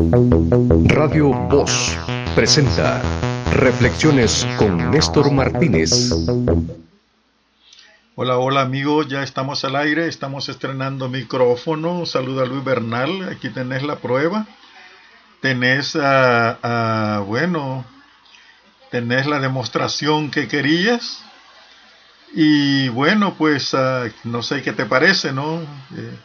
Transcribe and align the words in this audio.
Radio 0.00 1.28
Voz 1.28 1.94
presenta 2.34 3.02
Reflexiones 3.52 4.46
con 4.56 4.90
Néstor 4.90 5.30
Martínez. 5.30 6.10
Hola, 8.14 8.38
hola 8.38 8.62
amigos, 8.62 9.08
ya 9.08 9.22
estamos 9.22 9.62
al 9.66 9.76
aire, 9.76 10.08
estamos 10.08 10.48
estrenando 10.48 11.10
micrófono. 11.10 12.06
Saluda 12.06 12.46
Luis 12.46 12.64
Bernal, 12.64 13.28
aquí 13.28 13.50
tenés 13.50 13.82
la 13.82 13.96
prueba. 13.96 14.46
Tenés, 15.42 15.94
a, 16.00 17.22
bueno, 17.26 17.84
tenés 18.90 19.26
la 19.26 19.38
demostración 19.38 20.30
que 20.30 20.48
querías. 20.48 21.22
Y 22.32 22.88
bueno, 22.88 23.34
pues 23.36 23.74
ah, 23.74 24.06
no 24.24 24.42
sé 24.42 24.62
qué 24.62 24.72
te 24.72 24.86
parece, 24.86 25.32
¿no? 25.32 25.60
Eh, 25.94 26.18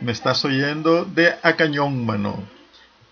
me 0.00 0.10
estás 0.10 0.44
oyendo 0.44 1.04
de 1.04 1.36
a 1.44 1.54
cañón, 1.54 2.04
mano. 2.04 2.59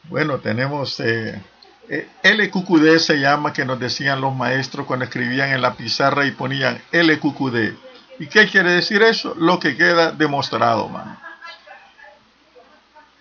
Bueno, 0.08 0.38
tenemos 0.38 1.00
eh, 1.00 1.40
eh 1.88 2.08
LQQD 2.22 2.98
se 2.98 3.20
llama 3.20 3.52
que 3.52 3.64
nos 3.64 3.78
decían 3.78 4.20
los 4.20 4.34
maestros 4.34 4.86
cuando 4.86 5.04
escribían 5.04 5.50
en 5.50 5.62
la 5.62 5.74
pizarra 5.74 6.26
y 6.26 6.32
ponían 6.32 6.80
LQQD. 6.92 7.74
¿Y 8.20 8.26
qué 8.26 8.48
quiere 8.48 8.72
decir 8.72 9.02
eso? 9.02 9.34
Lo 9.36 9.60
que 9.60 9.76
queda 9.76 10.10
demostrado, 10.10 10.88
mano. 10.88 11.18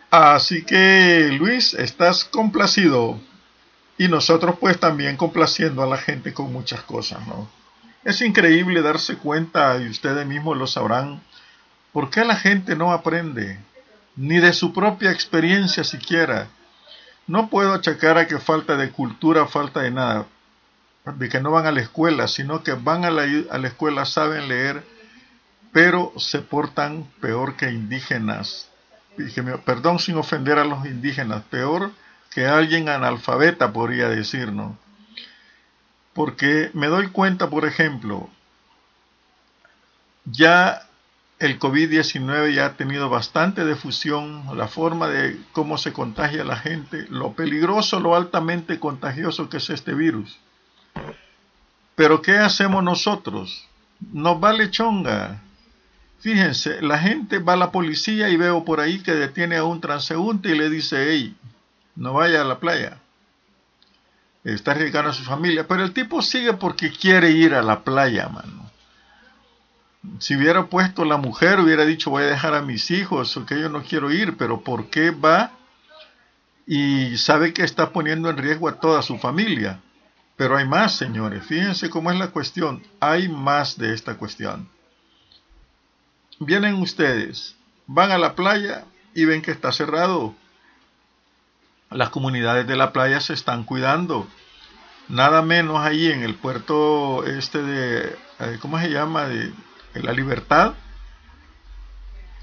Así 0.10 0.64
que, 0.64 1.30
Luis, 1.38 1.74
estás 1.74 2.24
complacido. 2.24 3.20
Y 3.98 4.08
nosotros 4.08 4.56
pues 4.60 4.80
también 4.80 5.18
complaciendo 5.18 5.84
a 5.84 5.88
la 5.88 5.98
gente 5.98 6.34
con 6.34 6.54
muchas 6.54 6.82
cosas, 6.82 7.26
¿no? 7.28 7.50
Es 8.04 8.22
increíble 8.22 8.82
darse 8.82 9.18
cuenta, 9.18 9.78
y 9.80 9.90
ustedes 9.90 10.26
mismos 10.26 10.56
lo 10.56 10.68
sabrán, 10.68 11.22
por 11.92 12.10
qué 12.10 12.24
la 12.24 12.36
gente 12.36 12.76
no 12.76 12.94
aprende, 12.94 13.60
ni 14.16 14.40
de 14.40 14.54
su 14.54 14.72
propia 14.72 15.12
experiencia 15.12 15.84
siquiera. 15.84 16.48
No 17.28 17.50
puedo 17.50 17.74
achacar 17.74 18.18
a 18.18 18.28
que 18.28 18.40
falta 18.40 18.78
de 18.78 18.92
cultura, 18.92 19.48
falta 19.48 19.82
de 19.82 19.92
nada, 19.92 20.26
de 21.06 21.30
que 21.30 21.42
no 21.42 21.52
van 21.52 21.66
a 21.66 21.72
la 21.72 21.82
escuela, 21.82 22.28
sino 22.28 22.64
que 22.64 22.74
van 22.74 23.06
a 23.06 23.12
la, 23.12 23.24
a 23.52 23.58
la 23.58 23.68
escuela, 23.68 24.06
saben 24.06 24.48
leer, 24.48 24.84
pero 25.72 26.14
se 26.18 26.40
portan 26.40 27.06
peor 27.22 27.56
que 27.56 27.70
indígenas. 27.70 28.70
perdón 29.66 30.00
sin 30.00 30.18
ofender 30.18 30.58
a 30.58 30.66
los 30.66 30.86
indígenas, 30.86 31.44
peor 31.50 31.92
que 32.32 32.46
alguien 32.46 32.88
analfabeta 32.88 33.74
podría 33.74 34.10
decir, 34.10 34.52
¿no? 34.52 34.78
porque 36.18 36.72
me 36.74 36.88
doy 36.88 37.10
cuenta, 37.10 37.48
por 37.48 37.64
ejemplo, 37.64 38.28
ya 40.26 40.87
el 41.40 41.60
COVID-19 41.60 42.54
ya 42.54 42.66
ha 42.66 42.74
tenido 42.74 43.10
bastante 43.10 43.66
difusión, 43.66 44.44
la 44.56 44.68
forma 44.68 45.08
de 45.08 45.40
cómo 45.52 45.78
se 45.78 45.94
contagia 45.94 46.44
la 46.44 46.58
gente, 46.58 47.06
lo 47.10 47.34
peligroso, 47.34 48.00
lo 48.00 48.16
altamente 48.16 48.80
contagioso 48.80 49.50
que 49.50 49.58
es 49.58 49.70
este 49.70 49.94
virus. 49.94 50.38
Pero 51.96 52.22
¿qué 52.22 52.38
hacemos 52.38 52.84
nosotros? 52.84 53.68
Nos 54.14 54.40
vale 54.40 54.72
chonga. 54.72 55.42
Fíjense, 56.20 56.82
la 56.82 56.98
gente 57.00 57.40
va 57.40 57.54
a 57.54 57.58
la 57.58 57.72
policía 57.72 58.30
y 58.30 58.38
veo 58.38 58.66
por 58.66 58.80
ahí 58.80 59.00
que 59.00 59.14
detiene 59.14 59.58
a 59.58 59.64
un 59.64 59.80
transeúnte 59.82 60.50
y 60.50 60.58
le 60.58 60.70
dice, 60.70 61.08
hey, 61.10 61.36
no 61.96 62.14
vaya 62.14 62.42
a 62.42 62.46
la 62.46 62.60
playa 62.60 63.00
está 64.54 64.72
arriesgando 64.72 65.12
a 65.12 65.14
su 65.14 65.24
familia, 65.24 65.68
pero 65.68 65.84
el 65.84 65.94
tipo 65.94 66.22
sigue 66.22 66.54
porque 66.54 66.92
quiere 66.92 67.32
ir 67.32 67.54
a 67.54 67.62
la 67.62 67.84
playa, 67.84 68.30
mano. 68.30 68.57
Si 70.20 70.36
hubiera 70.36 70.68
puesto 70.68 71.06
la 71.06 71.18
mujer, 71.18 71.60
hubiera 71.60 71.86
dicho 71.86 72.10
voy 72.10 72.24
a 72.24 72.28
dejar 72.28 72.54
a 72.54 72.62
mis 72.62 72.92
hijos, 72.92 73.36
o 73.38 73.46
que 73.46 73.60
yo 73.60 73.70
no 73.70 73.84
quiero 73.84 74.12
ir, 74.12 74.38
pero 74.38 74.62
¿por 74.62 74.90
qué 74.90 75.12
va? 75.12 75.52
Y 76.66 77.18
sabe 77.18 77.54
que 77.54 77.64
está 77.64 77.92
poniendo 77.92 78.30
en 78.30 78.38
riesgo 78.38 78.68
a 78.70 78.80
toda 78.80 79.02
su 79.02 79.18
familia. 79.18 79.82
Pero 80.36 80.58
hay 80.58 80.66
más, 80.66 80.96
señores. 80.96 81.46
Fíjense 81.46 81.90
cómo 81.90 82.12
es 82.12 82.20
la 82.20 82.28
cuestión. 82.28 82.84
Hay 83.00 83.28
más 83.28 83.78
de 83.78 83.94
esta 83.94 84.18
cuestión. 84.18 84.70
Vienen 86.40 86.76
ustedes, 86.76 87.56
van 87.88 88.12
a 88.12 88.18
la 88.18 88.36
playa 88.36 88.86
y 89.16 89.26
ven 89.26 89.42
que 89.42 89.52
está 89.52 89.72
cerrado 89.72 90.36
las 91.90 92.10
comunidades 92.10 92.68
de 92.68 92.76
la 92.76 92.92
playa 92.92 93.20
se 93.20 93.34
están 93.34 93.64
cuidando. 93.64 94.28
Nada 95.08 95.42
menos 95.42 95.80
ahí 95.80 96.12
en 96.12 96.24
el 96.24 96.36
puerto 96.36 97.26
este 97.26 97.62
de, 97.62 98.16
eh, 98.40 98.58
¿cómo 98.62 98.80
se 98.80 98.90
llama? 98.90 99.26
De, 99.26 99.54
la 100.02 100.14
libertad, 100.14 100.74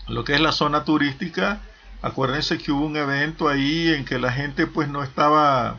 lo 0.09 0.25
que 0.25 0.35
es 0.35 0.41
la 0.41 0.53
zona 0.53 0.85
turística. 0.85 1.61
Acuérdense 2.03 2.59
que 2.59 2.71
hubo 2.73 2.85
un 2.85 2.97
evento 2.97 3.49
ahí 3.49 3.89
en 3.89 4.05
que 4.05 4.19
la 4.19 4.33
gente 4.33 4.67
pues 4.67 4.89
no 4.89 5.03
estaba... 5.03 5.79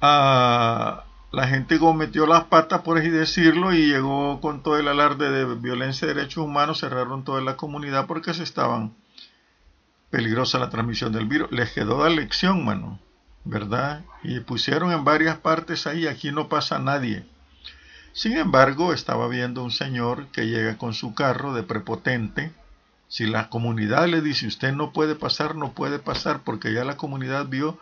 Ah, 0.00 1.04
la 1.30 1.46
gente 1.46 1.78
cometió 1.78 2.26
las 2.26 2.44
patas, 2.44 2.80
por 2.80 2.98
así 2.98 3.10
decirlo, 3.10 3.74
y 3.74 3.88
llegó 3.88 4.40
con 4.40 4.62
todo 4.62 4.78
el 4.78 4.88
alarde 4.88 5.30
de 5.30 5.54
violencia 5.56 6.08
de 6.08 6.14
derechos 6.14 6.44
humanos, 6.44 6.80
cerraron 6.80 7.24
toda 7.24 7.42
la 7.42 7.56
comunidad 7.56 8.06
porque 8.06 8.32
se 8.32 8.42
estaban 8.42 8.94
peligrosa 10.10 10.58
la 10.58 10.70
transmisión 10.70 11.12
del 11.12 11.26
virus. 11.26 11.50
Les 11.52 11.70
quedó 11.72 12.02
la 12.02 12.08
lección, 12.08 12.64
mano, 12.64 12.98
¿verdad? 13.44 14.04
Y 14.22 14.40
pusieron 14.40 14.90
en 14.92 15.04
varias 15.04 15.36
partes 15.36 15.86
ahí, 15.86 16.06
aquí 16.06 16.32
no 16.32 16.48
pasa 16.48 16.78
nadie. 16.78 17.26
Sin 18.18 18.36
embargo, 18.36 18.92
estaba 18.92 19.28
viendo 19.28 19.62
un 19.62 19.70
señor 19.70 20.26
que 20.32 20.48
llega 20.48 20.76
con 20.76 20.92
su 20.92 21.14
carro 21.14 21.54
de 21.54 21.62
prepotente. 21.62 22.52
Si 23.06 23.26
la 23.26 23.48
comunidad 23.48 24.08
le 24.08 24.20
dice 24.22 24.48
usted 24.48 24.72
no 24.72 24.92
puede 24.92 25.14
pasar, 25.14 25.54
no 25.54 25.72
puede 25.72 26.00
pasar, 26.00 26.42
porque 26.42 26.72
ya 26.72 26.84
la 26.84 26.96
comunidad 26.96 27.46
vio 27.46 27.78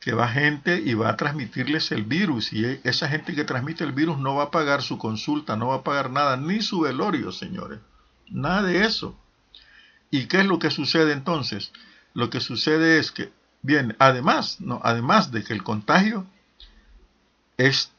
que 0.00 0.12
va 0.12 0.26
gente 0.26 0.82
y 0.84 0.94
va 0.94 1.10
a 1.10 1.16
transmitirles 1.16 1.92
el 1.92 2.02
virus. 2.02 2.52
Y 2.52 2.80
esa 2.82 3.06
gente 3.06 3.36
que 3.36 3.44
transmite 3.44 3.84
el 3.84 3.92
virus 3.92 4.18
no 4.18 4.34
va 4.34 4.46
a 4.46 4.50
pagar 4.50 4.82
su 4.82 4.98
consulta, 4.98 5.54
no 5.54 5.68
va 5.68 5.76
a 5.76 5.84
pagar 5.84 6.10
nada, 6.10 6.36
ni 6.36 6.62
su 6.62 6.80
velorio, 6.80 7.30
señores. 7.30 7.78
Nada 8.28 8.64
de 8.64 8.84
eso. 8.84 9.16
¿Y 10.10 10.26
qué 10.26 10.40
es 10.40 10.46
lo 10.46 10.58
que 10.58 10.72
sucede 10.72 11.12
entonces? 11.12 11.70
Lo 12.12 12.28
que 12.28 12.40
sucede 12.40 12.98
es 12.98 13.12
que, 13.12 13.30
bien, 13.62 13.94
además, 14.00 14.60
no, 14.60 14.80
además 14.82 15.30
de 15.30 15.44
que 15.44 15.52
el 15.52 15.62
contagio 15.62 16.26
es 17.56 17.92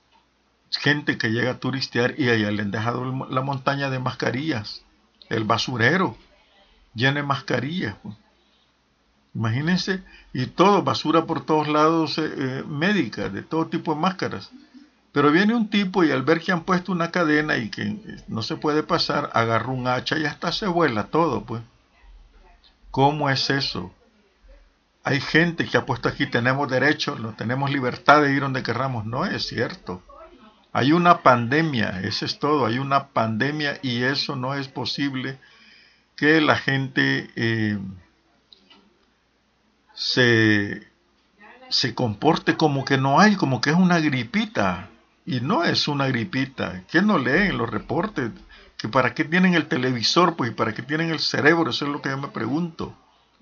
gente 0.72 1.18
que 1.18 1.30
llega 1.30 1.52
a 1.52 1.60
turistear 1.60 2.20
y 2.20 2.30
allá 2.30 2.52
le 2.52 2.62
han 2.62 2.72
dejado 2.72 3.28
la 3.30 3.42
montaña 3.42 3.90
de 3.90 4.00
mascarillas, 4.00 4.84
el 5.30 5.44
basurero 5.44 6.18
llena 6.98 7.22
de 7.22 7.24
mascarillas. 7.24 7.96
Pues. 8.02 8.16
Imagínense, 9.34 10.04
y 10.34 10.48
todo, 10.48 10.82
basura 10.82 11.26
por 11.26 11.46
todos 11.46 11.68
lados, 11.68 12.18
eh, 12.18 12.34
eh, 12.38 12.64
médica, 12.68 13.30
de 13.30 13.44
todo 13.44 13.68
tipo 13.68 13.94
de 13.94 14.02
máscaras. 14.02 14.50
Pero 15.12 15.32
viene 15.32 15.56
un 15.56 15.70
tipo 15.70 16.04
y 16.04 16.12
al 16.12 16.24
ver 16.24 16.42
que 16.42 16.52
han 16.52 16.64
puesto 16.64 16.92
una 16.92 17.12
cadena 17.12 17.58
y 17.58 17.70
que 17.70 18.24
no 18.28 18.42
se 18.42 18.56
puede 18.58 18.84
pasar, 18.84 19.30
agarra 19.34 19.72
un 19.72 19.88
hacha 19.88 20.18
y 20.18 20.26
hasta 20.26 20.52
se 20.52 20.68
vuela 20.68 21.06
todo, 21.06 21.44
pues. 21.44 21.62
¿Cómo 22.92 23.30
es 23.30 23.50
eso? 23.50 23.94
Hay 25.04 25.22
gente 25.22 25.66
que 25.66 25.78
ha 25.78 25.86
puesto 25.86 26.10
aquí, 26.10 26.26
tenemos 26.26 26.70
derecho, 26.70 27.16
no 27.18 27.34
tenemos 27.34 27.70
libertad 27.72 28.24
de 28.24 28.34
ir 28.34 28.42
donde 28.42 28.64
querramos. 28.64 29.06
No 29.06 29.26
es 29.26 29.48
cierto. 29.48 30.02
Hay 30.74 30.92
una 30.92 31.24
pandemia, 31.24 32.02
eso 32.02 32.26
es 32.26 32.40
todo, 32.40 32.66
hay 32.66 32.78
una 32.78 33.08
pandemia 33.08 33.80
y 33.82 34.04
eso 34.04 34.36
no 34.36 34.54
es 34.54 34.68
posible 34.68 35.40
que 36.16 36.42
la 36.42 36.58
gente 36.58 37.30
eh, 37.36 37.78
se, 39.94 40.88
se 41.70 41.96
comporte 41.96 42.58
como 42.58 42.86
que 42.86 42.98
no 42.98 43.20
hay, 43.20 43.36
como 43.36 43.62
que 43.62 43.72
es 43.72 43.76
una 43.76 44.00
gripita. 44.00 44.90
Y 45.26 45.42
no 45.42 45.66
es 45.66 45.90
una 45.90 46.08
gripita. 46.08 46.84
¿Quién 46.90 47.06
no 47.06 47.18
lee 47.18 47.50
en 47.50 47.58
los 47.58 47.70
reportes? 47.70 48.32
que 48.78 48.88
para 48.88 49.14
qué 49.14 49.26
tienen 49.26 49.56
el 49.56 49.68
televisor, 49.68 50.36
pues, 50.36 50.52
para 50.52 50.74
qué 50.74 50.84
tienen 50.84 51.10
el 51.10 51.20
cerebro, 51.20 51.72
eso 51.72 51.86
es 51.86 51.92
lo 51.92 52.02
que 52.02 52.10
yo 52.10 52.18
me 52.18 52.28
pregunto. 52.28 52.96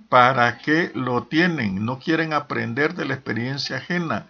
¿Para 0.07 0.57
qué 0.59 0.91
lo 0.95 1.23
tienen? 1.23 1.85
No 1.85 1.99
quieren 1.99 2.31
aprender 2.33 2.95
de 2.95 3.05
la 3.05 3.15
experiencia 3.15 3.77
ajena. 3.77 4.27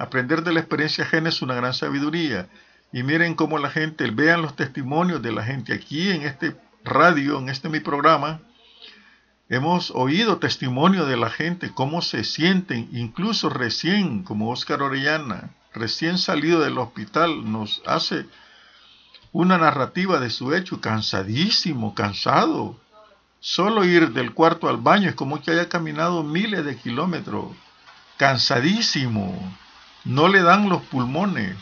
Aprender 0.00 0.42
de 0.42 0.54
la 0.54 0.60
experiencia 0.60 1.04
ajena 1.04 1.28
es 1.28 1.42
una 1.42 1.54
gran 1.54 1.74
sabiduría. 1.74 2.48
Y 2.90 3.02
miren 3.02 3.34
cómo 3.34 3.58
la 3.58 3.68
gente, 3.68 4.10
vean 4.10 4.40
los 4.40 4.56
testimonios 4.56 5.20
de 5.20 5.30
la 5.30 5.44
gente 5.44 5.74
aquí 5.74 6.10
en 6.10 6.22
este 6.22 6.56
radio, 6.82 7.38
en 7.38 7.50
este 7.50 7.68
mi 7.68 7.80
programa. 7.80 8.40
Hemos 9.50 9.90
oído 9.90 10.38
testimonio 10.38 11.04
de 11.04 11.18
la 11.18 11.28
gente, 11.28 11.70
cómo 11.74 12.00
se 12.00 12.24
sienten, 12.24 12.88
incluso 12.92 13.50
recién, 13.50 14.22
como 14.22 14.50
Oscar 14.50 14.80
Orellana, 14.80 15.50
recién 15.74 16.16
salido 16.16 16.60
del 16.60 16.78
hospital, 16.78 17.52
nos 17.52 17.82
hace 17.84 18.24
una 19.32 19.58
narrativa 19.58 20.18
de 20.18 20.30
su 20.30 20.54
hecho, 20.54 20.80
cansadísimo, 20.80 21.94
cansado. 21.94 22.80
Solo 23.40 23.84
ir 23.84 24.12
del 24.12 24.32
cuarto 24.32 24.66
al 24.66 24.78
baño 24.78 25.10
es 25.10 25.14
como 25.14 25.42
que 25.42 25.50
haya 25.50 25.68
caminado 25.68 26.22
miles 26.22 26.64
de 26.64 26.78
kilómetros, 26.78 27.48
cansadísimo, 28.16 29.38
no 30.04 30.28
le 30.28 30.42
dan 30.42 30.68
los 30.68 30.82
pulmones, 30.82 31.56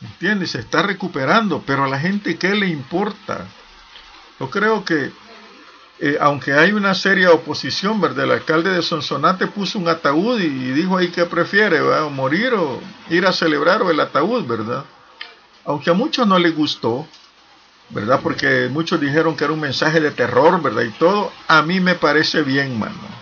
¿entiendes? 0.00 0.52
Se 0.52 0.60
está 0.60 0.82
recuperando, 0.82 1.62
pero 1.66 1.84
a 1.84 1.88
la 1.88 1.98
gente, 1.98 2.36
¿qué 2.36 2.54
le 2.54 2.68
importa? 2.68 3.46
Yo 4.40 4.50
creo 4.50 4.84
que 4.84 5.12
eh, 6.04 6.18
aunque 6.20 6.52
hay 6.52 6.72
una 6.72 6.94
seria 6.94 7.30
oposición, 7.30 8.00
¿verdad? 8.00 8.24
El 8.24 8.32
alcalde 8.32 8.70
de 8.70 8.82
Sonsonate 8.82 9.46
puso 9.46 9.78
un 9.78 9.86
ataúd 9.86 10.40
y, 10.40 10.48
dijo 10.48 10.96
ahí 10.96 11.12
que 11.12 11.24
prefiere, 11.26 11.80
morir 12.10 12.54
o 12.54 12.80
ir 13.08 13.24
a 13.24 13.32
celebrar 13.32 13.82
o 13.82 13.90
el 13.92 14.00
ataúd, 14.00 14.44
¿verdad? 14.44 14.84
Aunque 15.64 15.90
a 15.90 15.92
muchos 15.92 16.26
no 16.26 16.40
les 16.40 16.56
gustó, 16.56 17.06
¿verdad? 17.90 18.18
Porque 18.20 18.68
muchos 18.68 19.00
dijeron 19.00 19.36
que 19.36 19.44
era 19.44 19.52
un 19.52 19.60
mensaje 19.60 20.00
de 20.00 20.10
terror, 20.10 20.60
¿verdad? 20.60 20.82
Y 20.82 20.90
todo, 20.90 21.30
a 21.46 21.62
mí 21.62 21.78
me 21.78 21.94
parece 21.94 22.42
bien, 22.42 22.76
mano. 22.76 23.21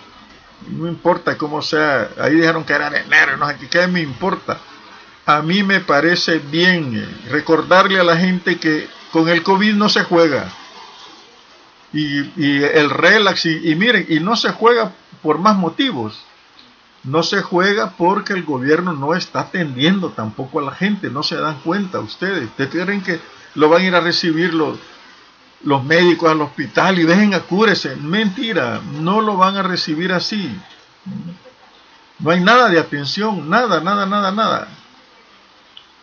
No 0.68 0.88
importa 0.88 1.38
cómo 1.38 1.62
sea, 1.62 2.10
ahí 2.18 2.34
dijeron 2.34 2.64
que 2.64 2.72
era 2.72 2.90
de 2.90 3.00
enero, 3.00 3.36
no 3.36 3.48
sé 3.48 3.68
qué 3.70 3.86
me 3.86 4.00
importa. 4.00 4.58
A 5.26 5.42
mí 5.42 5.62
me 5.62 5.80
parece 5.80 6.38
bien 6.38 6.96
eh, 6.96 7.30
recordarle 7.30 8.00
a 8.00 8.04
la 8.04 8.16
gente 8.16 8.58
que 8.58 8.88
con 9.12 9.28
el 9.28 9.42
COVID 9.42 9.74
no 9.74 9.88
se 9.88 10.04
juega 10.04 10.52
y, 11.92 12.62
el 12.62 12.90
relax, 12.90 13.46
y, 13.46 13.74
miren, 13.74 14.06
y 14.08 14.20
no 14.20 14.36
se 14.36 14.50
juega 14.50 14.92
por 15.22 15.38
más 15.38 15.56
motivos. 15.56 16.20
No 17.02 17.22
se 17.22 17.40
juega 17.40 17.94
porque 17.96 18.34
el 18.34 18.44
gobierno 18.44 18.92
no 18.92 19.14
está 19.14 19.40
atendiendo 19.40 20.10
tampoco 20.10 20.60
a 20.60 20.64
la 20.64 20.72
gente, 20.72 21.10
no 21.10 21.22
se 21.22 21.36
dan 21.36 21.60
cuenta 21.60 21.98
ustedes. 21.98 22.44
Ustedes 22.44 22.84
creen 22.84 23.02
que 23.02 23.18
lo 23.54 23.68
van 23.68 23.82
a 23.82 23.86
ir 23.86 23.94
a 23.94 24.00
recibir 24.00 24.52
los, 24.52 24.78
los 25.62 25.84
médicos 25.84 26.30
al 26.30 26.40
hospital 26.40 26.98
y 26.98 27.04
dejen 27.04 27.34
a 27.34 27.40
cúrese. 27.40 27.96
Mentira, 27.96 28.80
no 29.00 29.20
lo 29.20 29.36
van 29.36 29.56
a 29.56 29.62
recibir 29.62 30.12
así. 30.12 30.58
No 32.18 32.30
hay 32.30 32.40
nada 32.40 32.68
de 32.68 32.78
atención, 32.78 33.48
nada, 33.48 33.80
nada, 33.80 34.06
nada, 34.06 34.30
nada. 34.30 34.68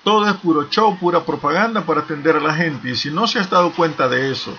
Todo 0.03 0.27
es 0.27 0.35
puro 0.35 0.69
show, 0.69 0.97
pura 0.97 1.23
propaganda 1.25 1.81
para 1.81 2.01
atender 2.01 2.37
a 2.37 2.39
la 2.39 2.53
gente. 2.53 2.91
Y 2.91 2.95
si 2.95 3.11
no 3.11 3.27
se 3.27 3.39
ha 3.39 3.43
dado 3.43 3.71
cuenta 3.73 4.07
de 4.07 4.31
eso, 4.31 4.55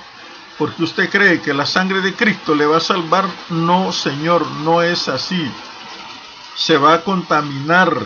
porque 0.59 0.83
usted 0.83 1.09
cree 1.09 1.41
que 1.41 1.55
la 1.55 1.65
sangre 1.65 2.01
de 2.01 2.15
Cristo 2.15 2.55
le 2.55 2.67
va 2.67 2.79
a 2.79 2.81
salvar. 2.81 3.25
No, 3.51 3.93
Señor, 3.93 4.47
no 4.65 4.83
es 4.83 5.09
así. 5.09 5.51
Se 6.57 6.77
va 6.77 6.95
a 6.95 7.03
contaminar. 7.03 7.97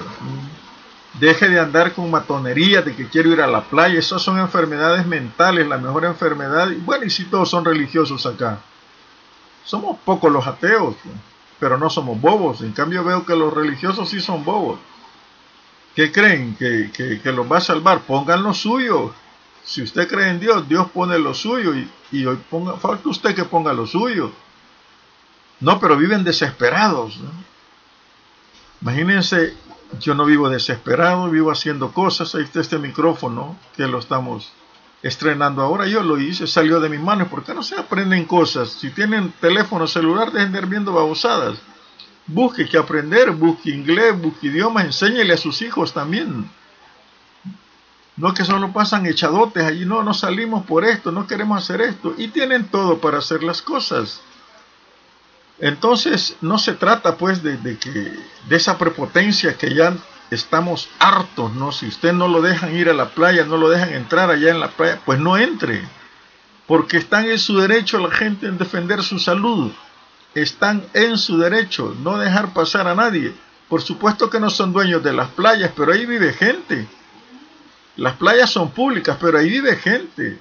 Deje 1.15 1.49
de 1.49 1.61
andar 1.61 1.93
con 1.93 2.11
matonería 2.11 2.81
de 2.81 2.97
que 2.97 3.09
quiero 3.09 3.31
ir 3.31 3.41
a 3.41 3.47
la 3.47 3.63
playa. 3.63 3.99
Esas 3.99 4.23
son 4.23 4.39
enfermedades 4.39 5.07
mentales, 5.07 5.67
la 5.67 5.79
mejor 5.79 6.05
enfermedad. 6.05 6.69
Bueno, 6.85 7.05
y 7.05 7.11
si 7.11 7.25
todos 7.25 7.51
son 7.51 7.65
religiosos 7.65 8.25
acá. 8.25 8.61
Somos 9.65 9.99
pocos 10.05 10.33
los 10.33 10.47
ateos, 10.47 10.97
pero 11.61 11.77
no 11.79 11.91
somos 11.91 12.21
bobos. 12.21 12.63
En 12.63 12.73
cambio 12.73 13.05
veo 13.05 13.25
que 13.27 13.37
los 13.37 13.53
religiosos 13.53 14.09
sí 14.09 14.21
son 14.21 14.45
bobos. 14.45 14.79
¿Qué 15.95 16.11
creen? 16.11 16.57
¿Que, 16.57 16.91
que, 16.93 17.33
los 17.33 17.51
va 17.51 17.59
a 17.59 17.61
salvar? 17.61 18.01
Pongan 18.01 18.43
lo 18.43 18.55
suyo. 18.55 19.15
Si 19.63 19.83
usted 19.83 20.09
cree 20.09 20.31
en 20.31 20.41
Dios, 20.41 20.67
Dios 20.67 20.91
pone 20.91 21.19
lo 21.19 21.35
suyo 21.35 21.75
y, 21.75 21.89
y 22.11 22.25
hoy 22.25 22.39
ponga, 22.51 22.79
falta 22.79 23.09
usted 23.09 23.35
que 23.35 23.45
ponga 23.45 23.73
lo 23.73 23.87
suyo. 23.87 24.33
No, 25.61 25.79
pero 25.79 25.97
viven 25.97 26.25
desesperados. 26.25 27.21
Imagínense, 28.81 29.55
yo 30.01 30.15
no 30.15 30.25
vivo 30.25 30.49
desesperado, 30.49 31.31
vivo 31.31 31.51
haciendo 31.51 31.93
cosas. 31.93 32.35
Ahí 32.35 32.45
está 32.45 32.61
este 32.61 32.79
micrófono 32.79 33.57
que 33.77 33.87
lo 33.87 33.99
estamos 33.99 34.53
estrenando 35.03 35.63
ahora. 35.63 35.87
Yo 35.87 36.03
lo 36.03 36.19
hice, 36.19 36.47
salió 36.47 36.81
de 36.81 36.89
mis 36.89 37.01
manos. 37.01 37.29
¿Por 37.29 37.45
qué 37.45 37.55
no 37.55 37.63
se 37.63 37.79
aprenden 37.79 38.25
cosas? 38.25 38.71
Si 38.71 38.91
tienen 38.91 39.33
teléfono 39.41 39.87
celular, 39.87 40.33
dejen 40.33 40.53
de 40.53 40.59
ir 40.59 40.67
viendo 40.67 40.93
babosadas. 40.93 41.59
Busque 42.27 42.69
que 42.69 42.79
aprender, 42.79 43.33
busque 43.33 43.71
inglés, 43.71 44.21
busque 44.21 44.47
idiomas, 44.47 44.85
enséñele 44.85 45.35
a 45.35 45.37
sus 45.37 45.61
hijos 45.63 45.93
también. 45.93 46.49
No 48.17 48.35
que 48.35 48.45
solo 48.45 48.73
pasan 48.73 49.07
echadotes 49.07 49.65
allí, 49.65 49.85
no, 49.85 50.03
no 50.03 50.15
salimos 50.15 50.65
por 50.67 50.85
esto, 50.85 51.11
no 51.11 51.27
queremos 51.27 51.59
hacer 51.59 51.81
esto. 51.81 52.15
Y 52.17 52.29
tienen 52.29 52.69
todo 52.69 52.99
para 52.99 53.19
hacer 53.19 53.43
las 53.43 53.63
cosas. 53.63 54.21
Entonces 55.63 56.37
no 56.41 56.59
se 56.59 56.73
trata 56.73 57.17
pues 57.17 57.45
de, 57.45 57.57
que, 57.79 58.13
de 58.49 58.57
esa 58.57 58.79
prepotencia 58.79 59.57
que 59.57 59.73
ya 59.73 59.95
estamos 60.33 60.89
hartos, 60.99 61.53
¿no? 61.53 61.71
Si 61.71 61.87
usted 61.87 62.13
no 62.13 62.27
lo 62.27 62.43
dejan 62.43 62.75
ir 62.75 62.89
a 62.89 62.95
la 62.95 63.11
playa, 63.11 63.45
no 63.45 63.57
lo 63.57 63.71
dejan 63.71 63.93
entrar 63.93 64.29
allá 64.29 64.51
en 64.51 64.59
la 64.59 64.73
playa, 64.73 65.01
pues 65.07 65.21
no 65.21 65.39
entre. 65.39 65.87
Porque 66.67 66.97
están 66.97 67.31
en 67.31 67.39
su 67.39 67.59
derecho 67.59 68.01
la 68.01 68.11
gente 68.11 68.49
en 68.49 68.59
defender 68.59 69.05
su 69.05 69.21
salud. 69.21 69.71
Están 70.35 70.85
en 70.95 71.17
su 71.17 71.39
derecho, 71.39 71.95
no 72.03 72.19
dejar 72.19 72.53
pasar 72.53 72.89
a 72.89 72.97
nadie. 72.97 73.33
Por 73.69 73.83
supuesto 73.83 74.31
que 74.31 74.41
no 74.41 74.51
son 74.51 74.73
dueños 74.73 75.05
de 75.05 75.13
las 75.13 75.29
playas, 75.29 75.71
pero 75.77 75.93
ahí 75.93 76.07
vive 76.07 76.33
gente. 76.33 76.89
Las 77.95 78.17
playas 78.17 78.51
son 78.51 78.73
públicas, 78.73 79.17
pero 79.21 79.39
ahí 79.39 79.49
vive 79.49 79.77
gente. 79.77 80.41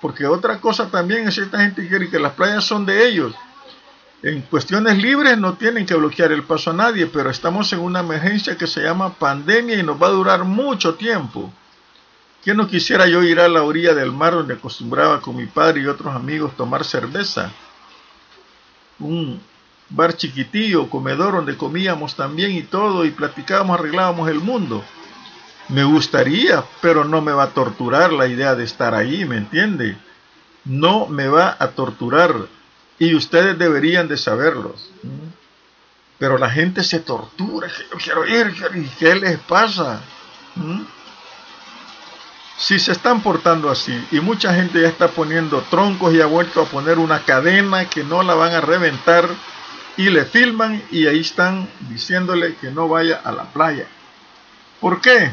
Porque 0.00 0.26
otra 0.26 0.60
cosa 0.60 0.88
también 0.92 1.26
es 1.26 1.38
esta 1.38 1.58
gente 1.58 1.88
quiere 1.88 2.08
que 2.08 2.20
las 2.20 2.34
playas 2.34 2.62
son 2.64 2.86
de 2.86 3.08
ellos. 3.08 3.34
En 4.22 4.42
cuestiones 4.42 4.98
libres 4.98 5.38
no 5.38 5.54
tienen 5.54 5.86
que 5.86 5.94
bloquear 5.94 6.30
el 6.32 6.42
paso 6.42 6.70
a 6.70 6.74
nadie, 6.74 7.06
pero 7.06 7.30
estamos 7.30 7.72
en 7.72 7.78
una 7.78 8.00
emergencia 8.00 8.56
que 8.58 8.66
se 8.66 8.82
llama 8.82 9.14
pandemia 9.14 9.78
y 9.78 9.82
nos 9.82 10.00
va 10.00 10.08
a 10.08 10.10
durar 10.10 10.44
mucho 10.44 10.94
tiempo. 10.94 11.50
¿Quién 12.44 12.58
no 12.58 12.68
quisiera 12.68 13.06
yo 13.06 13.22
ir 13.22 13.40
a 13.40 13.48
la 13.48 13.62
orilla 13.62 13.94
del 13.94 14.12
mar 14.12 14.34
donde 14.34 14.54
acostumbraba 14.54 15.20
con 15.22 15.36
mi 15.36 15.46
padre 15.46 15.80
y 15.80 15.86
otros 15.86 16.14
amigos 16.14 16.54
tomar 16.54 16.84
cerveza? 16.84 17.50
Un 18.98 19.40
bar 19.88 20.14
chiquitillo, 20.14 20.90
comedor 20.90 21.34
donde 21.34 21.56
comíamos 21.56 22.14
también 22.14 22.52
y 22.52 22.62
todo 22.62 23.06
y 23.06 23.10
platicábamos, 23.10 23.78
arreglábamos 23.78 24.28
el 24.28 24.40
mundo. 24.40 24.84
Me 25.68 25.84
gustaría, 25.84 26.62
pero 26.82 27.04
no 27.04 27.22
me 27.22 27.32
va 27.32 27.44
a 27.44 27.54
torturar 27.54 28.12
la 28.12 28.26
idea 28.26 28.54
de 28.54 28.64
estar 28.64 28.94
ahí, 28.94 29.24
¿me 29.24 29.38
entiende? 29.38 29.96
No 30.64 31.06
me 31.06 31.28
va 31.28 31.56
a 31.58 31.68
torturar. 31.68 32.34
Y 33.00 33.14
ustedes 33.14 33.58
deberían 33.58 34.06
de 34.08 34.18
saberlos. 34.18 34.90
Pero 36.18 36.36
la 36.36 36.50
gente 36.50 36.84
se 36.84 37.00
tortura. 37.00 37.66
Yo 37.66 37.98
quiero 37.98 38.26
ir. 38.26 38.54
¿Qué 38.98 39.14
les 39.16 39.38
pasa? 39.38 40.02
Si 42.58 42.78
se 42.78 42.92
están 42.92 43.22
portando 43.22 43.70
así 43.70 44.06
y 44.10 44.20
mucha 44.20 44.54
gente 44.54 44.82
ya 44.82 44.88
está 44.88 45.08
poniendo 45.08 45.62
troncos 45.70 46.12
y 46.12 46.20
ha 46.20 46.26
vuelto 46.26 46.60
a 46.60 46.66
poner 46.66 46.98
una 46.98 47.24
cadena 47.24 47.88
que 47.88 48.04
no 48.04 48.22
la 48.22 48.34
van 48.34 48.52
a 48.52 48.60
reventar 48.60 49.26
y 49.96 50.10
le 50.10 50.26
filman 50.26 50.82
y 50.90 51.06
ahí 51.06 51.20
están 51.20 51.70
diciéndole 51.88 52.56
que 52.56 52.70
no 52.70 52.86
vaya 52.86 53.22
a 53.24 53.32
la 53.32 53.44
playa. 53.44 53.86
¿Por 54.78 55.00
qué? 55.00 55.32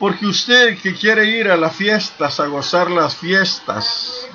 Porque 0.00 0.26
usted 0.26 0.76
que 0.78 0.92
quiere 0.92 1.26
ir 1.26 1.48
a 1.52 1.56
las 1.56 1.76
fiestas, 1.76 2.40
a 2.40 2.46
gozar 2.46 2.90
las 2.90 3.14
fiestas, 3.14 4.26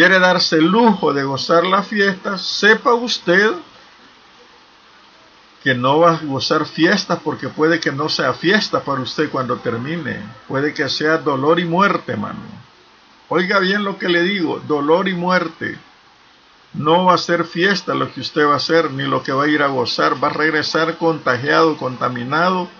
quiere 0.00 0.18
darse 0.18 0.56
el 0.56 0.64
lujo 0.64 1.12
de 1.12 1.24
gozar 1.24 1.66
las 1.66 1.86
fiestas, 1.86 2.40
sepa 2.40 2.94
usted 2.94 3.52
que 5.62 5.74
no 5.74 5.98
va 5.98 6.12
a 6.12 6.20
gozar 6.24 6.64
fiestas 6.64 7.18
porque 7.22 7.50
puede 7.50 7.80
que 7.80 7.92
no 7.92 8.08
sea 8.08 8.32
fiesta 8.32 8.80
para 8.80 9.02
usted 9.02 9.28
cuando 9.28 9.58
termine. 9.58 10.22
Puede 10.48 10.72
que 10.72 10.88
sea 10.88 11.18
dolor 11.18 11.60
y 11.60 11.66
muerte, 11.66 12.16
mano. 12.16 12.40
Oiga 13.28 13.58
bien 13.58 13.84
lo 13.84 13.98
que 13.98 14.08
le 14.08 14.22
digo, 14.22 14.58
dolor 14.66 15.06
y 15.06 15.12
muerte. 15.12 15.78
No 16.72 17.04
va 17.04 17.12
a 17.12 17.18
ser 17.18 17.44
fiesta 17.44 17.92
lo 17.92 18.10
que 18.10 18.22
usted 18.22 18.46
va 18.46 18.54
a 18.54 18.56
hacer, 18.56 18.90
ni 18.92 19.02
lo 19.02 19.22
que 19.22 19.32
va 19.32 19.44
a 19.44 19.48
ir 19.48 19.62
a 19.62 19.66
gozar. 19.66 20.14
Va 20.24 20.28
a 20.28 20.32
regresar 20.32 20.96
contagiado, 20.96 21.76
contaminado 21.76 22.70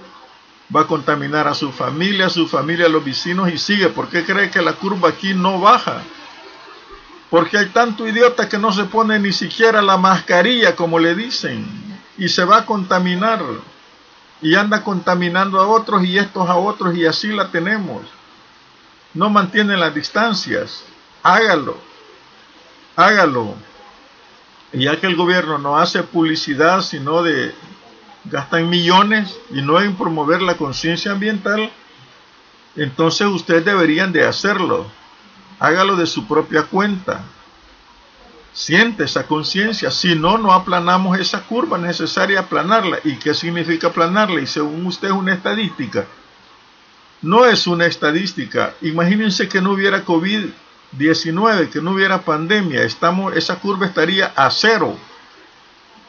va 0.75 0.83
a 0.83 0.87
contaminar 0.87 1.49
a 1.49 1.55
su 1.55 1.71
familia, 1.71 2.27
a 2.27 2.31
su 2.31 2.47
familia, 2.49 2.87
a 2.87 2.89
los 2.89 3.05
vecinos 3.05 3.53
y 3.53 3.59
sigue. 3.59 3.89
¿Por 3.89 4.09
qué 4.09 4.25
cree 4.25 4.51
que 4.51 4.63
la 4.63 4.73
curva 4.73 5.11
aquí 5.11 5.35
no 5.35 5.61
baja? 5.61 6.03
Porque 7.31 7.59
hay 7.59 7.67
tanto 7.67 8.07
idiota 8.07 8.49
que 8.49 8.59
no 8.59 8.73
se 8.73 8.85
pone 8.85 9.19
ni 9.21 9.33
siquiera 9.33 9.81
la 9.81 9.97
mascarilla, 9.97 10.75
como 10.75 10.99
le 10.99 11.15
dicen, 11.15 11.65
y 12.19 12.29
se 12.29 12.45
va 12.45 12.59
a 12.59 12.67
contaminar. 12.67 13.41
Y 14.43 14.57
anda 14.57 14.83
contaminando 14.83 15.61
a 15.61 15.69
otros 15.69 16.05
y 16.05 16.19
estos 16.19 16.49
a 16.49 16.57
otros 16.57 16.97
y 16.97 17.07
así 17.07 17.29
la 17.29 17.51
tenemos. 17.51 18.03
No 19.15 19.31
mantiene 19.31 19.77
las 19.77 19.95
distancias. 19.95 20.83
Hágalo. 21.23 21.79
Hágalo. 22.97 23.55
Y 24.73 24.85
ya 24.85 24.99
que 24.99 25.07
el 25.07 25.17
gobierno 25.17 25.59
no 25.59 25.79
hace 25.79 26.03
publicidad, 26.03 26.81
sino 26.83 27.23
de 27.23 27.55
gastan 28.25 28.69
millones 28.69 29.39
y 29.51 29.63
no 29.63 29.81
en 29.81 29.97
promover 29.97 30.43
la 30.43 30.57
conciencia 30.57 31.13
ambiental, 31.13 31.71
entonces 32.77 33.27
ustedes 33.27 33.65
deberían 33.65 34.13
de 34.13 34.27
hacerlo. 34.27 34.87
Hágalo 35.61 35.95
de 35.95 36.07
su 36.07 36.27
propia 36.27 36.65
cuenta. 36.65 37.23
Siente 38.53 39.05
esa 39.05 39.27
conciencia. 39.27 39.91
Si 39.91 40.15
no, 40.15 40.39
no 40.39 40.53
aplanamos 40.53 41.19
esa 41.19 41.43
curva 41.43 41.77
necesaria 41.79 42.41
aplanarla. 42.41 42.99
¿Y 43.05 43.17
qué 43.17 43.35
significa 43.35 43.89
aplanarla? 43.89 44.41
Y 44.41 44.47
según 44.47 44.87
usted 44.87 45.09
es 45.09 45.15
una 45.15 45.35
estadística. 45.35 46.07
No 47.23 47.45
es 47.45 47.67
una 47.67 47.85
estadística. 47.85 48.75
Imagínense 48.81 49.49
que 49.49 49.61
no 49.61 49.73
hubiera 49.73 50.05
COVID-19, 50.07 51.69
que 51.69 51.83
no 51.83 51.93
hubiera 51.93 52.23
pandemia. 52.23 52.83
Estamos, 52.83 53.37
esa 53.37 53.57
curva 53.61 53.85
estaría 53.85 54.33
a 54.35 54.51
cero. 54.51 54.97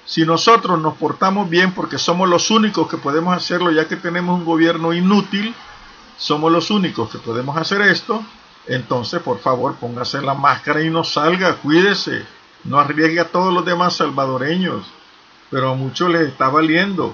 Si 0.05 0.25
nosotros 0.25 0.79
nos 0.81 0.95
portamos 0.95 1.49
bien 1.49 1.73
porque 1.73 1.97
somos 1.97 2.29
los 2.29 2.49
únicos 2.49 2.87
que 2.87 2.97
podemos 2.97 3.35
hacerlo 3.35 3.69
ya 3.71 3.87
que 3.87 3.97
tenemos 3.97 4.39
un 4.39 4.45
gobierno 4.45 4.93
inútil, 4.93 5.53
somos 6.17 6.51
los 6.51 6.71
únicos 6.71 7.09
que 7.09 7.17
podemos 7.17 7.57
hacer 7.57 7.81
esto, 7.81 8.23
entonces 8.67 9.21
por 9.21 9.39
favor 9.39 9.75
póngase 9.75 10.21
la 10.21 10.33
máscara 10.33 10.81
y 10.81 10.89
no 10.89 11.03
salga, 11.03 11.55
cuídese, 11.55 12.25
no 12.63 12.79
arriesgue 12.79 13.19
a 13.19 13.29
todos 13.29 13.53
los 13.53 13.65
demás 13.65 13.95
salvadoreños, 13.95 14.85
pero 15.49 15.71
a 15.71 15.75
muchos 15.75 16.09
les 16.09 16.27
está 16.27 16.49
valiendo. 16.49 17.13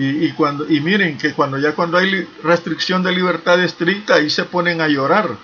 Y, 0.00 0.30
cuando, 0.32 0.70
y 0.70 0.80
miren 0.80 1.18
que 1.18 1.32
cuando 1.32 1.58
ya 1.58 1.74
cuando 1.74 1.98
hay 1.98 2.22
restricción 2.44 3.02
de 3.02 3.10
libertad 3.10 3.60
estricta, 3.60 4.14
ahí 4.14 4.30
se 4.30 4.44
ponen 4.44 4.80
a 4.80 4.86
llorar. 4.86 5.36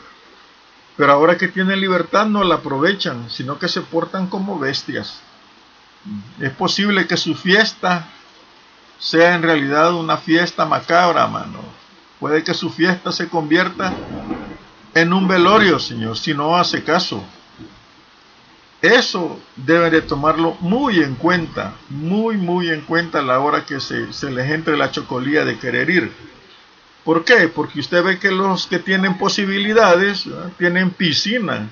Pero 0.97 1.12
ahora 1.12 1.37
que 1.37 1.49
tienen 1.49 1.80
libertad 1.80 2.26
no 2.26 2.44
la 2.44 2.56
aprovechan, 2.56 3.28
sino 3.30 3.59
que 3.59 3.66
se 3.66 3.80
portan 3.80 4.28
como 4.28 4.56
bestias. 4.56 5.21
Es 6.38 6.52
posible 6.52 7.09
que 7.09 7.16
su 7.16 7.35
fiesta 7.35 8.06
sea 9.00 9.35
en 9.35 9.42
realidad 9.42 9.92
una 9.94 10.18
fiesta 10.18 10.66
macabra, 10.66 11.26
mano. 11.26 11.59
Puede 12.21 12.44
que 12.44 12.54
su 12.54 12.71
fiesta 12.71 13.11
se 13.11 13.28
convierta 13.28 13.92
en 14.95 15.13
un 15.13 15.27
velorio, 15.27 15.79
Señor, 15.79 16.17
si 16.17 16.35
no 16.35 16.57
hace 16.57 16.85
caso. 16.85 17.23
Eso 18.81 19.41
deben 19.57 19.91
de 19.91 20.03
tomarlo 20.03 20.57
muy 20.61 21.01
en 21.01 21.15
cuenta, 21.15 21.75
muy, 21.89 22.37
muy 22.37 22.69
en 22.69 22.83
cuenta 22.83 23.21
a 23.21 23.23
la 23.23 23.41
hora 23.41 23.65
que 23.65 23.81
se, 23.81 24.07
les 24.31 24.51
entre 24.51 24.77
la 24.77 24.91
chocolía 24.91 25.45
de 25.45 25.59
querer 25.59 25.89
ir. 25.89 26.13
¿Por 27.03 27.25
qué? 27.25 27.49
Porque 27.49 27.81
usted 27.81 28.03
ve 28.05 28.19
que 28.19 28.31
los 28.31 28.67
que 28.67 28.79
tienen 28.79 29.17
posibilidades, 29.17 30.27
tienen 30.59 30.91
piscina, 30.91 31.69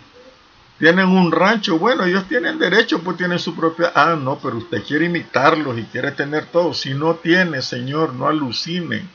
tienen 0.78 1.06
un 1.06 1.30
rancho, 1.30 1.78
bueno, 1.78 2.04
ellos 2.04 2.26
tienen 2.28 2.58
derecho, 2.58 3.02
pues 3.02 3.16
tienen 3.16 3.38
su 3.38 3.54
propia... 3.54 3.92
Ah, 3.94 4.16
no, 4.18 4.38
pero 4.38 4.56
usted 4.56 4.82
quiere 4.82 5.04
imitarlos 5.04 5.78
y 5.78 5.84
quiere 5.84 6.12
tener 6.12 6.46
todo. 6.46 6.74
Si 6.74 6.94
no 6.94 7.14
tiene, 7.16 7.62
Señor, 7.62 8.14
no 8.14 8.26
alucine. 8.26 9.06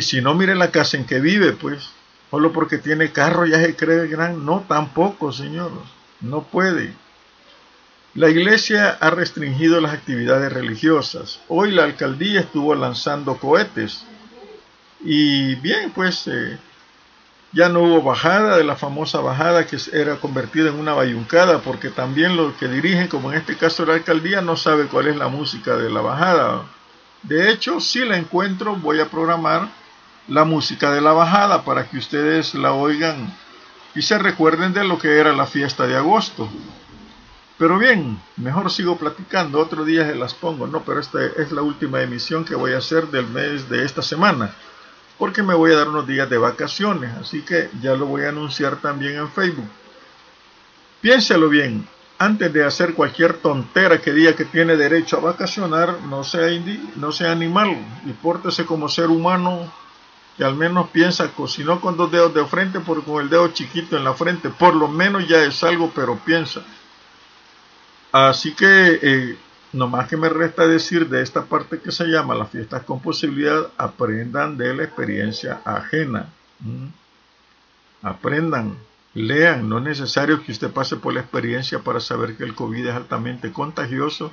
Si 0.00 0.20
no, 0.20 0.34
mire 0.34 0.54
la 0.54 0.70
casa 0.70 0.96
en 0.96 1.04
que 1.04 1.20
vive, 1.20 1.52
pues. 1.52 1.90
Solo 2.30 2.52
porque 2.52 2.78
tiene 2.78 3.12
carro 3.12 3.46
ya 3.46 3.60
se 3.60 3.76
cree 3.76 4.06
gran. 4.06 4.44
No, 4.44 4.64
tampoco, 4.68 5.32
Señor. 5.32 5.70
No 6.20 6.42
puede. 6.42 6.94
La 8.14 8.28
iglesia 8.28 8.96
ha 9.00 9.10
restringido 9.10 9.80
las 9.80 9.92
actividades 9.92 10.52
religiosas. 10.52 11.40
Hoy 11.48 11.70
la 11.70 11.84
alcaldía 11.84 12.40
estuvo 12.40 12.74
lanzando 12.74 13.36
cohetes. 13.36 14.04
Y 15.00 15.54
bien, 15.56 15.92
pues 15.92 16.26
eh, 16.26 16.58
ya 17.52 17.68
no 17.68 17.80
hubo 17.80 18.02
bajada 18.02 18.56
de 18.56 18.64
la 18.64 18.76
famosa 18.76 19.20
bajada 19.20 19.66
que 19.66 19.78
era 19.92 20.16
convertida 20.16 20.70
en 20.70 20.76
una 20.76 20.94
bayuncada, 20.94 21.60
porque 21.60 21.90
también 21.90 22.36
los 22.36 22.54
que 22.54 22.68
dirigen, 22.68 23.08
como 23.08 23.32
en 23.32 23.38
este 23.38 23.56
caso 23.56 23.86
la 23.86 23.94
alcaldía, 23.94 24.40
no 24.40 24.56
sabe 24.56 24.86
cuál 24.86 25.06
es 25.08 25.16
la 25.16 25.28
música 25.28 25.76
de 25.76 25.90
la 25.90 26.00
bajada. 26.00 26.64
De 27.22 27.50
hecho, 27.50 27.80
si 27.80 28.04
la 28.04 28.16
encuentro, 28.16 28.76
voy 28.76 29.00
a 29.00 29.10
programar 29.10 29.68
la 30.28 30.44
música 30.44 30.90
de 30.92 31.00
la 31.00 31.12
bajada 31.12 31.64
para 31.64 31.88
que 31.88 31.98
ustedes 31.98 32.54
la 32.54 32.72
oigan 32.72 33.34
y 33.94 34.02
se 34.02 34.18
recuerden 34.18 34.72
de 34.72 34.84
lo 34.84 34.98
que 34.98 35.18
era 35.18 35.32
la 35.32 35.46
fiesta 35.46 35.86
de 35.86 35.96
agosto. 35.96 36.48
Pero 37.58 37.76
bien, 37.78 38.20
mejor 38.36 38.70
sigo 38.70 38.96
platicando, 38.96 39.58
otro 39.58 39.84
día 39.84 40.06
se 40.06 40.14
las 40.14 40.32
pongo, 40.32 40.68
no, 40.68 40.84
pero 40.84 41.00
esta 41.00 41.18
es 41.24 41.50
la 41.50 41.62
última 41.62 42.00
emisión 42.00 42.44
que 42.44 42.54
voy 42.54 42.72
a 42.72 42.78
hacer 42.78 43.08
del 43.08 43.26
mes 43.26 43.68
de 43.68 43.84
esta 43.84 44.00
semana, 44.00 44.54
porque 45.18 45.42
me 45.42 45.54
voy 45.54 45.72
a 45.72 45.76
dar 45.76 45.88
unos 45.88 46.06
días 46.06 46.30
de 46.30 46.38
vacaciones, 46.38 47.10
así 47.16 47.42
que 47.42 47.68
ya 47.80 47.94
lo 47.94 48.06
voy 48.06 48.22
a 48.22 48.28
anunciar 48.28 48.76
también 48.76 49.16
en 49.16 49.28
Facebook. 49.28 49.68
Piénselo 51.00 51.48
bien, 51.48 51.88
antes 52.18 52.52
de 52.52 52.64
hacer 52.64 52.94
cualquier 52.94 53.34
tontera 53.34 54.00
que 54.00 54.12
diga 54.12 54.34
que 54.34 54.44
tiene 54.44 54.76
derecho 54.76 55.18
a 55.18 55.20
vacacionar, 55.20 56.00
no 56.02 56.24
sea, 56.24 56.48
no 56.96 57.12
sea 57.12 57.32
animal 57.32 57.76
y 58.04 58.12
pórtese 58.12 58.66
como 58.66 58.88
ser 58.88 59.06
humano 59.06 59.72
que 60.36 60.44
al 60.44 60.54
menos 60.54 60.90
piensa, 60.90 61.30
si 61.48 61.64
no 61.64 61.80
con 61.80 61.96
dos 61.96 62.12
dedos 62.12 62.32
de 62.32 62.44
frente, 62.46 62.78
porque 62.78 63.04
con 63.04 63.20
el 63.20 63.28
dedo 63.28 63.48
chiquito 63.48 63.96
en 63.96 64.04
la 64.04 64.14
frente, 64.14 64.50
por 64.50 64.74
lo 64.74 64.86
menos 64.86 65.26
ya 65.26 65.42
es 65.42 65.64
algo, 65.64 65.90
pero 65.92 66.16
piensa. 66.16 66.62
Así 68.12 68.54
que, 68.54 69.00
eh, 69.02 69.38
nomás 69.72 70.08
que 70.08 70.16
me 70.16 70.28
resta 70.28 70.64
decir 70.64 71.08
de 71.08 71.22
esta 71.22 71.44
parte 71.44 71.80
que 71.80 71.90
se 71.90 72.06
llama 72.06 72.36
las 72.36 72.50
fiestas 72.50 72.84
con 72.84 73.00
posibilidad, 73.00 73.66
aprendan 73.76 74.56
de 74.56 74.74
la 74.76 74.84
experiencia 74.84 75.60
ajena. 75.64 76.28
Aprendan, 78.00 78.76
lean, 79.18 79.68
no 79.68 79.78
es 79.78 79.84
necesario 79.84 80.42
que 80.42 80.52
usted 80.52 80.70
pase 80.70 80.96
por 80.96 81.12
la 81.12 81.20
experiencia 81.20 81.80
para 81.80 82.00
saber 82.00 82.36
que 82.36 82.44
el 82.44 82.54
COVID 82.54 82.86
es 82.86 82.94
altamente 82.94 83.52
contagioso 83.52 84.32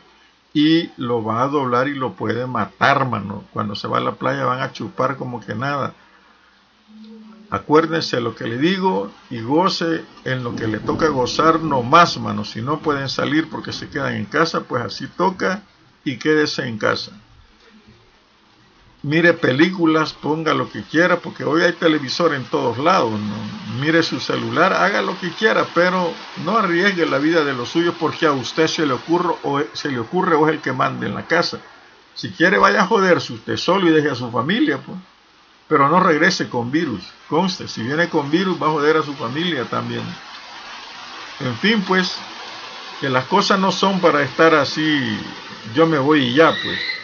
y 0.54 0.92
lo 0.98 1.24
va 1.24 1.44
a 1.44 1.48
doblar 1.48 1.88
y 1.88 1.96
lo 1.96 2.13
puede 2.13 2.48
matar, 2.48 3.08
mano. 3.10 3.44
Cuando 3.51 3.75
se 3.75 3.88
va 3.88 3.98
a 3.98 4.01
la 4.01 4.15
playa 4.15 4.46
van 4.46 4.62
a 4.62 4.72
chupar 4.72 5.18
como 5.18 5.42
que 5.42 5.56
nada. 5.56 5.94
Acuérdense 7.50 8.22
lo 8.22 8.36
que 8.36 8.48
le 8.48 8.58
digo 8.58 9.12
y 9.30 9.42
goce 9.42 10.04
en 10.24 10.44
lo 10.44 10.56
que 10.56 10.68
le 10.68 10.80
toca 10.80 11.10
gozar 11.10 11.60
no 11.60 11.84
más, 11.84 12.18
mano. 12.18 12.46
Si 12.46 12.62
no 12.62 12.80
pueden 12.80 13.10
salir 13.10 13.50
porque 13.50 13.74
se 13.74 13.89
quedan 13.89 14.13
en 14.13 14.25
casa, 14.25 14.62
pues 14.62 14.84
así 14.84 15.08
toca 15.08 15.63
y 16.04 16.18
quédese 16.18 16.68
en 16.68 16.77
casa 16.77 17.12
mire 19.05 19.33
películas, 19.33 20.13
ponga 20.13 20.55
lo 20.55 20.71
que 20.71 20.81
quiera, 20.81 21.17
porque 21.17 21.43
hoy 21.43 21.62
hay 21.62 21.74
televisor 21.74 22.33
en 22.33 22.43
todos 22.45 22.79
lados, 22.79 23.13
mire 23.79 24.01
su 24.01 24.19
celular, 24.19 24.74
haga 24.74 25.03
lo 25.03 25.17
que 25.19 25.29
quiera, 25.29 25.67
pero 25.75 26.12
no 26.43 26.57
arriesgue 26.57 27.05
la 27.05 27.19
vida 27.19 27.43
de 27.43 27.53
los 27.53 27.69
suyos 27.69 27.93
porque 28.00 28.25
a 28.25 28.31
usted 28.31 28.65
se 28.65 28.88
le 28.88 28.93
ocurre 28.93 29.35
o, 29.43 29.62
se 29.74 29.91
le 29.91 30.00
ocurre 30.00 30.35
o 30.35 30.47
es 30.47 30.55
el 30.55 30.62
que 30.62 30.74
mande 30.74 31.05
en 31.05 31.13
la 31.13 31.27
casa. 31.27 31.59
Si 32.15 32.31
quiere 32.31 32.57
vaya 32.57 32.81
a 32.81 32.88
joderse 32.88 33.33
usted 33.33 33.57
solo 33.57 33.88
y 33.88 33.91
deje 33.91 34.09
a 34.09 34.15
su 34.15 34.31
familia, 34.31 34.79
pues. 34.79 34.97
pero 35.67 35.88
no 35.88 36.00
regrese 36.00 36.50
con 36.50 36.71
virus, 36.71 37.03
conste, 37.29 37.67
si 37.67 37.83
viene 37.83 38.09
con 38.09 38.31
virus 38.31 38.59
va 38.59 38.67
a 38.67 38.71
joder 38.71 38.97
a 38.97 39.03
su 39.03 39.13
familia 39.13 39.65
también. 39.65 40.03
En 41.41 41.55
fin, 41.57 41.83
pues, 41.88 42.17
que 43.00 43.09
las 43.09 43.25
cosas 43.25 43.59
no 43.59 43.71
son 43.71 44.00
para 44.00 44.24
estar 44.24 44.55
así, 44.55 45.15
yo 45.75 45.85
me 45.85 46.00
voy 46.00 46.24
y 46.24 46.33
ya, 46.33 46.55
pues. 46.63 46.95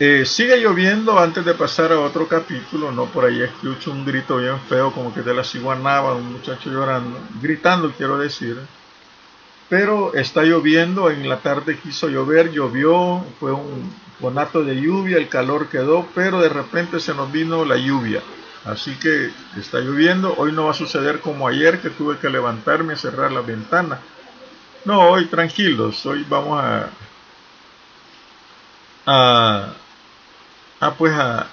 Eh, 0.00 0.24
sigue 0.24 0.56
lloviendo 0.60 1.18
antes 1.18 1.44
de 1.44 1.54
pasar 1.54 1.90
a 1.90 1.98
otro 1.98 2.28
capítulo, 2.28 2.92
¿no? 2.92 3.06
Por 3.06 3.24
ahí 3.24 3.42
escucho 3.42 3.90
un 3.90 4.04
grito 4.04 4.36
bien 4.36 4.60
feo, 4.68 4.92
como 4.92 5.12
que 5.12 5.22
de 5.22 5.34
la 5.34 5.42
ciguanaba, 5.42 6.14
un 6.14 6.34
muchacho 6.34 6.70
llorando, 6.70 7.18
gritando 7.42 7.90
quiero 7.90 8.16
decir. 8.16 8.56
Pero 9.68 10.14
está 10.14 10.44
lloviendo, 10.44 11.10
en 11.10 11.28
la 11.28 11.38
tarde 11.38 11.78
quiso 11.78 12.08
llover, 12.08 12.52
llovió, 12.52 13.24
fue 13.40 13.52
un 13.52 13.92
conato 14.20 14.62
de 14.62 14.80
lluvia, 14.80 15.16
el 15.16 15.28
calor 15.28 15.68
quedó, 15.68 16.06
pero 16.14 16.40
de 16.40 16.48
repente 16.48 17.00
se 17.00 17.12
nos 17.12 17.30
vino 17.32 17.64
la 17.64 17.76
lluvia. 17.76 18.22
Así 18.64 18.94
que 19.00 19.30
está 19.58 19.80
lloviendo, 19.80 20.32
hoy 20.36 20.52
no 20.52 20.66
va 20.66 20.70
a 20.70 20.74
suceder 20.74 21.20
como 21.20 21.48
ayer 21.48 21.80
que 21.80 21.90
tuve 21.90 22.18
que 22.18 22.30
levantarme 22.30 22.94
y 22.94 22.96
cerrar 22.96 23.32
la 23.32 23.40
ventana. 23.40 23.98
No, 24.84 25.10
hoy 25.10 25.26
tranquilos, 25.26 26.06
hoy 26.06 26.24
vamos 26.28 26.62
a, 26.62 26.88
a 29.06 29.74
Ah, 30.80 30.94
pues 30.96 31.12
a, 31.12 31.46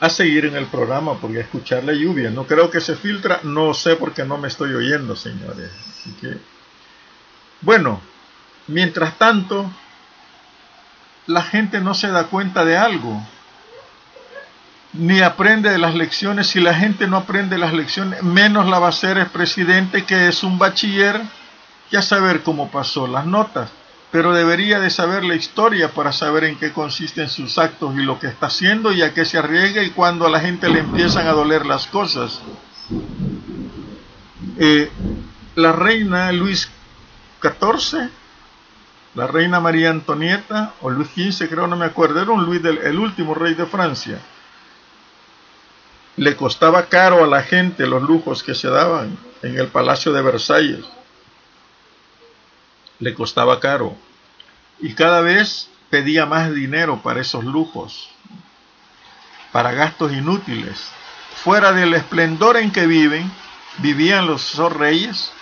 a 0.00 0.08
seguir 0.08 0.46
en 0.46 0.56
el 0.56 0.66
programa 0.66 1.14
porque 1.20 1.38
a 1.38 1.42
escuchar 1.42 1.84
la 1.84 1.92
lluvia. 1.92 2.30
No 2.30 2.46
creo 2.46 2.70
que 2.70 2.80
se 2.80 2.96
filtra, 2.96 3.40
no 3.42 3.74
sé 3.74 3.96
por 3.96 4.14
qué 4.14 4.24
no 4.24 4.38
me 4.38 4.48
estoy 4.48 4.74
oyendo, 4.74 5.14
señores. 5.14 5.70
Así 5.90 6.12
que, 6.20 6.38
bueno, 7.60 8.00
mientras 8.68 9.18
tanto, 9.18 9.70
la 11.26 11.42
gente 11.42 11.80
no 11.80 11.94
se 11.94 12.08
da 12.08 12.24
cuenta 12.24 12.64
de 12.64 12.76
algo, 12.76 13.22
ni 14.94 15.20
aprende 15.20 15.70
de 15.70 15.78
las 15.78 15.94
lecciones. 15.94 16.48
Si 16.48 16.60
la 16.60 16.74
gente 16.74 17.06
no 17.06 17.18
aprende 17.18 17.58
las 17.58 17.74
lecciones, 17.74 18.22
menos 18.22 18.66
la 18.68 18.78
va 18.78 18.86
a 18.86 18.90
hacer 18.90 19.18
el 19.18 19.26
presidente, 19.26 20.04
que 20.04 20.28
es 20.28 20.42
un 20.42 20.58
bachiller, 20.58 21.20
ya 21.90 22.00
saber 22.00 22.42
cómo 22.42 22.70
pasó 22.70 23.06
las 23.06 23.26
notas 23.26 23.70
pero 24.12 24.34
debería 24.34 24.78
de 24.78 24.90
saber 24.90 25.24
la 25.24 25.34
historia 25.34 25.94
para 25.94 26.12
saber 26.12 26.44
en 26.44 26.58
qué 26.58 26.70
consisten 26.70 27.30
sus 27.30 27.56
actos 27.56 27.94
y 27.94 28.02
lo 28.02 28.18
que 28.18 28.26
está 28.26 28.48
haciendo 28.48 28.92
y 28.92 29.00
a 29.00 29.14
qué 29.14 29.24
se 29.24 29.38
arriesga 29.38 29.82
y 29.82 29.90
cuando 29.90 30.26
a 30.26 30.30
la 30.30 30.38
gente 30.38 30.68
le 30.68 30.80
empiezan 30.80 31.26
a 31.26 31.32
doler 31.32 31.64
las 31.64 31.86
cosas. 31.86 32.42
Eh, 34.58 34.90
la 35.54 35.72
reina 35.72 36.30
Luis 36.30 36.70
XIV, 37.40 38.10
la 39.14 39.26
reina 39.28 39.60
María 39.60 39.88
Antonieta, 39.88 40.74
o 40.82 40.90
Luis 40.90 41.08
XV 41.14 41.48
creo, 41.48 41.66
no 41.66 41.76
me 41.76 41.86
acuerdo, 41.86 42.20
era 42.20 42.34
Luis 42.34 42.62
el 42.62 42.98
último 42.98 43.34
rey 43.34 43.54
de 43.54 43.64
Francia. 43.64 44.18
Le 46.16 46.36
costaba 46.36 46.84
caro 46.84 47.24
a 47.24 47.26
la 47.26 47.42
gente 47.42 47.86
los 47.86 48.02
lujos 48.02 48.42
que 48.42 48.54
se 48.54 48.68
daban 48.68 49.16
en 49.42 49.58
el 49.58 49.68
Palacio 49.68 50.12
de 50.12 50.20
Versalles 50.20 50.84
le 53.02 53.14
costaba 53.14 53.58
caro 53.58 53.96
y 54.78 54.94
cada 54.94 55.22
vez 55.22 55.68
pedía 55.90 56.24
más 56.24 56.54
dinero 56.54 57.02
para 57.02 57.20
esos 57.20 57.44
lujos, 57.44 58.08
para 59.50 59.72
gastos 59.72 60.12
inútiles. 60.12 60.88
Fuera 61.34 61.72
del 61.72 61.94
esplendor 61.94 62.56
en 62.56 62.70
que 62.70 62.86
viven, 62.86 63.28
vivían 63.78 64.26
los 64.26 64.56
reyes. 64.72 65.32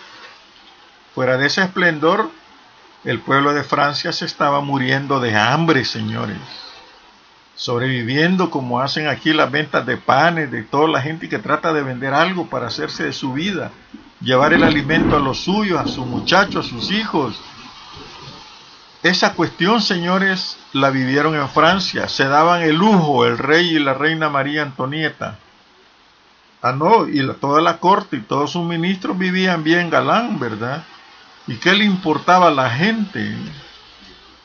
Fuera 1.15 1.37
de 1.37 1.49
ese 1.49 1.63
esplendor, 1.63 2.31
el 3.05 3.21
pueblo 3.21 3.53
de 3.53 3.63
Francia 3.63 4.13
se 4.13 4.25
estaba 4.25 4.63
muriendo 4.63 5.21
de 5.21 5.37
hambre, 5.37 5.85
señores. 5.85 6.39
sobreviviendo 7.57 8.49
como 8.49 8.81
hacen 8.81 9.07
aquí 9.07 9.35
las 9.35 9.51
ventas 9.51 9.85
de 9.85 9.99
panes, 9.99 10.51
de 10.51 10.63
toda 10.63 10.89
la 10.89 11.03
gente 11.03 11.29
que 11.29 11.39
trata 11.39 11.75
de 11.75 11.83
vender 11.83 12.15
algo 12.15 12.49
para 12.49 12.69
hacerse 12.69 13.05
de 13.05 13.13
su 13.13 13.35
vida, 13.35 13.71
llevar 14.21 14.53
el 14.53 14.63
alimento 14.63 15.17
a 15.17 15.21
los 15.21 15.41
suyos, 15.41 15.81
a 15.81 15.87
sus 15.87 16.07
muchachos, 16.07 16.67
a 16.67 16.69
sus 16.69 16.91
hijos. 16.91 17.41
Esa 19.03 19.33
cuestión, 19.33 19.81
señores, 19.81 20.59
la 20.73 20.91
vivieron 20.91 21.35
en 21.35 21.49
Francia, 21.49 22.09
se 22.09 22.25
daban 22.25 22.63
el 22.63 22.77
lujo 22.77 23.25
el 23.25 23.39
rey 23.39 23.77
y 23.77 23.79
la 23.79 23.95
reina 23.95 24.29
María 24.29 24.63
Antonieta. 24.63 25.39
Ah, 26.63 26.73
no, 26.73 27.09
y 27.09 27.27
toda 27.41 27.63
la 27.63 27.79
corte 27.79 28.19
y 28.19 28.21
todos 28.21 28.53
sus 28.53 28.65
ministros 28.65 29.17
vivían 29.17 29.65
bien 29.65 29.89
galán, 29.89 30.39
¿verdad? 30.39 30.85
¿Y 31.47 31.57
qué 31.57 31.73
le 31.73 31.87
importaba 31.87 32.49
a 32.49 32.51
la 32.51 32.69
gente? 32.69 33.35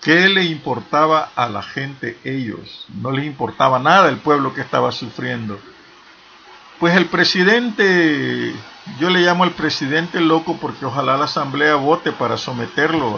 ¿Qué 0.01 0.29
le 0.29 0.45
importaba 0.45 1.31
a 1.35 1.49
la 1.49 1.61
gente 1.61 2.17
ellos? 2.23 2.85
No 3.01 3.11
les 3.11 3.25
importaba 3.25 3.79
nada 3.79 4.07
el 4.07 4.17
pueblo 4.17 4.53
que 4.53 4.61
estaba 4.61 4.93
sufriendo. 4.93 5.59
Pues 6.79 6.93
el 6.95 7.05
presidente, 7.05 8.53
yo 8.99 9.09
le 9.09 9.21
llamo 9.21 9.45
al 9.45 9.51
presidente 9.51 10.19
loco 10.19 10.57
porque 10.59 10.85
ojalá 10.85 11.15
la 11.15 11.23
asamblea 11.25 11.75
vote 11.75 12.11
para 12.11 12.37
someterlo 12.37 13.17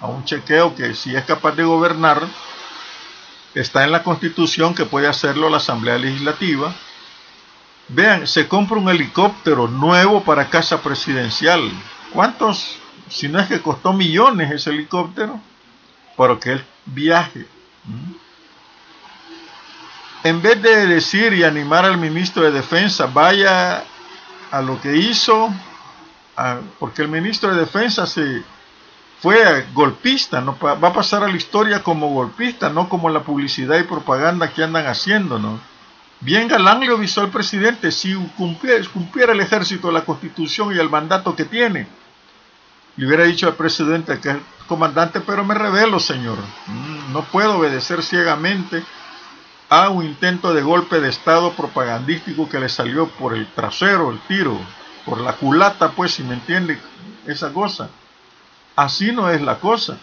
a, 0.00 0.06
un 0.06 0.24
chequeo 0.24 0.74
que 0.74 0.94
si 0.94 1.14
es 1.14 1.24
capaz 1.24 1.52
de 1.56 1.64
gobernar, 1.64 2.22
está 3.54 3.84
en 3.84 3.92
la 3.92 4.02
constitución 4.02 4.74
que 4.74 4.86
puede 4.86 5.08
hacerlo 5.08 5.50
la 5.50 5.58
asamblea 5.58 5.98
legislativa. 5.98 6.74
Vean, 7.88 8.26
se 8.26 8.48
compra 8.48 8.78
un 8.78 8.88
helicóptero 8.88 9.68
nuevo 9.68 10.22
para 10.24 10.48
casa 10.48 10.80
presidencial. 10.80 11.70
¿Cuántos? 12.12 12.78
Si 13.08 13.28
no 13.28 13.38
es 13.38 13.46
que 13.46 13.60
costó 13.60 13.92
millones 13.92 14.50
ese 14.50 14.70
helicóptero 14.70 15.38
para 16.16 16.38
que 16.38 16.52
él 16.52 16.64
viaje. 16.86 17.46
En 20.26 20.42
vez 20.42 20.60
de 20.60 20.88
decir 20.88 21.32
y 21.34 21.44
animar 21.44 21.84
al 21.84 21.98
ministro 21.98 22.42
de 22.42 22.50
Defensa, 22.50 23.06
vaya 23.06 23.84
a 24.50 24.60
lo 24.60 24.80
que 24.80 24.96
hizo, 24.96 25.54
porque 26.80 27.02
el 27.02 27.08
ministro 27.08 27.54
de 27.54 27.60
Defensa 27.60 28.08
se 28.08 28.42
fue 29.22 29.66
golpista, 29.72 30.40
va 30.40 30.88
a 30.88 30.92
pasar 30.92 31.22
a 31.22 31.28
la 31.28 31.36
historia 31.36 31.84
como 31.84 32.08
golpista, 32.08 32.68
no 32.70 32.88
como 32.88 33.08
la 33.08 33.22
publicidad 33.22 33.78
y 33.78 33.84
propaganda 33.84 34.52
que 34.52 34.64
andan 34.64 34.88
haciendo, 34.88 35.38
¿no? 35.38 35.60
Bien 36.18 36.48
galán 36.48 36.80
le 36.80 36.88
avisó 36.88 37.20
al 37.20 37.30
presidente 37.30 37.92
si 37.92 38.16
cumpliera, 38.36 38.84
cumpliera 38.92 39.32
el 39.32 39.38
ejército 39.38 39.92
la 39.92 40.04
constitución 40.04 40.74
y 40.74 40.80
el 40.80 40.90
mandato 40.90 41.36
que 41.36 41.44
tiene. 41.44 41.86
Le 42.96 43.06
hubiera 43.06 43.22
dicho 43.22 43.46
al 43.46 43.54
presidente 43.54 44.18
que 44.18 44.36
comandante, 44.66 45.20
pero 45.20 45.44
me 45.44 45.54
revelo, 45.54 46.00
Señor. 46.00 46.38
Mm, 46.66 47.12
no 47.12 47.22
puedo 47.26 47.58
obedecer 47.58 48.02
ciegamente 48.02 48.82
a 49.68 49.88
un 49.90 50.04
intento 50.04 50.54
de 50.54 50.62
golpe 50.62 51.00
de 51.00 51.08
Estado 51.08 51.52
propagandístico 51.52 52.48
que 52.48 52.60
le 52.60 52.68
salió 52.68 53.08
por 53.08 53.34
el 53.34 53.46
trasero, 53.52 54.10
el 54.10 54.20
tiro, 54.20 54.58
por 55.04 55.20
la 55.20 55.34
culata, 55.34 55.90
pues, 55.92 56.14
si 56.14 56.22
me 56.22 56.34
entiende 56.34 56.78
esa 57.26 57.52
cosa. 57.52 57.90
Así 58.76 59.12
no 59.12 59.30
es 59.30 59.40
la 59.40 59.58
cosa. 59.58 59.98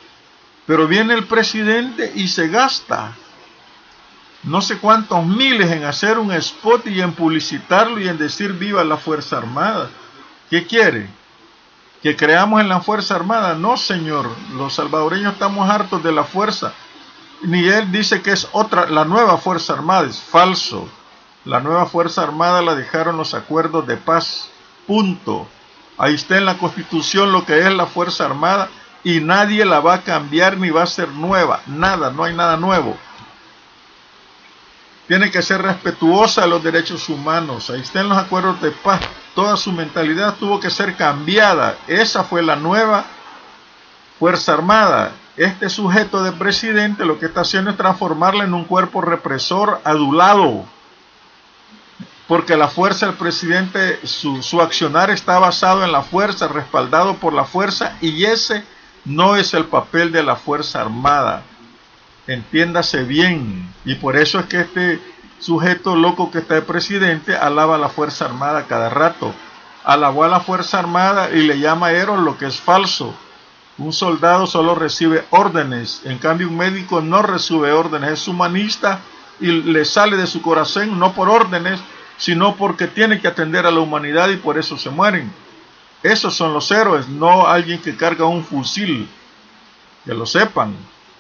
Pero 0.65 0.87
viene 0.87 1.13
el 1.13 1.25
presidente 1.25 2.11
y 2.15 2.27
se 2.27 2.47
gasta 2.47 3.13
no 4.43 4.61
sé 4.61 4.77
cuántos 4.77 5.25
miles 5.25 5.71
en 5.71 5.85
hacer 5.85 6.19
un 6.19 6.31
spot 6.33 6.87
y 6.87 7.01
en 7.01 7.13
publicitarlo 7.13 7.99
y 7.99 8.09
en 8.09 8.17
decir 8.17 8.53
viva 8.53 8.83
la 8.83 8.97
Fuerza 8.97 9.37
Armada. 9.37 9.89
¿Qué 10.49 10.67
quiere? 10.67 11.07
que 12.03 12.17
creamos 12.17 12.59
en 12.59 12.67
la 12.67 12.81
Fuerza 12.81 13.15
Armada. 13.15 13.55
No, 13.55 13.77
señor, 13.77 14.29
los 14.57 14.73
salvadoreños 14.73 15.33
estamos 15.33 15.69
hartos 15.69 16.03
de 16.03 16.11
la 16.11 16.25
fuerza. 16.25 16.73
Ni 17.43 17.67
él 17.67 17.91
dice 17.91 18.21
que 18.21 18.31
es 18.31 18.47
otra, 18.51 18.87
la 18.87 19.05
nueva 19.05 19.37
Fuerza 19.37 19.73
Armada, 19.73 20.07
es 20.07 20.19
falso. 20.19 20.87
La 21.45 21.59
nueva 21.59 21.85
Fuerza 21.85 22.23
Armada 22.23 22.61
la 22.61 22.75
dejaron 22.75 23.17
los 23.17 23.33
acuerdos 23.33 23.85
de 23.85 23.97
paz. 23.97 24.49
Punto. 24.87 25.47
Ahí 25.97 26.15
está 26.15 26.37
en 26.37 26.45
la 26.45 26.57
Constitución 26.57 27.31
lo 27.31 27.45
que 27.45 27.59
es 27.59 27.71
la 27.71 27.85
Fuerza 27.85 28.25
Armada 28.25 28.69
y 29.03 29.19
nadie 29.19 29.65
la 29.65 29.79
va 29.79 29.95
a 29.95 30.03
cambiar 30.03 30.57
ni 30.57 30.69
va 30.69 30.83
a 30.83 30.87
ser 30.87 31.09
nueva. 31.09 31.61
Nada, 31.67 32.11
no 32.11 32.23
hay 32.23 32.33
nada 32.33 32.57
nuevo. 32.57 32.97
Tiene 35.07 35.29
que 35.29 35.41
ser 35.41 35.61
respetuosa 35.61 36.41
de 36.41 36.47
los 36.47 36.63
derechos 36.63 37.09
humanos. 37.09 37.69
Ahí 37.69 37.81
está 37.81 37.99
en 38.01 38.09
los 38.09 38.17
acuerdos 38.17 38.61
de 38.61 38.71
paz 38.71 39.01
toda 39.33 39.57
su 39.57 39.71
mentalidad 39.71 40.35
tuvo 40.35 40.59
que 40.59 40.69
ser 40.69 40.95
cambiada. 40.95 41.77
Esa 41.87 42.23
fue 42.23 42.43
la 42.43 42.55
nueva 42.55 43.05
Fuerza 44.19 44.53
Armada. 44.53 45.11
Este 45.35 45.69
sujeto 45.69 46.23
de 46.23 46.31
presidente 46.31 47.05
lo 47.05 47.19
que 47.19 47.25
está 47.25 47.41
haciendo 47.41 47.71
es 47.71 47.77
transformarla 47.77 48.43
en 48.43 48.53
un 48.53 48.65
cuerpo 48.65 49.01
represor 49.01 49.81
adulado. 49.83 50.65
Porque 52.27 52.55
la 52.55 52.67
fuerza 52.67 53.07
del 53.07 53.15
presidente, 53.15 53.99
su, 54.05 54.41
su 54.43 54.61
accionar 54.61 55.09
está 55.09 55.39
basado 55.39 55.83
en 55.83 55.91
la 55.91 56.03
fuerza, 56.03 56.47
respaldado 56.47 57.15
por 57.15 57.33
la 57.33 57.45
fuerza, 57.45 57.97
y 57.99 58.25
ese 58.25 58.63
no 59.05 59.35
es 59.35 59.53
el 59.53 59.65
papel 59.65 60.11
de 60.11 60.23
la 60.23 60.35
Fuerza 60.35 60.81
Armada. 60.81 61.43
Entiéndase 62.27 63.03
bien. 63.03 63.73
Y 63.85 63.95
por 63.95 64.15
eso 64.15 64.39
es 64.39 64.45
que 64.45 64.61
este 64.61 65.01
sujeto 65.39 65.95
loco 65.95 66.31
que 66.31 66.39
está 66.39 66.55
de 66.55 66.61
presidente 66.61 67.35
alaba 67.35 67.75
a 67.75 67.79
la 67.79 67.89
Fuerza 67.89 68.25
Armada 68.25 68.65
cada 68.67 68.89
rato. 68.89 69.33
Alabó 69.83 70.23
a 70.23 70.29
la 70.29 70.39
Fuerza 70.39 70.79
Armada 70.79 71.31
y 71.31 71.41
le 71.41 71.59
llama 71.59 71.91
héroe 71.91 72.21
lo 72.21 72.37
que 72.37 72.45
es 72.45 72.59
falso. 72.59 73.13
Un 73.77 73.91
soldado 73.91 74.45
solo 74.45 74.75
recibe 74.75 75.25
órdenes, 75.31 76.01
en 76.05 76.19
cambio 76.19 76.47
un 76.47 76.57
médico 76.57 77.01
no 77.01 77.23
recibe 77.23 77.71
órdenes, 77.71 78.11
es 78.11 78.27
humanista 78.27 78.99
y 79.39 79.47
le 79.47 79.83
sale 79.83 80.15
de 80.15 80.27
su 80.27 80.41
corazón 80.41 80.99
no 80.99 81.13
por 81.13 81.27
órdenes, 81.27 81.79
sino 82.17 82.55
porque 82.55 82.87
tiene 82.87 83.19
que 83.19 83.27
atender 83.27 83.65
a 83.65 83.71
la 83.71 83.79
humanidad 83.79 84.29
y 84.29 84.37
por 84.37 84.59
eso 84.59 84.77
se 84.77 84.91
mueren. 84.91 85.31
Esos 86.03 86.35
son 86.35 86.53
los 86.53 86.69
héroes, 86.69 87.07
no 87.07 87.47
alguien 87.47 87.81
que 87.81 87.95
carga 87.95 88.25
un 88.25 88.43
fusil. 88.43 89.09
Que 90.05 90.13
lo 90.13 90.25
sepan. 90.25 90.75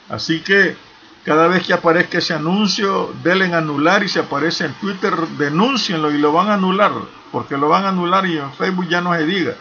Así 0.09 0.41
que 0.41 0.75
cada 1.23 1.47
vez 1.47 1.65
que 1.65 1.73
aparezca 1.73 2.17
ese 2.17 2.33
anuncio, 2.33 3.13
denle 3.23 3.45
en 3.45 3.53
anular 3.53 4.03
y 4.03 4.09
si 4.09 4.19
aparece 4.19 4.65
en 4.65 4.73
Twitter, 4.73 5.15
denúncienlo 5.37 6.11
y 6.11 6.17
lo 6.17 6.33
van 6.33 6.49
a 6.49 6.55
anular, 6.55 6.91
porque 7.31 7.57
lo 7.57 7.69
van 7.69 7.85
a 7.85 7.89
anular 7.89 8.25
y 8.25 8.37
en 8.37 8.51
Facebook 8.53 8.89
ya 8.89 8.99
no 8.99 9.15
se 9.15 9.25
diga. 9.25 9.55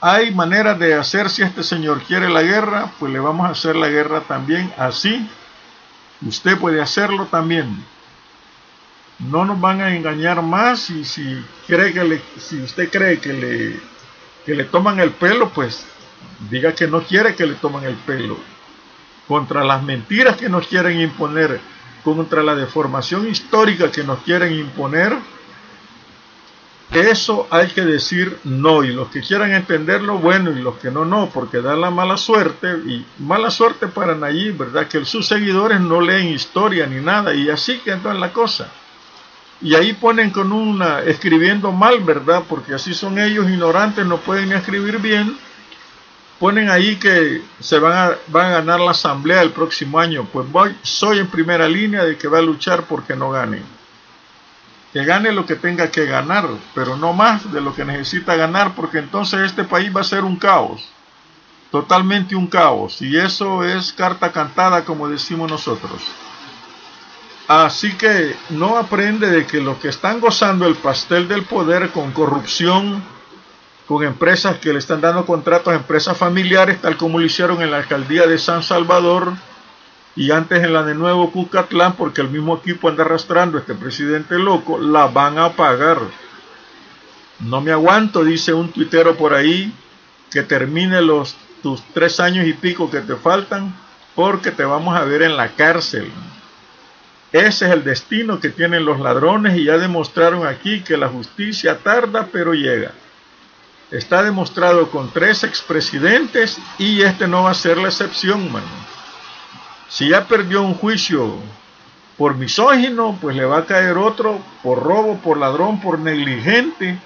Hay 0.00 0.34
maneras 0.34 0.78
de 0.78 0.94
hacer 0.94 1.28
si 1.28 1.42
este 1.42 1.62
señor 1.62 2.02
quiere 2.02 2.30
la 2.30 2.42
guerra, 2.42 2.92
pues 2.98 3.12
le 3.12 3.18
vamos 3.18 3.46
a 3.46 3.50
hacer 3.50 3.76
la 3.76 3.88
guerra 3.88 4.22
también 4.22 4.72
así. 4.78 5.28
Usted 6.22 6.56
puede 6.58 6.80
hacerlo 6.80 7.26
también. 7.26 7.84
No 9.18 9.44
nos 9.44 9.60
van 9.60 9.82
a 9.82 9.94
engañar 9.94 10.40
más 10.40 10.88
y 10.88 11.04
si 11.04 11.44
cree 11.66 11.92
que 11.92 12.22
si 12.38 12.62
usted 12.62 12.90
cree 12.90 13.18
que 13.18 13.32
le, 13.34 13.80
que 14.46 14.54
le 14.54 14.64
toman 14.64 15.00
el 15.00 15.10
pelo, 15.10 15.50
pues 15.50 15.84
diga 16.48 16.74
que 16.74 16.86
no 16.86 17.02
quiere 17.02 17.34
que 17.34 17.46
le 17.46 17.54
tomen 17.54 17.84
el 17.84 17.96
pelo 17.96 18.38
contra 19.28 19.62
las 19.62 19.82
mentiras 19.82 20.36
que 20.36 20.48
nos 20.48 20.66
quieren 20.66 21.00
imponer, 21.00 21.60
contra 22.02 22.42
la 22.42 22.54
deformación 22.54 23.28
histórica 23.28 23.90
que 23.92 24.02
nos 24.02 24.20
quieren 24.22 24.52
imponer, 24.52 25.16
eso 26.92 27.46
hay 27.50 27.68
que 27.68 27.82
decir 27.82 28.38
no. 28.44 28.82
Y 28.82 28.92
los 28.92 29.08
que 29.08 29.20
quieran 29.20 29.52
entenderlo, 29.52 30.18
bueno, 30.18 30.50
y 30.50 30.60
los 30.60 30.76
que 30.76 30.90
no, 30.90 31.04
no, 31.04 31.30
porque 31.32 31.60
da 31.60 31.76
la 31.76 31.90
mala 31.90 32.16
suerte. 32.16 32.68
Y 32.86 33.04
mala 33.18 33.50
suerte 33.50 33.86
para 33.88 34.14
Nayib, 34.14 34.58
¿verdad? 34.58 34.88
Que 34.88 35.04
sus 35.04 35.26
seguidores 35.28 35.80
no 35.80 36.00
leen 36.00 36.28
historia 36.28 36.86
ni 36.86 37.00
nada. 37.00 37.34
Y 37.34 37.48
así 37.50 37.78
que 37.78 37.92
en 37.92 38.20
la 38.20 38.32
cosa. 38.32 38.70
Y 39.62 39.74
ahí 39.74 39.92
ponen 39.92 40.30
con 40.30 40.52
una, 40.52 41.00
escribiendo 41.00 41.70
mal, 41.70 42.00
¿verdad? 42.00 42.44
Porque 42.48 42.74
así 42.74 42.94
son 42.94 43.18
ellos 43.18 43.48
ignorantes, 43.48 44.06
no 44.06 44.16
pueden 44.18 44.52
escribir 44.52 44.98
bien 44.98 45.36
ponen 46.40 46.70
ahí 46.70 46.96
que 46.96 47.42
se 47.60 47.78
van 47.78 47.92
a, 47.92 48.16
van 48.28 48.46
a 48.46 48.50
ganar 48.50 48.80
la 48.80 48.92
asamblea 48.92 49.42
el 49.42 49.50
próximo 49.50 50.00
año. 50.00 50.26
Pues 50.32 50.50
voy, 50.50 50.74
soy 50.82 51.18
en 51.18 51.28
primera 51.28 51.68
línea 51.68 52.02
de 52.02 52.16
que 52.16 52.26
va 52.28 52.38
a 52.38 52.42
luchar 52.42 52.84
porque 52.84 53.14
no 53.14 53.30
gane. 53.30 53.62
Que 54.92 55.04
gane 55.04 55.32
lo 55.32 55.46
que 55.46 55.54
tenga 55.54 55.90
que 55.90 56.06
ganar, 56.06 56.48
pero 56.74 56.96
no 56.96 57.12
más 57.12 57.52
de 57.52 57.60
lo 57.60 57.74
que 57.74 57.84
necesita 57.84 58.34
ganar, 58.34 58.74
porque 58.74 58.98
entonces 58.98 59.40
este 59.42 59.64
país 59.64 59.94
va 59.94 60.00
a 60.00 60.04
ser 60.04 60.24
un 60.24 60.36
caos. 60.36 60.88
Totalmente 61.70 62.34
un 62.34 62.48
caos. 62.48 63.00
Y 63.00 63.16
eso 63.16 63.64
es 63.64 63.92
carta 63.92 64.32
cantada, 64.32 64.84
como 64.84 65.08
decimos 65.08 65.48
nosotros. 65.48 66.02
Así 67.46 67.92
que 67.94 68.36
no 68.50 68.76
aprende 68.76 69.28
de 69.28 69.46
que 69.46 69.60
los 69.60 69.78
que 69.78 69.88
están 69.88 70.20
gozando 70.20 70.66
el 70.66 70.76
pastel 70.76 71.28
del 71.28 71.44
poder 71.44 71.90
con 71.90 72.12
corrupción, 72.12 73.02
con 73.86 74.04
empresas 74.04 74.58
que 74.58 74.72
le 74.72 74.78
están 74.78 75.00
dando 75.00 75.26
contratos 75.26 75.72
a 75.72 75.76
empresas 75.76 76.16
familiares, 76.16 76.80
tal 76.80 76.96
como 76.96 77.18
lo 77.18 77.26
hicieron 77.26 77.60
en 77.60 77.72
la 77.72 77.78
alcaldía 77.78 78.26
de 78.26 78.38
San 78.38 78.62
Salvador 78.62 79.32
y 80.20 80.32
antes 80.32 80.62
en 80.62 80.74
la 80.74 80.82
de 80.82 80.94
Nuevo 80.94 81.32
Cucatlán, 81.32 81.94
porque 81.94 82.20
el 82.20 82.28
mismo 82.28 82.58
equipo 82.58 82.90
anda 82.90 83.04
arrastrando 83.04 83.56
a 83.56 83.62
este 83.62 83.72
presidente 83.72 84.38
loco, 84.38 84.78
la 84.78 85.06
van 85.06 85.38
a 85.38 85.56
pagar. 85.56 85.96
No 87.38 87.62
me 87.62 87.72
aguanto, 87.72 88.22
dice 88.22 88.52
un 88.52 88.70
tuitero 88.70 89.16
por 89.16 89.32
ahí, 89.32 89.72
que 90.30 90.42
termine 90.42 91.00
los 91.00 91.34
tus 91.62 91.82
tres 91.94 92.20
años 92.20 92.46
y 92.46 92.52
pico 92.52 92.90
que 92.90 93.00
te 93.00 93.16
faltan, 93.16 93.74
porque 94.14 94.50
te 94.50 94.62
vamos 94.62 94.94
a 94.94 95.04
ver 95.04 95.22
en 95.22 95.38
la 95.38 95.52
cárcel. 95.52 96.12
Ese 97.32 97.64
es 97.64 97.72
el 97.72 97.82
destino 97.82 98.40
que 98.40 98.50
tienen 98.50 98.84
los 98.84 99.00
ladrones 99.00 99.56
y 99.56 99.64
ya 99.64 99.78
demostraron 99.78 100.46
aquí 100.46 100.82
que 100.82 100.98
la 100.98 101.08
justicia 101.08 101.78
tarda 101.78 102.28
pero 102.30 102.52
llega. 102.52 102.92
Está 103.90 104.22
demostrado 104.22 104.90
con 104.90 105.10
tres 105.14 105.44
expresidentes 105.44 106.58
y 106.76 107.00
este 107.00 107.26
no 107.26 107.44
va 107.44 107.52
a 107.52 107.54
ser 107.54 107.78
la 107.78 107.88
excepción, 107.88 108.52
mano. 108.52 108.99
Si 109.90 110.08
ya 110.08 110.26
perdió 110.26 110.62
un 110.62 110.74
juicio 110.74 111.34
por 112.16 112.36
misógino, 112.36 113.18
pues 113.20 113.34
le 113.34 113.44
va 113.44 113.58
a 113.58 113.66
caer 113.66 113.98
otro 113.98 114.38
por 114.62 114.82
robo, 114.82 115.16
por 115.16 115.36
ladrón, 115.36 115.80
por 115.80 115.98
negligente, 115.98 116.96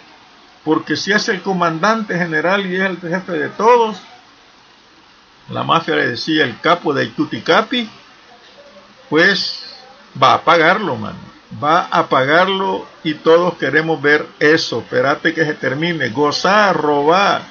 porque 0.64 0.94
si 0.94 1.11
es 1.11 1.29
el 1.31 1.40
comandante 1.40 2.16
general 2.16 2.66
y 2.66 2.77
es 2.77 2.83
el 2.83 2.99
jefe 2.99 3.33
de 3.33 3.49
todos, 3.49 3.97
la 5.49 5.62
mafia 5.62 5.97
le 5.97 6.09
decía 6.09 6.44
el 6.44 6.61
capo 6.61 6.92
de 6.92 7.05
Ituticapi, 7.05 7.88
pues 9.09 9.64
va 10.23 10.35
a 10.35 10.44
pagarlo, 10.44 10.97
mano. 10.97 11.18
Va 11.62 11.87
a 11.90 12.09
pagarlo 12.09 12.87
y 13.03 13.14
todos 13.14 13.55
queremos 13.55 14.03
ver 14.03 14.27
eso. 14.40 14.81
Espérate 14.81 15.33
que 15.33 15.44
se 15.44 15.55
termine. 15.55 16.09
Gozar, 16.09 16.77
robar, 16.77 17.42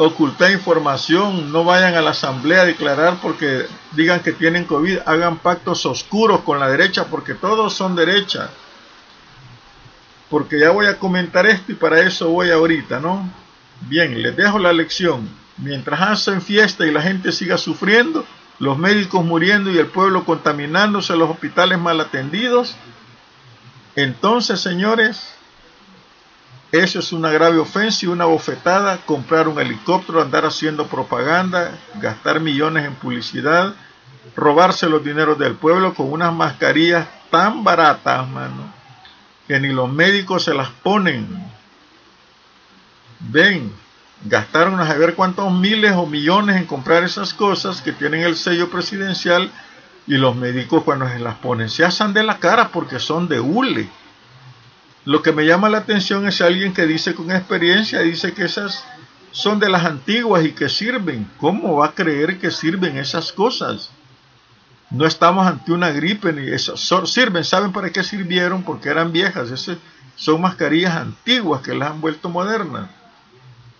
ocultar 0.00 0.50
información. 0.50 1.52
No 1.52 1.62
vayan 1.62 1.94
a 1.94 2.00
la 2.00 2.10
asamblea 2.10 2.62
a 2.62 2.64
declarar 2.64 3.18
porque 3.20 3.66
digan 3.92 4.20
que 4.20 4.32
tienen 4.32 4.64
COVID. 4.64 5.00
Hagan 5.04 5.38
pactos 5.38 5.84
oscuros 5.84 6.40
con 6.40 6.58
la 6.58 6.68
derecha 6.68 7.06
porque 7.06 7.34
todos 7.34 7.74
son 7.74 7.94
derecha. 7.94 8.50
Porque 10.30 10.58
ya 10.58 10.70
voy 10.70 10.86
a 10.86 10.98
comentar 10.98 11.46
esto 11.46 11.72
y 11.72 11.74
para 11.74 12.00
eso 12.00 12.30
voy 12.30 12.50
ahorita, 12.50 12.98
¿no? 12.98 13.30
Bien, 13.82 14.22
les 14.22 14.34
dejo 14.36 14.58
la 14.58 14.72
lección. 14.72 15.28
Mientras 15.58 16.00
hacen 16.00 16.40
fiesta 16.40 16.86
y 16.86 16.90
la 16.90 17.02
gente 17.02 17.32
siga 17.32 17.58
sufriendo, 17.58 18.24
los 18.58 18.78
médicos 18.78 19.22
muriendo 19.24 19.70
y 19.70 19.78
el 19.78 19.88
pueblo 19.88 20.24
contaminándose, 20.24 21.14
los 21.16 21.28
hospitales 21.28 21.78
mal 21.78 22.00
atendidos. 22.00 22.74
Entonces, 23.96 24.60
señores, 24.60 25.34
eso 26.72 27.00
es 27.00 27.12
una 27.12 27.30
grave 27.30 27.58
ofensa 27.58 28.06
y 28.06 28.08
una 28.08 28.26
bofetada, 28.26 28.98
comprar 29.04 29.48
un 29.48 29.60
helicóptero, 29.60 30.22
andar 30.22 30.44
haciendo 30.44 30.86
propaganda, 30.86 31.72
gastar 32.00 32.38
millones 32.40 32.86
en 32.86 32.94
publicidad, 32.94 33.74
robarse 34.36 34.88
los 34.88 35.02
dineros 35.02 35.38
del 35.38 35.54
pueblo 35.54 35.94
con 35.94 36.12
unas 36.12 36.32
mascarillas 36.32 37.08
tan 37.30 37.64
baratas, 37.64 38.28
mano, 38.28 38.72
que 39.48 39.58
ni 39.58 39.68
los 39.68 39.90
médicos 39.90 40.44
se 40.44 40.54
las 40.54 40.68
ponen. 40.68 41.44
Ven, 43.18 43.72
gastaron 44.24 44.78
a 44.80 44.86
saber 44.86 45.14
cuántos 45.14 45.52
miles 45.52 45.92
o 45.96 46.06
millones 46.06 46.56
en 46.56 46.66
comprar 46.66 47.02
esas 47.02 47.34
cosas 47.34 47.82
que 47.82 47.92
tienen 47.92 48.22
el 48.22 48.36
sello 48.36 48.70
presidencial 48.70 49.50
y 50.06 50.14
los 50.14 50.36
médicos 50.36 50.84
cuando 50.84 51.08
se 51.08 51.18
las 51.18 51.36
ponen 51.36 51.68
se 51.68 51.84
asan 51.84 52.12
de 52.12 52.22
la 52.22 52.38
cara 52.38 52.68
porque 52.68 52.98
son 52.98 53.28
de 53.28 53.40
hule. 53.40 53.88
Lo 55.04 55.22
que 55.22 55.32
me 55.32 55.46
llama 55.46 55.68
la 55.68 55.78
atención 55.78 56.26
es 56.26 56.40
alguien 56.40 56.74
que 56.74 56.86
dice 56.86 57.14
con 57.14 57.30
experiencia, 57.30 58.00
dice 58.00 58.32
que 58.32 58.44
esas 58.44 58.84
son 59.32 59.58
de 59.58 59.68
las 59.68 59.84
antiguas 59.84 60.44
y 60.44 60.52
que 60.52 60.68
sirven. 60.68 61.30
¿Cómo 61.38 61.76
va 61.76 61.86
a 61.86 61.94
creer 61.94 62.38
que 62.38 62.50
sirven 62.50 62.96
esas 62.96 63.32
cosas? 63.32 63.90
No 64.90 65.06
estamos 65.06 65.46
ante 65.46 65.72
una 65.72 65.90
gripe 65.90 66.32
ni 66.32 66.48
eso. 66.50 66.76
Sirven, 66.76 67.44
¿saben 67.44 67.72
para 67.72 67.90
qué 67.90 68.02
sirvieron? 68.02 68.62
Porque 68.62 68.88
eran 68.88 69.12
viejas. 69.12 69.50
Esas 69.50 69.78
son 70.16 70.40
mascarillas 70.40 70.94
antiguas 70.96 71.62
que 71.62 71.74
las 71.74 71.90
han 71.90 72.00
vuelto 72.00 72.28
modernas 72.28 72.88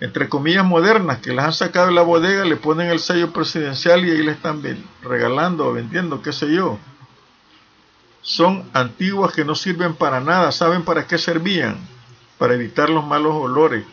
entre 0.00 0.30
comillas 0.30 0.64
modernas 0.64 1.18
que 1.18 1.32
las 1.32 1.44
han 1.44 1.52
sacado 1.52 1.88
de 1.88 1.92
la 1.92 2.02
bodega, 2.02 2.44
le 2.44 2.56
ponen 2.56 2.90
el 2.90 2.98
sello 2.98 3.32
presidencial 3.32 4.04
y 4.04 4.10
ahí 4.10 4.22
le 4.22 4.32
están 4.32 4.62
regalando 5.02 5.68
o 5.68 5.72
vendiendo, 5.74 6.22
qué 6.22 6.32
sé 6.32 6.52
yo. 6.52 6.78
Son 8.22 8.68
antiguas 8.72 9.32
que 9.32 9.44
no 9.44 9.54
sirven 9.54 9.94
para 9.94 10.20
nada. 10.20 10.52
¿Saben 10.52 10.82
para 10.82 11.06
qué 11.06 11.18
servían? 11.18 11.78
Para 12.38 12.54
evitar 12.54 12.90
los 12.90 13.06
malos 13.06 13.34
olores. 13.34 13.84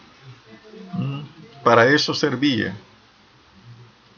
Mm, 0.93 1.21
para 1.63 1.87
eso 1.87 2.13
servía. 2.13 2.75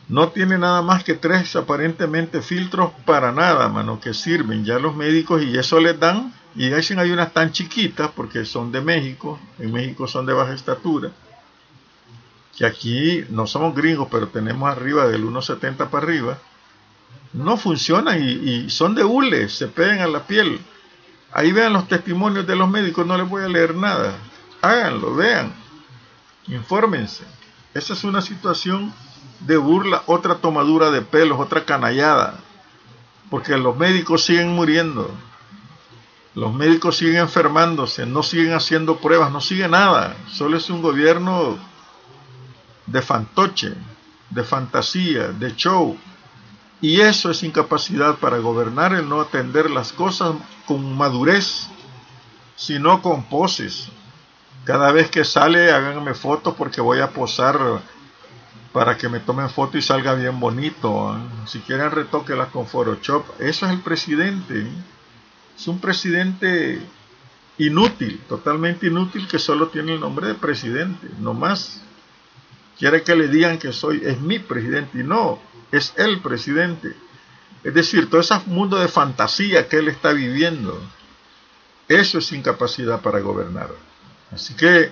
No 0.08 0.30
tiene 0.30 0.58
nada 0.58 0.82
más 0.82 1.04
que 1.04 1.14
tres 1.14 1.56
aparentemente 1.56 2.42
filtros 2.42 2.92
para 3.06 3.32
nada, 3.32 3.70
mano, 3.70 4.00
que 4.00 4.14
sirven. 4.14 4.66
Ya 4.66 4.80
los 4.80 4.96
médicos 4.96 5.44
y 5.44 5.58
eso 5.58 5.80
les 5.80 6.00
dan. 6.00 6.34
Y 6.56 6.70
dicen 6.70 7.00
hay 7.00 7.12
unas 7.12 7.32
tan 7.32 7.52
chiquitas 7.52 8.10
porque 8.16 8.46
son 8.46 8.72
de 8.72 8.82
México. 8.82 9.40
En 9.60 9.72
México 9.72 10.08
son 10.08 10.26
de 10.26 10.34
baja 10.34 10.54
estatura 10.54 11.12
que 12.60 12.66
aquí 12.66 13.24
no 13.30 13.48
somos 13.48 13.74
gringos, 13.74 14.10
pero 14.12 14.28
tenemos 14.28 14.70
arriba 14.70 15.08
del 15.08 15.24
1,70 15.24 15.90
para 15.90 16.04
arriba, 16.06 16.38
no 17.34 17.58
funcionan 17.58 18.22
y, 18.22 18.70
son 18.70 18.96
de 18.96 19.04
hule, 19.04 19.50
se 19.50 19.68
pegan 19.68 20.00
a 20.00 20.08
la 20.08 20.26
piel. 20.26 20.60
Ahí 21.32 21.52
vean 21.52 21.74
los 21.74 21.88
testimonios 21.88 22.48
de 22.48 22.56
los 22.56 22.70
médicos, 22.70 23.06
no 23.06 23.18
les 23.18 23.30
voy 23.30 23.44
a 23.44 23.48
leer 23.48 23.76
nada. 23.76 24.16
Háganlo, 24.62 25.16
vean, 25.16 25.54
infórmense. 26.48 27.24
Esa 27.74 27.94
es 27.94 28.04
una 28.04 28.22
situación 28.22 28.94
de 29.42 29.58
burla, 29.58 30.04
otra 30.08 30.36
tomadura 30.36 30.92
de 30.92 31.02
pelos, 31.02 31.40
otra 31.40 31.66
canallada, 31.66 32.40
porque 33.30 33.58
los 33.58 33.78
médicos 33.78 34.26
siguen 34.26 34.50
muriendo. 34.50 35.12
Los 36.36 36.54
médicos 36.54 36.98
siguen 36.98 37.18
enfermándose, 37.18 38.06
no 38.06 38.24
siguen 38.24 38.54
haciendo 38.54 38.98
pruebas, 38.98 39.32
no 39.32 39.42
sigue 39.42 39.68
nada. 39.68 40.16
Solo 40.32 40.58
es 40.58 40.70
un 40.70 40.82
gobierno 40.82 41.58
de 42.86 43.02
fantoche, 43.02 43.74
de 44.30 44.44
fantasía, 44.44 45.30
de 45.30 45.56
show. 45.56 45.98
Y 46.82 47.02
eso 47.02 47.32
es 47.32 47.44
incapacidad 47.44 48.16
para 48.16 48.38
gobernar, 48.38 48.94
el 48.94 49.10
no 49.10 49.20
atender 49.20 49.70
las 49.70 49.92
cosas 49.92 50.36
con 50.66 50.98
madurez, 50.98 51.68
sino 52.56 53.02
con 53.02 53.24
poses. 53.24 53.90
Cada 54.64 54.92
vez 54.92 55.10
que 55.10 55.26
sale, 55.26 55.72
háganme 55.72 56.14
fotos 56.14 56.56
porque 56.56 56.80
voy 56.80 57.00
a 57.00 57.12
posar 57.12 57.82
para 58.72 58.98
que 58.98 59.10
me 59.10 59.20
tomen 59.20 59.50
foto 59.50 59.78
y 59.78 59.82
salga 59.82 60.14
bien 60.14 60.40
bonito. 60.40 61.16
¿eh? 61.16 61.48
Si 61.48 61.60
quieren, 61.60 61.92
retóquela 61.92 62.48
con 62.48 62.68
Photoshop. 62.68 63.26
Eso 63.40 63.66
es 63.66 63.72
el 63.72 63.80
presidente. 63.80 64.60
¿eh? 64.60 64.72
Es 65.58 65.68
un 65.68 65.80
presidente 65.80 66.82
inútil, 67.58 68.22
totalmente 68.30 68.88
inútil, 68.88 69.28
que 69.28 69.40
solo 69.40 69.68
tiene 69.68 69.96
el 69.96 70.00
nombre 70.00 70.28
de 70.28 70.36
presidente, 70.36 71.08
no 71.20 71.34
más. 71.34 71.82
Quiere 72.78 73.04
que 73.04 73.16
le 73.16 73.28
digan 73.28 73.60
que 73.60 73.74
soy, 73.74 74.02
es 74.06 74.22
mi 74.22 74.40
presidente 74.40 75.00
y 75.00 75.04
no, 75.04 75.40
es 75.72 75.94
el 75.98 76.20
presidente. 76.22 76.96
Es 77.64 77.74
decir, 77.74 78.10
todo 78.10 78.22
ese 78.22 78.36
mundo 78.46 78.78
de 78.78 78.88
fantasía 78.88 79.68
que 79.68 79.78
él 79.78 79.90
está 79.90 80.14
viviendo, 80.14 80.82
eso 81.88 82.20
es 82.20 82.32
incapacidad 82.32 83.02
para 83.02 83.20
gobernar. 83.20 83.70
Así 84.32 84.54
que, 84.54 84.92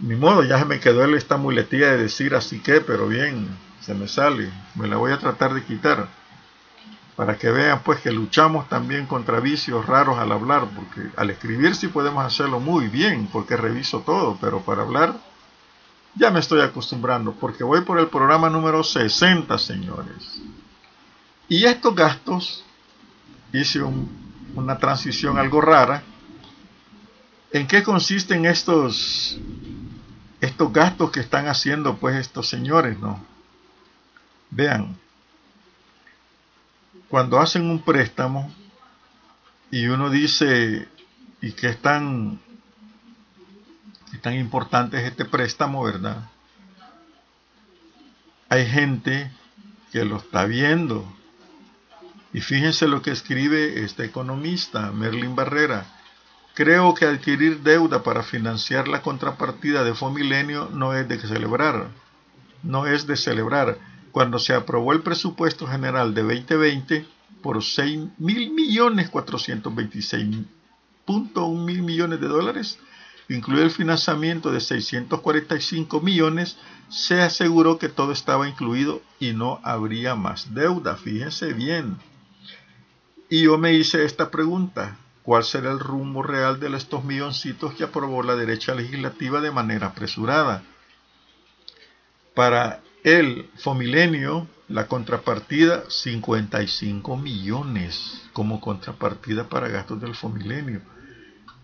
ni 0.00 0.16
modo, 0.16 0.42
ya 0.42 0.58
se 0.58 0.64
me 0.64 0.80
quedó 0.80 1.04
esta 1.14 1.36
muletilla 1.36 1.92
de 1.92 1.98
decir 1.98 2.34
así 2.34 2.60
que, 2.60 2.80
pero 2.80 3.06
bien, 3.06 3.46
se 3.80 3.94
me 3.94 4.08
sale, 4.08 4.50
me 4.74 4.88
la 4.88 4.96
voy 4.96 5.12
a 5.12 5.18
tratar 5.18 5.54
de 5.54 5.62
quitar, 5.62 6.08
para 7.14 7.38
que 7.38 7.50
vean 7.50 7.80
pues 7.84 8.00
que 8.00 8.10
luchamos 8.10 8.68
también 8.68 9.06
contra 9.06 9.38
vicios 9.38 9.86
raros 9.86 10.18
al 10.18 10.32
hablar, 10.32 10.66
porque 10.74 11.10
al 11.16 11.30
escribir 11.30 11.76
sí 11.76 11.88
podemos 11.88 12.24
hacerlo 12.24 12.58
muy 12.58 12.88
bien, 12.88 13.28
porque 13.32 13.56
reviso 13.56 14.00
todo, 14.00 14.36
pero 14.40 14.62
para 14.62 14.82
hablar 14.82 15.14
ya 16.14 16.30
me 16.30 16.40
estoy 16.40 16.60
acostumbrando 16.60 17.32
porque 17.32 17.64
voy 17.64 17.80
por 17.82 17.98
el 17.98 18.08
programa 18.08 18.48
número 18.48 18.84
60, 18.84 19.56
señores. 19.58 20.40
Y 21.48 21.64
estos 21.64 21.94
gastos, 21.94 22.64
hice 23.52 23.82
una 24.54 24.78
transición 24.78 25.38
algo 25.38 25.60
rara. 25.60 26.02
¿En 27.52 27.66
qué 27.66 27.82
consisten 27.82 28.46
estos, 28.46 29.38
estos 30.40 30.72
gastos 30.72 31.10
que 31.10 31.20
están 31.20 31.48
haciendo 31.48 31.96
pues 31.96 32.16
estos 32.16 32.48
señores, 32.48 32.98
no? 32.98 33.24
Vean, 34.50 34.96
cuando 37.08 37.40
hacen 37.40 37.68
un 37.68 37.80
préstamo 37.82 38.52
y 39.70 39.86
uno 39.86 40.10
dice, 40.10 40.88
¿y 41.40 41.52
qué 41.52 41.68
están 41.68 42.40
tan 44.18 44.34
importante 44.34 44.98
es 44.98 45.04
este 45.04 45.24
préstamo, 45.24 45.82
¿verdad? 45.82 46.30
Hay 48.48 48.66
gente 48.66 49.30
que 49.92 50.04
lo 50.04 50.18
está 50.18 50.44
viendo. 50.44 51.04
Y 52.32 52.40
fíjense 52.40 52.88
lo 52.88 53.00
que 53.00 53.12
escribe 53.12 53.84
este 53.84 54.04
economista, 54.04 54.90
Merlin 54.92 55.36
Barrera. 55.36 55.86
Creo 56.54 56.94
que 56.94 57.06
adquirir 57.06 57.62
deuda 57.62 58.02
para 58.02 58.22
financiar 58.22 58.88
la 58.88 59.02
contrapartida 59.02 59.82
de 59.82 59.94
Fomilenio 59.94 60.68
no 60.72 60.94
es 60.94 61.08
de 61.08 61.18
celebrar. 61.18 61.88
No 62.62 62.86
es 62.86 63.06
de 63.06 63.16
celebrar. 63.16 63.78
Cuando 64.12 64.38
se 64.38 64.54
aprobó 64.54 64.92
el 64.92 65.02
presupuesto 65.02 65.66
general 65.66 66.14
de 66.14 66.22
2020 66.22 67.06
por 67.42 67.62
6 67.62 68.08
mil 68.18 68.52
millones 68.52 69.10
426.1 69.10 71.64
mil 71.64 71.82
millones 71.82 72.20
de 72.20 72.28
dólares, 72.28 72.78
incluye 73.28 73.62
el 73.62 73.70
financiamiento 73.70 74.52
de 74.52 74.60
645 74.60 76.00
millones, 76.00 76.56
se 76.88 77.22
aseguró 77.22 77.78
que 77.78 77.88
todo 77.88 78.12
estaba 78.12 78.48
incluido 78.48 79.02
y 79.18 79.32
no 79.32 79.60
habría 79.62 80.14
más 80.14 80.54
deuda. 80.54 80.96
Fíjense 80.96 81.52
bien. 81.52 81.96
Y 83.28 83.42
yo 83.42 83.58
me 83.58 83.72
hice 83.72 84.04
esta 84.04 84.30
pregunta, 84.30 84.98
¿cuál 85.22 85.44
será 85.44 85.72
el 85.72 85.80
rumbo 85.80 86.22
real 86.22 86.60
de 86.60 86.74
estos 86.76 87.04
milloncitos 87.04 87.74
que 87.74 87.84
aprobó 87.84 88.22
la 88.22 88.36
derecha 88.36 88.74
legislativa 88.74 89.40
de 89.40 89.50
manera 89.50 89.88
apresurada? 89.88 90.62
Para 92.34 92.80
el 93.02 93.50
Fomilenio, 93.56 94.46
la 94.68 94.86
contrapartida, 94.86 95.84
55 95.88 97.16
millones 97.16 98.22
como 98.32 98.60
contrapartida 98.60 99.48
para 99.48 99.68
gastos 99.68 100.00
del 100.00 100.14
Fomilenio. 100.14 100.80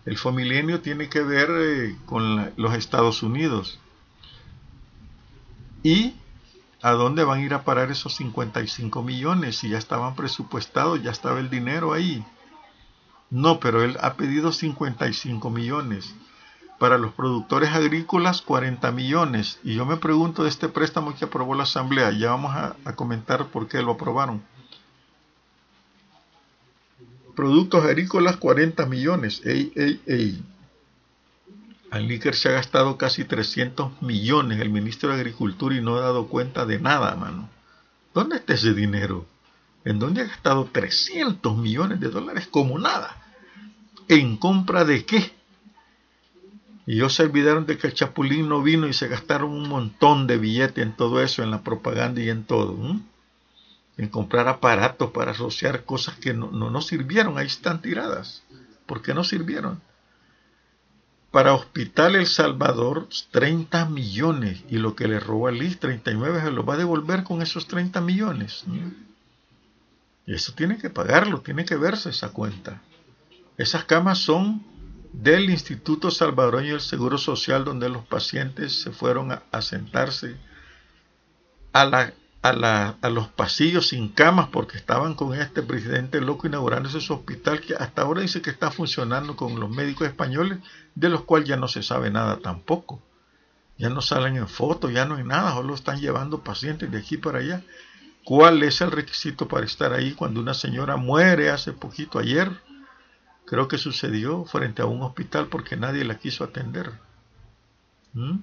El 0.05 0.17
Fomilenio 0.17 0.81
tiene 0.81 1.09
que 1.09 1.21
ver 1.21 1.49
eh, 1.51 1.97
con 2.05 2.51
los 2.57 2.73
Estados 2.73 3.23
Unidos. 3.23 3.79
¿Y 5.83 6.15
a 6.81 6.91
dónde 6.91 7.23
van 7.23 7.39
a 7.39 7.43
ir 7.43 7.53
a 7.53 7.63
parar 7.63 7.91
esos 7.91 8.15
55 8.15 9.03
millones? 9.03 9.57
Si 9.57 9.69
ya 9.69 9.77
estaban 9.77 10.15
presupuestados, 10.15 11.01
ya 11.01 11.11
estaba 11.11 11.39
el 11.39 11.49
dinero 11.49 11.93
ahí. 11.93 12.23
No, 13.29 13.59
pero 13.59 13.83
él 13.83 13.97
ha 14.01 14.15
pedido 14.15 14.51
55 14.51 15.49
millones 15.49 16.13
para 16.81 16.97
los 16.97 17.13
productores 17.13 17.69
agrícolas 17.69 18.41
40 18.41 18.91
millones. 18.91 19.59
Y 19.63 19.75
yo 19.75 19.85
me 19.85 19.97
pregunto 19.97 20.41
de 20.41 20.49
este 20.49 20.67
préstamo 20.67 21.15
que 21.15 21.25
aprobó 21.25 21.53
la 21.53 21.61
Asamblea, 21.61 22.09
ya 22.09 22.31
vamos 22.31 22.55
a, 22.55 22.75
comentar 22.95 23.45
por 23.49 23.67
qué 23.67 23.83
lo 23.83 23.91
aprobaron. 23.91 24.43
Productos 27.35 27.83
agrícolas 27.85 28.37
40 28.37 28.85
millones. 28.85 29.41
Ey, 29.45 29.71
ey, 29.75 30.01
ey. 30.05 30.43
Al 31.89 32.07
níquer 32.07 32.35
se 32.35 32.49
ha 32.49 32.53
gastado 32.53 32.97
casi 32.97 33.25
300 33.25 34.01
millones 34.01 34.59
el 34.59 34.69
ministro 34.69 35.09
de 35.09 35.15
Agricultura 35.15 35.75
y 35.75 35.81
no 35.81 35.97
ha 35.97 36.01
dado 36.01 36.27
cuenta 36.27 36.65
de 36.65 36.79
nada, 36.79 37.15
mano. 37.15 37.49
¿Dónde 38.13 38.37
está 38.37 38.53
ese 38.53 38.73
dinero? 38.73 39.25
¿En 39.83 39.99
dónde 39.99 40.21
ha 40.21 40.25
gastado 40.25 40.69
300 40.71 41.57
millones 41.57 41.99
de 41.99 42.09
dólares 42.09 42.47
como 42.49 42.77
nada? 42.77 43.17
¿En 44.07 44.37
compra 44.37 44.85
de 44.85 45.05
qué? 45.05 45.33
Y 46.85 46.95
ellos 46.95 47.13
se 47.13 47.23
olvidaron 47.23 47.65
de 47.65 47.77
que 47.77 47.87
el 47.87 47.93
Chapulín 47.93 48.49
no 48.49 48.61
vino 48.61 48.87
y 48.87 48.93
se 48.93 49.07
gastaron 49.07 49.51
un 49.51 49.69
montón 49.69 50.27
de 50.27 50.37
billetes 50.37 50.83
en 50.83 50.95
todo 50.95 51.21
eso, 51.21 51.43
en 51.43 51.51
la 51.51 51.61
propaganda 51.61 52.21
y 52.21 52.29
en 52.29 52.43
todo. 52.43 52.77
En 53.97 54.07
comprar 54.07 54.47
aparatos 54.47 55.11
para 55.11 55.31
asociar 55.31 55.83
cosas 55.83 56.15
que 56.15 56.33
no, 56.33 56.51
no, 56.51 56.81
sirvieron, 56.81 57.37
ahí 57.37 57.47
están 57.47 57.81
tiradas. 57.81 58.43
¿Por 58.85 59.01
qué 59.01 59.13
no 59.13 59.23
sirvieron? 59.23 59.81
Para 61.29 61.53
Hospital 61.53 62.15
El 62.15 62.27
Salvador, 62.27 63.07
30 63.31 63.85
millones. 63.85 64.63
Y 64.69 64.77
lo 64.77 64.95
que 64.95 65.07
le 65.07 65.19
robó 65.19 65.47
a 65.47 65.51
Liz, 65.51 65.79
39, 65.79 66.41
se 66.41 66.51
lo 66.51 66.65
va 66.65 66.73
a 66.73 66.77
devolver 66.77 67.23
con 67.23 67.41
esos 67.41 67.67
30 67.67 68.01
millones. 68.01 68.63
Y 70.25 70.33
eso 70.33 70.53
tiene 70.53 70.77
que 70.77 70.89
pagarlo, 70.89 71.41
tiene 71.41 71.65
que 71.65 71.75
verse 71.75 72.09
esa 72.09 72.29
cuenta. 72.29 72.81
Esas 73.57 73.85
camas 73.85 74.19
son 74.19 74.63
del 75.13 75.49
Instituto 75.49 76.09
Salvadoreño 76.09 76.71
del 76.71 76.81
Seguro 76.81 77.17
Social, 77.17 77.65
donde 77.65 77.89
los 77.89 78.05
pacientes 78.05 78.81
se 78.81 78.91
fueron 78.91 79.31
a, 79.31 79.61
sentarse 79.61 80.37
a, 81.73 81.85
la, 81.85 82.13
a, 82.41 83.09
los 83.09 83.27
pasillos 83.27 83.89
sin 83.89 84.09
camas 84.09 84.47
porque 84.47 84.77
estaban 84.77 85.13
con 85.13 85.33
este 85.33 85.61
presidente 85.61 86.21
loco 86.21 86.47
inaugurando 86.47 86.89
ese 86.89 87.13
hospital 87.13 87.61
que 87.61 87.75
hasta 87.75 88.01
ahora 88.01 88.21
dice 88.21 88.41
que 88.41 88.49
está 88.49 88.71
funcionando 88.71 89.35
con 89.35 89.59
los 89.59 89.69
médicos 89.69 90.07
españoles, 90.07 90.59
de 90.95 91.09
los 91.09 91.23
cuales 91.23 91.47
ya 91.47 91.57
no 91.57 91.67
se 91.67 91.83
sabe 91.83 92.09
nada 92.09 92.37
tampoco. 92.37 93.01
Ya 93.77 93.89
no 93.89 94.01
salen 94.01 94.37
en 94.37 94.47
fotos, 94.47 94.91
ya 94.93 95.05
no 95.05 95.15
hay 95.15 95.23
nada, 95.23 95.53
solo 95.53 95.73
están 95.73 95.99
llevando 95.99 96.43
pacientes 96.43 96.91
de 96.91 96.97
aquí 96.97 97.17
para 97.17 97.39
allá. 97.39 97.63
¿Cuál 98.23 98.61
es 98.63 98.81
el 98.81 98.91
requisito 98.91 99.47
para 99.47 99.65
estar 99.65 99.93
ahí 99.93 100.13
cuando 100.13 100.39
una 100.39 100.53
señora 100.53 100.97
muere 100.97 101.49
hace 101.49 101.73
poquito 101.73 102.19
ayer? 102.19 102.51
creo 103.51 103.67
que 103.67 103.77
sucedió 103.77 104.45
frente 104.45 104.81
a 104.81 104.85
un 104.85 105.01
hospital 105.01 105.47
porque 105.47 105.75
nadie 105.75 106.05
la 106.05 106.17
quiso 106.17 106.45
atender. 106.45 106.93
¿Mm? 108.13 108.37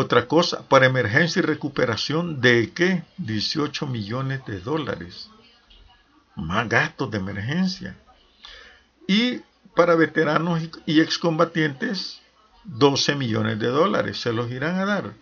Otra 0.00 0.28
cosa, 0.28 0.62
para 0.68 0.86
emergencia 0.86 1.40
y 1.40 1.42
recuperación, 1.42 2.40
¿de 2.40 2.70
qué? 2.72 3.02
18 3.16 3.84
millones 3.88 4.46
de 4.46 4.60
dólares. 4.60 5.28
Más 6.36 6.68
gastos 6.68 7.10
de 7.10 7.18
emergencia. 7.18 7.96
Y 9.08 9.40
para 9.74 9.96
veteranos 9.96 10.62
y 10.86 11.00
excombatientes, 11.00 12.20
12 12.62 13.16
millones 13.16 13.58
de 13.58 13.66
dólares. 13.66 14.20
Se 14.20 14.32
los 14.32 14.48
irán 14.52 14.78
a 14.78 14.84
dar. 14.84 15.14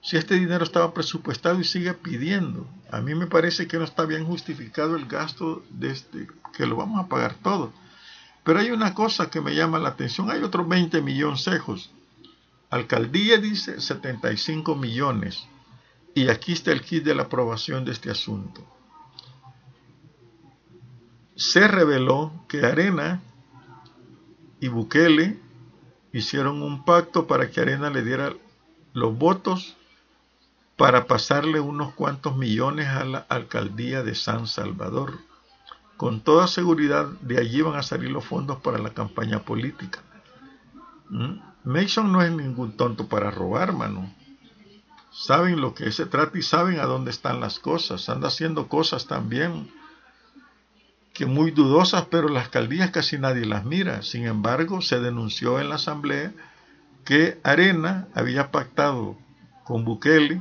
Si 0.00 0.16
este 0.16 0.36
dinero 0.36 0.62
estaba 0.62 0.94
presupuestado 0.94 1.58
y 1.58 1.64
sigue 1.64 1.92
pidiendo, 1.92 2.68
a 2.92 3.00
mí 3.00 3.16
me 3.16 3.26
parece 3.26 3.66
que 3.66 3.78
no 3.78 3.84
está 3.84 4.04
bien 4.04 4.24
justificado 4.24 4.94
el 4.94 5.06
gasto 5.06 5.64
de 5.70 5.90
este, 5.90 6.28
que 6.56 6.66
lo 6.66 6.76
vamos 6.76 7.04
a 7.04 7.08
pagar 7.08 7.34
todo. 7.42 7.72
Pero 8.44 8.60
hay 8.60 8.70
una 8.70 8.94
cosa 8.94 9.28
que 9.28 9.40
me 9.40 9.56
llama 9.56 9.80
la 9.80 9.88
atención, 9.88 10.30
hay 10.30 10.44
otros 10.44 10.68
20 10.68 11.02
millones 11.02 11.42
cejos. 11.42 11.90
Alcaldía 12.70 13.38
dice 13.38 13.80
75 13.80 14.74
millones. 14.74 15.46
Y 16.14 16.28
aquí 16.28 16.52
está 16.52 16.72
el 16.72 16.82
kit 16.82 17.04
de 17.04 17.14
la 17.14 17.24
aprobación 17.24 17.84
de 17.84 17.92
este 17.92 18.10
asunto. 18.10 18.64
Se 21.36 21.68
reveló 21.68 22.32
que 22.48 22.66
Arena 22.66 23.20
y 24.60 24.68
Bukele 24.68 25.38
hicieron 26.12 26.62
un 26.62 26.84
pacto 26.84 27.26
para 27.26 27.50
que 27.50 27.60
Arena 27.60 27.90
le 27.90 28.02
diera 28.02 28.32
los 28.92 29.16
votos 29.16 29.76
para 30.76 31.06
pasarle 31.06 31.60
unos 31.60 31.94
cuantos 31.94 32.36
millones 32.36 32.88
a 32.88 33.04
la 33.04 33.18
alcaldía 33.28 34.02
de 34.02 34.14
San 34.14 34.46
Salvador. 34.46 35.18
Con 35.96 36.20
toda 36.20 36.46
seguridad 36.46 37.06
de 37.20 37.38
allí 37.38 37.62
van 37.62 37.76
a 37.76 37.82
salir 37.82 38.10
los 38.10 38.24
fondos 38.24 38.60
para 38.60 38.78
la 38.78 38.90
campaña 38.90 39.40
política. 39.40 40.00
¿Mm? 41.08 41.47
Mason 41.64 42.12
no 42.12 42.22
es 42.22 42.30
ningún 42.30 42.76
tonto 42.76 43.08
para 43.08 43.30
robar, 43.30 43.72
mano. 43.72 44.12
Saben 45.10 45.60
lo 45.60 45.74
que 45.74 45.90
se 45.92 46.06
trata 46.06 46.38
y 46.38 46.42
saben 46.42 46.78
a 46.80 46.84
dónde 46.84 47.10
están 47.10 47.40
las 47.40 47.58
cosas. 47.58 48.08
Anda 48.08 48.28
haciendo 48.28 48.68
cosas 48.68 49.06
también 49.06 49.70
que 51.12 51.26
muy 51.26 51.50
dudosas, 51.50 52.06
pero 52.10 52.28
las 52.28 52.44
alcaldías 52.44 52.90
casi 52.90 53.18
nadie 53.18 53.44
las 53.44 53.64
mira. 53.64 54.02
Sin 54.02 54.26
embargo, 54.26 54.80
se 54.80 55.00
denunció 55.00 55.58
en 55.58 55.68
la 55.68 55.74
asamblea 55.74 56.32
que 57.04 57.40
Arena 57.42 58.06
había 58.14 58.50
pactado 58.50 59.18
con 59.64 59.84
Bukele 59.84 60.40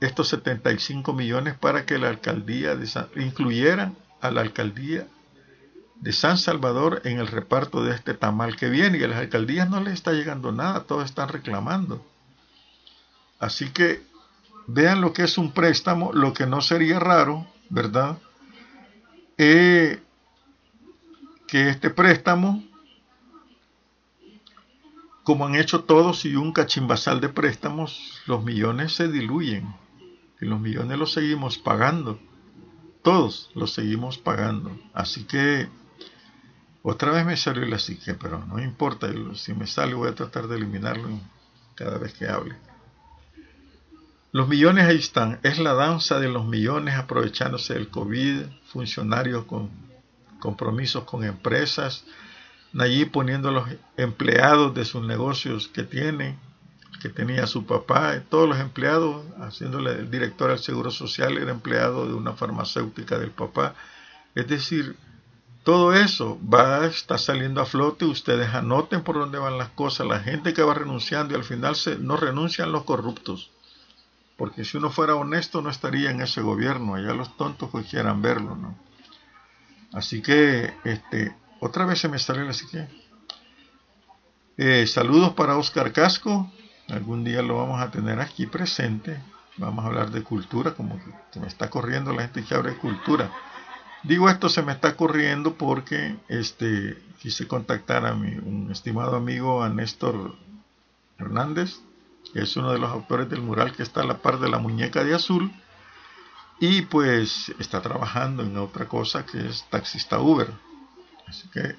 estos 0.00 0.28
75 0.28 1.12
millones 1.12 1.54
para 1.54 1.84
que 1.84 1.98
la 1.98 2.08
alcaldía 2.08 2.78
incluyera 3.16 3.92
a 4.20 4.30
la 4.30 4.40
alcaldía 4.40 5.06
de 6.00 6.12
San 6.12 6.38
Salvador 6.38 7.02
en 7.04 7.18
el 7.18 7.26
reparto 7.26 7.84
de 7.84 7.94
este 7.94 8.14
tamal 8.14 8.56
que 8.56 8.70
viene 8.70 8.98
y 8.98 9.04
a 9.04 9.08
las 9.08 9.18
alcaldías 9.18 9.68
no 9.68 9.80
les 9.80 9.94
está 9.94 10.12
llegando 10.12 10.50
nada, 10.50 10.84
todos 10.84 11.04
están 11.04 11.28
reclamando. 11.28 12.04
Así 13.38 13.70
que 13.70 14.02
vean 14.66 15.00
lo 15.00 15.12
que 15.12 15.24
es 15.24 15.36
un 15.36 15.52
préstamo, 15.52 16.12
lo 16.12 16.32
que 16.32 16.46
no 16.46 16.62
sería 16.62 16.98
raro, 16.98 17.46
¿verdad? 17.68 18.18
Eh, 19.36 20.02
que 21.46 21.68
este 21.68 21.90
préstamo, 21.90 22.64
como 25.22 25.46
han 25.46 25.54
hecho 25.54 25.84
todos 25.84 26.24
y 26.24 26.34
un 26.36 26.52
cachimbasal 26.52 27.20
de 27.20 27.28
préstamos, 27.28 28.22
los 28.26 28.42
millones 28.42 28.94
se 28.94 29.08
diluyen 29.08 29.74
y 30.40 30.46
los 30.46 30.60
millones 30.60 30.98
los 30.98 31.12
seguimos 31.12 31.58
pagando. 31.58 32.18
Todos 33.02 33.50
los 33.54 33.72
seguimos 33.72 34.18
pagando. 34.18 34.78
Así 34.92 35.24
que 35.24 35.68
otra 36.82 37.12
vez 37.12 37.26
me 37.26 37.36
salió 37.36 37.64
la 37.66 37.78
psique, 37.78 38.14
pero 38.14 38.44
no 38.46 38.58
importa. 38.58 39.08
Si 39.34 39.52
me 39.52 39.66
sale 39.66 39.94
voy 39.94 40.08
a 40.08 40.14
tratar 40.14 40.48
de 40.48 40.56
eliminarlo 40.56 41.08
cada 41.74 41.98
vez 41.98 42.14
que 42.14 42.28
hable. 42.28 42.56
Los 44.32 44.48
millones 44.48 44.84
ahí 44.84 44.98
están. 44.98 45.40
Es 45.42 45.58
la 45.58 45.74
danza 45.74 46.20
de 46.20 46.28
los 46.28 46.46
millones 46.46 46.94
aprovechándose 46.94 47.74
del 47.74 47.88
COVID, 47.88 48.44
funcionarios 48.66 49.44
con 49.44 49.70
compromisos 50.38 51.04
con 51.04 51.24
empresas, 51.24 52.04
allí 52.78 53.04
poniendo 53.04 53.50
a 53.50 53.52
los 53.52 53.68
empleados 53.96 54.74
de 54.74 54.84
sus 54.84 55.04
negocios 55.04 55.68
que 55.68 55.82
tienen 55.82 56.38
que 57.00 57.08
tenía 57.08 57.46
su 57.46 57.66
papá, 57.66 58.20
todos 58.28 58.48
los 58.48 58.58
empleados, 58.58 59.24
haciéndole 59.40 59.92
el 59.92 60.10
director 60.10 60.50
al 60.50 60.58
Seguro 60.58 60.90
Social, 60.90 61.38
era 61.38 61.50
empleado 61.50 62.06
de 62.06 62.14
una 62.14 62.34
farmacéutica 62.34 63.18
del 63.18 63.30
papá. 63.30 63.74
Es 64.34 64.46
decir, 64.46 64.96
todo 65.64 65.94
eso 65.94 66.38
va 66.42 66.78
a 66.78 66.86
estar 66.86 67.18
saliendo 67.18 67.60
a 67.60 67.66
flote, 67.66 68.04
ustedes 68.04 68.54
anoten 68.54 69.02
por 69.02 69.16
dónde 69.16 69.38
van 69.38 69.58
las 69.58 69.70
cosas, 69.70 70.06
la 70.06 70.20
gente 70.20 70.54
que 70.54 70.62
va 70.62 70.74
renunciando 70.74 71.34
y 71.34 71.36
al 71.36 71.44
final 71.44 71.76
se, 71.76 71.98
no 71.98 72.16
renuncian 72.16 72.72
los 72.72 72.84
corruptos. 72.84 73.50
Porque 74.36 74.64
si 74.64 74.78
uno 74.78 74.90
fuera 74.90 75.16
honesto 75.16 75.60
no 75.60 75.68
estaría 75.68 76.10
en 76.10 76.22
ese 76.22 76.40
gobierno, 76.40 76.94
allá 76.94 77.12
los 77.12 77.36
tontos 77.36 77.70
que 77.70 77.82
quieran 77.82 78.22
verlo, 78.22 78.56
¿no? 78.56 78.74
Así 79.92 80.22
que, 80.22 80.72
este, 80.84 81.36
otra 81.60 81.84
vez 81.84 81.98
se 82.00 82.08
me 82.08 82.18
sale 82.18 82.48
así 82.48 82.66
que... 82.66 82.88
Eh, 84.56 84.86
saludos 84.86 85.32
para 85.34 85.56
Oscar 85.56 85.92
Casco, 85.92 86.50
Algún 86.90 87.22
día 87.22 87.40
lo 87.40 87.56
vamos 87.56 87.80
a 87.80 87.90
tener 87.90 88.20
aquí 88.20 88.46
presente. 88.46 89.20
Vamos 89.56 89.84
a 89.84 89.88
hablar 89.88 90.10
de 90.10 90.22
cultura, 90.22 90.74
como 90.74 90.98
que 91.32 91.38
me 91.38 91.46
está 91.46 91.70
corriendo 91.70 92.12
la 92.12 92.22
gente 92.22 92.42
que 92.42 92.54
habla 92.54 92.70
de 92.70 92.78
cultura. 92.78 93.30
Digo 94.02 94.30
esto 94.30 94.48
se 94.48 94.62
me 94.62 94.72
está 94.72 94.88
ocurriendo 94.88 95.54
porque 95.54 96.16
este, 96.28 97.02
quise 97.20 97.46
contactar 97.46 98.06
a 98.06 98.14
mi, 98.14 98.32
un 98.32 98.70
estimado 98.72 99.16
amigo, 99.16 99.62
a 99.62 99.68
Néstor 99.68 100.36
Hernández, 101.18 101.80
que 102.32 102.40
es 102.40 102.56
uno 102.56 102.72
de 102.72 102.78
los 102.78 102.90
autores 102.90 103.28
del 103.28 103.42
mural 103.42 103.72
que 103.74 103.82
está 103.82 104.00
a 104.00 104.06
la 104.06 104.18
par 104.18 104.38
de 104.40 104.48
la 104.48 104.58
muñeca 104.58 105.04
de 105.04 105.14
azul, 105.14 105.52
y 106.60 106.82
pues 106.82 107.54
está 107.58 107.82
trabajando 107.82 108.42
en 108.42 108.56
otra 108.56 108.88
cosa 108.88 109.26
que 109.26 109.46
es 109.46 109.64
taxista 109.68 110.18
Uber. 110.18 110.50
Así 111.26 111.48
que 111.48 111.76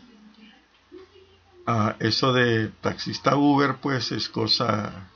ah, 1.66 1.96
eso 2.00 2.34
de 2.34 2.70
taxista 2.82 3.36
Uber 3.36 3.78
pues 3.82 4.12
es 4.12 4.30
cosa 4.30 5.10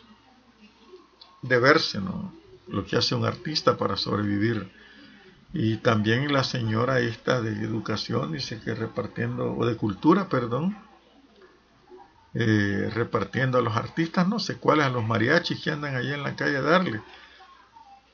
de 1.43 1.59
verse, 1.59 1.99
¿no? 1.99 2.33
Lo 2.67 2.83
que 2.85 2.97
hace 2.97 3.13
un 3.13 3.25
artista 3.25 3.77
para 3.77 3.95
sobrevivir 3.95 4.71
y 5.57 5.77
también 5.77 6.33
la 6.33 6.43
señora 6.43 6.99
esta 6.99 7.41
de 7.41 7.51
educación 7.63 8.33
dice 8.33 8.59
que 8.59 8.75
repartiendo, 8.75 9.55
o 9.55 9.65
de 9.65 9.77
cultura, 9.77 10.27
perdón, 10.27 10.77
eh, 12.33 12.91
repartiendo 12.93 13.57
a 13.57 13.61
los 13.61 13.77
artistas, 13.77 14.27
no 14.27 14.37
sé 14.37 14.57
cuáles, 14.57 14.85
a 14.85 14.89
los 14.89 15.05
mariachis 15.05 15.63
que 15.63 15.71
andan 15.71 15.95
allá 15.95 16.13
en 16.13 16.23
la 16.23 16.35
calle 16.35 16.57
a 16.57 16.61
darle. 16.61 17.01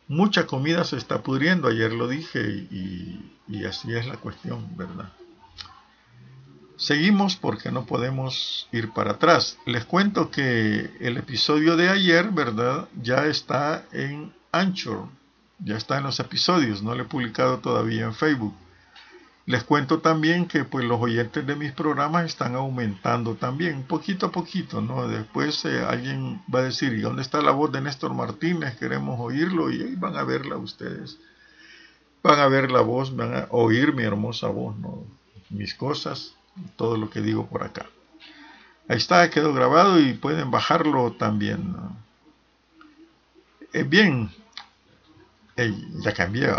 Mucha 0.08 0.46
comida 0.46 0.84
se 0.84 0.98
está 0.98 1.24
pudriendo, 1.24 1.68
ayer 1.68 1.92
lo 1.94 2.08
dije, 2.08 2.48
y, 2.48 3.34
y 3.48 3.66
así 3.66 3.92
es 3.92 4.06
la 4.06 4.18
cuestión, 4.18 4.78
¿verdad? 4.78 5.12
Seguimos 6.76 7.38
porque 7.38 7.72
no 7.72 7.88
podemos 7.88 8.68
ir 8.72 8.92
para 8.92 9.14
atrás. 9.14 9.58
Les 9.66 9.86
cuento 9.86 10.30
que 10.30 10.92
el 11.00 11.18
episodio 11.18 11.76
de 11.76 11.90
ayer, 11.90 12.30
¿verdad? 12.30 12.88
Ya 13.02 13.26
está 13.26 13.86
en 13.92 14.32
Anchor 14.52 15.08
ya 15.64 15.78
está 15.78 15.98
en 15.98 16.04
los 16.04 16.20
episodios, 16.20 16.82
no 16.82 16.96
lo 16.96 17.04
he 17.04 17.06
publicado 17.06 17.60
todavía 17.60 18.06
en 18.06 18.14
Facebook. 18.14 18.54
Les 19.46 19.64
cuento 19.64 20.00
también 20.00 20.48
que 20.48 20.66
pues 20.66 20.86
los 20.86 21.02
oyentes 21.02 21.46
de 21.46 21.56
mis 21.56 21.72
programas 21.72 22.26
están 22.26 22.56
aumentando 22.56 23.36
también, 23.36 23.84
poquito 23.84 24.28
a 24.28 24.32
poquito, 24.32 24.82
¿no? 24.82 25.08
Después 25.08 25.66
eh, 25.66 25.84
alguien 25.84 26.42
va 26.54 26.60
a 26.60 26.64
decir, 26.64 26.94
¿y 26.94 27.02
dónde 27.02 27.24
está 27.24 27.42
la 27.42 27.52
voz 27.52 27.72
de 27.72 27.82
Néstor 27.82 28.14
Martínez? 28.14 28.78
Queremos 28.78 29.20
oírlo 29.20 29.72
y 29.72 29.82
ahí 29.82 29.96
van 29.96 30.16
a 30.16 30.24
verla 30.24 30.58
ustedes. 30.58 31.18
Van 32.24 32.40
a 32.40 32.48
ver 32.48 32.72
la 32.72 32.82
voz, 32.82 33.16
van 33.16 33.36
a 33.36 33.48
oír 33.50 33.94
mi 33.94 34.04
hermosa 34.04 34.48
voz, 34.48 34.78
¿no? 34.78 35.04
Mis 35.50 35.74
cosas, 35.74 36.36
todo 36.76 36.98
lo 36.98 37.10
que 37.10 37.22
digo 37.22 37.48
por 37.48 37.64
acá. 37.64 37.88
Ahí 38.88 38.98
está, 38.98 39.30
quedó 39.30 39.54
grabado 39.54 40.00
y 40.00 40.14
pueden 40.14 40.52
bajarlo 40.52 41.14
también. 41.14 41.72
¿no? 41.72 41.96
Eh, 43.74 43.84
bien, 43.84 44.30
ya 45.56 46.14
cambié. 46.14 46.50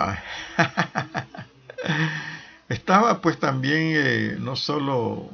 Estaba 2.69 3.21
pues 3.21 3.39
también 3.39 3.93
eh, 3.95 4.37
no 4.39 4.57
solo 4.57 5.29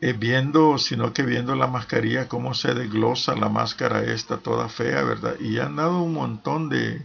eh, 0.00 0.12
viendo, 0.12 0.78
sino 0.78 1.12
que 1.12 1.22
viendo 1.22 1.54
la 1.54 1.66
mascarilla, 1.66 2.28
cómo 2.28 2.54
se 2.54 2.74
desglosa 2.74 3.34
la 3.36 3.48
máscara 3.48 4.02
esta 4.02 4.38
toda 4.38 4.68
fea, 4.68 5.02
¿verdad? 5.02 5.36
Y 5.40 5.58
han 5.60 5.76
dado 5.76 6.02
un 6.02 6.12
montón 6.12 6.68
de, 6.68 7.02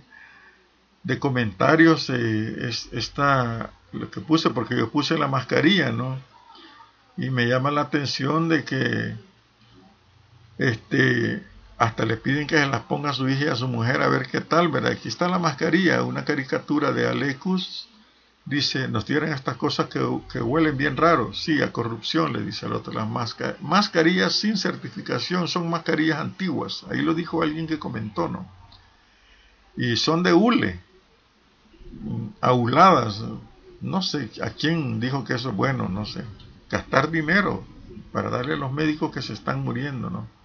de 1.04 1.20
comentarios, 1.20 2.10
eh, 2.10 2.70
esta, 2.92 3.70
lo 3.94 4.10
que 4.10 4.20
puse, 4.20 4.50
porque 4.50 4.76
yo 4.76 4.90
puse 4.90 5.18
la 5.18 5.28
mascarilla, 5.28 5.92
¿no? 5.92 6.18
Y 7.16 7.30
me 7.30 7.46
llama 7.46 7.72
la 7.72 7.82
atención 7.82 8.50
de 8.50 8.64
que 8.64 9.16
este 10.58 11.44
hasta 11.78 12.06
le 12.06 12.18
piden 12.18 12.48
que 12.48 12.58
se 12.58 12.66
las 12.66 12.82
ponga 12.82 13.12
a 13.12 13.14
su 13.14 13.30
hija 13.30 13.46
y 13.46 13.50
a 13.50 13.56
su 13.56 13.68
mujer 13.68 14.02
a 14.02 14.08
ver 14.08 14.28
qué 14.28 14.42
tal, 14.42 14.70
¿verdad? 14.70 14.94
Aquí 14.94 15.08
está 15.08 15.28
la 15.28 15.38
mascarilla, 15.38 16.04
una 16.04 16.26
caricatura 16.26 16.92
de 16.92 17.08
Alecus. 17.08 17.88
Dice, 18.46 18.88
nos 18.88 19.06
tienen 19.06 19.34
estas 19.34 19.58
cosas 19.58 19.88
que, 19.88 20.00
huelen 20.42 20.78
bien 20.78 20.98
raro. 20.98 21.34
Sí, 21.34 21.62
a 21.62 21.72
corrupción, 21.72 22.34
le 22.34 22.42
dice 22.42 22.66
el 22.66 22.74
otro. 22.74 22.94
Las 22.94 23.08
mascarillas 23.62 24.34
sin 24.34 24.58
certificación 24.58 25.48
son 25.48 25.70
mascarillas 25.70 26.20
antiguas. 26.20 26.86
Ahí 26.90 27.02
lo 27.02 27.14
dijo 27.14 27.44
alguien 27.44 27.68
que 27.68 27.78
comentó, 27.78 28.28
¿no? 28.28 28.50
Y 29.76 29.98
son 29.98 30.24
de 30.24 30.34
hule, 30.34 30.80
auladas. 32.42 33.22
No 33.82 34.02
sé 34.02 34.32
a 34.42 34.50
quién 34.50 35.00
dijo 35.00 35.24
que 35.24 35.36
eso 35.36 35.50
es 35.50 35.56
bueno, 35.56 35.90
no 35.90 36.06
sé. 36.06 36.24
Gastar 36.72 37.12
dinero 37.12 37.64
para 38.12 38.30
darle 38.30 38.54
a 38.54 38.58
los 38.58 38.72
médicos 38.72 39.12
que 39.12 39.22
se 39.22 39.34
están 39.34 39.64
muriendo, 39.64 40.10
¿no? 40.10 40.37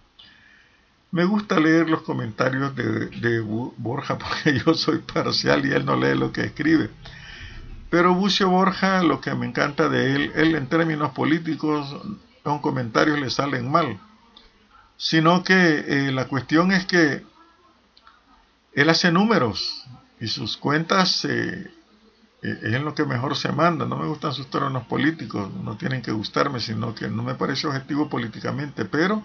Me 1.13 1.27
gusta 1.27 1.61
leer 1.61 1.91
los 1.91 2.03
comentarios 2.03 2.75
de, 2.75 3.41
Borja 3.77 4.17
porque 4.19 4.59
yo 4.65 4.73
soy 4.73 4.99
parcial 4.99 5.67
y 5.67 5.71
él 5.71 5.85
no 5.85 5.95
lee 5.95 6.17
lo 6.17 6.33
que 6.33 6.41
escribe. 6.41 6.91
Pero 7.91 8.15
Bucio 8.15 8.49
Borja, 8.49 9.03
lo 9.03 9.21
que 9.21 9.35
me 9.35 9.45
encanta 9.47 9.91
de 9.91 10.15
él, 10.15 10.33
él 10.35 10.55
en 10.55 10.67
términos 10.69 11.13
políticos, 11.13 11.95
los 12.43 12.61
comentarios 12.63 13.21
le 13.21 13.29
salen 13.29 13.71
mal. 13.71 14.01
Sino 14.97 15.45
que 15.45 15.85
eh, 15.87 16.13
la 16.13 16.29
cuestión 16.29 16.73
es 16.73 16.87
que 16.87 17.23
él 18.73 18.89
hace 18.89 19.13
números 19.13 19.85
y 20.19 20.29
sus 20.29 20.57
cuentas 20.57 21.27
eh, 21.27 21.71
eh, 22.43 22.59
es 22.63 22.73
en 22.73 22.87
lo 22.87 22.95
que 22.95 23.05
mejor 23.05 23.37
se 23.37 23.53
manda. 23.53 23.85
No 23.85 23.99
me 23.99 24.07
gustan 24.07 24.33
sus 24.33 24.49
términos 24.49 24.87
políticos, 24.87 25.53
no 25.63 25.77
tienen 25.77 26.01
que 26.01 26.13
gustarme, 26.13 26.59
sino 26.59 26.95
que 26.95 27.09
no 27.09 27.23
me 27.23 27.35
parece 27.35 27.67
objetivo 27.67 28.09
políticamente, 28.09 28.87
pero 28.87 29.23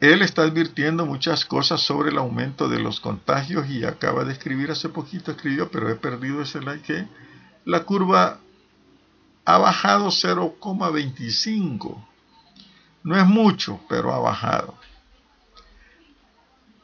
él 0.00 0.22
está 0.22 0.42
advirtiendo 0.42 1.06
muchas 1.06 1.44
cosas 1.44 1.80
sobre 1.80 2.10
el 2.10 2.18
aumento 2.18 2.68
de 2.68 2.78
los 2.78 3.00
contagios 3.00 3.68
y 3.68 3.84
acaba 3.84 4.24
de 4.24 4.32
escribir 4.32 4.70
hace 4.70 4.88
poquito, 4.88 5.32
escribió, 5.32 5.70
pero 5.70 5.90
he 5.90 5.96
perdido 5.96 6.40
ese 6.42 6.60
like, 6.60 6.84
que 6.84 7.08
la 7.64 7.84
curva 7.84 8.38
ha 9.44 9.58
bajado 9.58 10.08
0,25. 10.08 12.04
No 13.02 13.16
es 13.16 13.26
mucho, 13.26 13.80
pero 13.88 14.14
ha 14.14 14.18
bajado. 14.18 14.78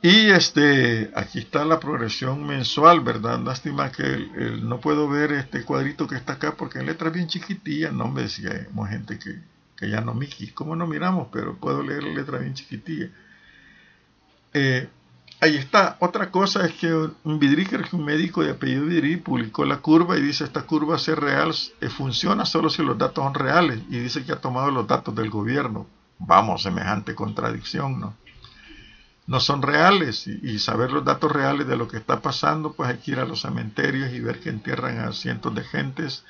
Y 0.02 0.30
este, 0.30 1.10
aquí 1.14 1.38
está 1.38 1.64
la 1.64 1.80
progresión 1.80 2.44
mensual, 2.46 3.00
¿verdad? 3.00 3.38
Lástima 3.38 3.90
que 3.90 4.04
no 4.60 4.80
puedo 4.80 5.08
ver 5.08 5.32
este 5.32 5.64
cuadrito 5.64 6.06
que 6.06 6.16
está 6.16 6.34
acá 6.34 6.56
porque 6.56 6.80
en 6.80 6.86
letras 6.86 7.12
bien 7.12 7.28
chiquitillas, 7.28 7.92
no 7.92 8.08
me 8.08 8.22
decía, 8.22 8.66
gente 8.90 9.18
que 9.18 9.53
que 9.84 9.90
ya 9.90 10.00
no 10.00 10.14
Miki, 10.14 10.48
¿cómo 10.48 10.74
no 10.76 10.86
miramos? 10.86 11.28
Pero 11.30 11.56
puedo 11.56 11.82
leer 11.82 12.02
la 12.02 12.14
letra 12.14 12.38
bien 12.38 12.54
chiquitilla. 12.54 13.10
Eh, 14.54 14.88
ahí 15.40 15.56
está. 15.56 15.96
Otra 16.00 16.30
cosa 16.30 16.64
es 16.64 16.72
que 16.72 16.92
un 16.92 17.38
vidríker, 17.38 17.86
un 17.92 18.04
médico 18.04 18.42
de 18.42 18.52
apellido 18.52 18.86
Vidrí, 18.86 19.16
publicó 19.16 19.64
la 19.64 19.78
curva 19.78 20.16
y 20.16 20.22
dice 20.22 20.44
esta 20.44 20.62
curva 20.62 20.98
ser 20.98 21.20
real 21.20 21.54
eh, 21.80 21.88
funciona 21.88 22.46
solo 22.46 22.70
si 22.70 22.82
los 22.82 22.96
datos 22.96 23.24
son 23.24 23.34
reales 23.34 23.80
y 23.90 23.98
dice 23.98 24.24
que 24.24 24.32
ha 24.32 24.40
tomado 24.40 24.70
los 24.70 24.86
datos 24.86 25.14
del 25.14 25.28
gobierno. 25.28 25.86
Vamos, 26.18 26.62
semejante 26.62 27.14
contradicción, 27.14 28.00
¿no? 28.00 28.14
No 29.26 29.40
son 29.40 29.62
reales 29.62 30.26
y, 30.26 30.38
y, 30.42 30.58
saber 30.58 30.92
los 30.92 31.04
datos 31.04 31.32
reales 31.32 31.66
de 31.66 31.76
lo 31.76 31.88
que 31.88 31.96
está 31.96 32.20
pasando, 32.20 32.72
pues 32.72 32.90
hay 32.90 32.98
que 32.98 33.12
ir 33.12 33.18
a 33.18 33.24
los 33.24 33.40
cementerios 33.40 34.12
y 34.12 34.20
ver 34.20 34.38
que 34.38 34.50
entierran 34.50 34.98
a 34.98 35.12
cientos 35.12 35.54
de 35.54 35.64
gentes 35.64 36.24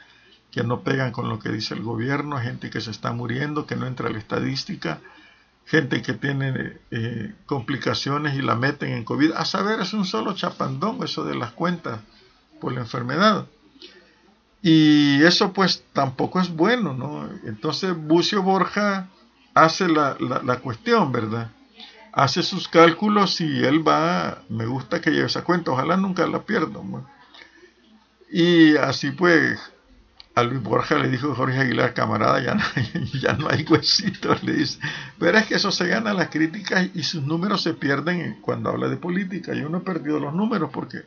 que 0.54 0.62
no 0.62 0.82
pegan 0.82 1.10
con 1.10 1.28
lo 1.28 1.40
que 1.40 1.48
dice 1.48 1.74
el 1.74 1.82
gobierno, 1.82 2.38
gente 2.38 2.70
que 2.70 2.80
se 2.80 2.92
está 2.92 3.10
muriendo, 3.10 3.66
que 3.66 3.74
no 3.74 3.88
entra 3.88 4.06
a 4.06 4.12
la 4.12 4.18
estadística, 4.18 5.00
gente 5.66 6.00
que 6.00 6.12
tiene 6.12 6.78
eh, 6.92 7.34
complicaciones 7.46 8.36
y 8.36 8.40
la 8.40 8.54
meten 8.54 8.90
en 8.92 9.02
COVID. 9.02 9.32
A 9.32 9.46
saber, 9.46 9.80
es 9.80 9.92
un 9.94 10.04
solo 10.04 10.32
chapandón 10.34 11.02
eso 11.02 11.24
de 11.24 11.34
las 11.34 11.50
cuentas 11.50 11.98
por 12.60 12.72
la 12.72 12.82
enfermedad. 12.82 13.46
Y 14.62 15.24
eso 15.24 15.52
pues 15.52 15.82
tampoco 15.92 16.40
es 16.40 16.54
bueno, 16.54 16.94
¿no? 16.94 17.28
Entonces 17.44 17.92
Bucio 17.92 18.40
Borja 18.44 19.08
hace 19.54 19.88
la, 19.88 20.16
la, 20.20 20.60
cuestión, 20.60 21.10
¿verdad? 21.10 21.50
Hace 22.12 22.44
sus 22.44 22.68
cálculos 22.68 23.40
y 23.40 23.64
él 23.64 23.86
va, 23.86 24.38
me 24.48 24.66
gusta 24.66 25.00
que 25.00 25.10
lleve 25.10 25.26
esa 25.26 25.42
cuenta, 25.42 25.72
ojalá 25.72 25.96
nunca 25.96 26.24
la 26.28 26.42
pierda. 26.42 26.78
Y 28.30 28.76
así 28.76 29.10
pues 29.10 29.58
a 30.34 30.42
Luis 30.42 30.62
Borja 30.62 30.98
le 30.98 31.08
dijo 31.08 31.34
Jorge 31.34 31.60
Aguilar, 31.60 31.94
camarada, 31.94 32.42
ya 32.42 32.54
no, 32.54 32.64
no 33.38 33.48
hay 33.48 33.64
huesitos, 33.64 34.42
le 34.42 34.54
dice. 34.54 34.80
Pero 35.18 35.38
es 35.38 35.46
que 35.46 35.54
eso 35.54 35.70
se 35.70 35.87
gana 35.87 36.12
las 36.12 36.28
críticas 36.28 36.88
y 36.92 37.02
sus 37.04 37.22
números 37.22 37.62
se 37.62 37.74
pierden 37.74 38.40
cuando 38.40 38.70
habla 38.70 38.88
de 38.88 38.96
política. 38.96 39.54
Y 39.54 39.60
uno 39.60 39.78
ha 39.78 39.82
perdido 39.82 40.18
los 40.18 40.35
números 40.35 40.70
porque 40.72 41.02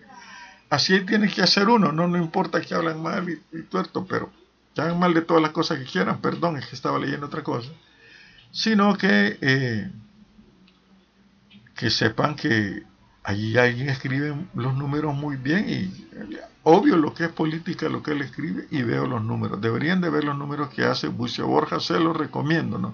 así 0.69 1.01
tiene 1.01 1.29
que 1.29 1.41
hacer 1.41 1.67
uno, 1.67 1.91
no, 1.91 2.07
no 2.07 2.17
importa 2.17 2.61
que 2.61 2.73
hablan 2.73 3.01
mal 3.01 3.27
y, 3.29 3.61
tuerto, 3.63 4.05
pero 4.05 4.31
que 4.73 4.81
hagan 4.81 4.99
mal 4.99 5.13
de 5.13 5.21
todas 5.21 5.43
las 5.43 5.51
cosas 5.51 5.79
que 5.79 5.85
quieran, 5.85 6.21
perdón, 6.21 6.57
es 6.57 6.67
que 6.67 6.75
estaba 6.75 6.97
leyendo 6.97 7.25
otra 7.25 7.43
cosa. 7.43 7.69
Sino 8.51 8.97
que, 8.97 9.37
eh, 9.41 9.91
que 11.75 11.89
sepan 11.89 12.35
que 12.35 12.83
allí 13.23 13.57
alguien 13.57 13.89
escribe 13.89 14.33
los 14.53 14.73
números 14.73 15.13
muy 15.13 15.35
bien 15.35 15.69
y 15.69 16.07
obvio 16.69 16.97
lo 16.97 17.13
que 17.13 17.23
es 17.23 17.31
política, 17.31 17.87
lo 17.87 18.03
que 18.03 18.11
él 18.11 18.21
escribe, 18.21 18.67
y 18.69 18.81
veo 18.81 19.07
los 19.07 19.23
números. 19.23 19.61
Deberían 19.61 20.01
de 20.01 20.09
ver 20.09 20.25
los 20.25 20.37
números 20.37 20.69
que 20.69 20.83
hace 20.83 21.07
Bucio 21.07 21.47
Borja, 21.47 21.79
se 21.79 21.97
los 21.97 22.15
recomiendo, 22.15 22.77
¿no? 22.77 22.93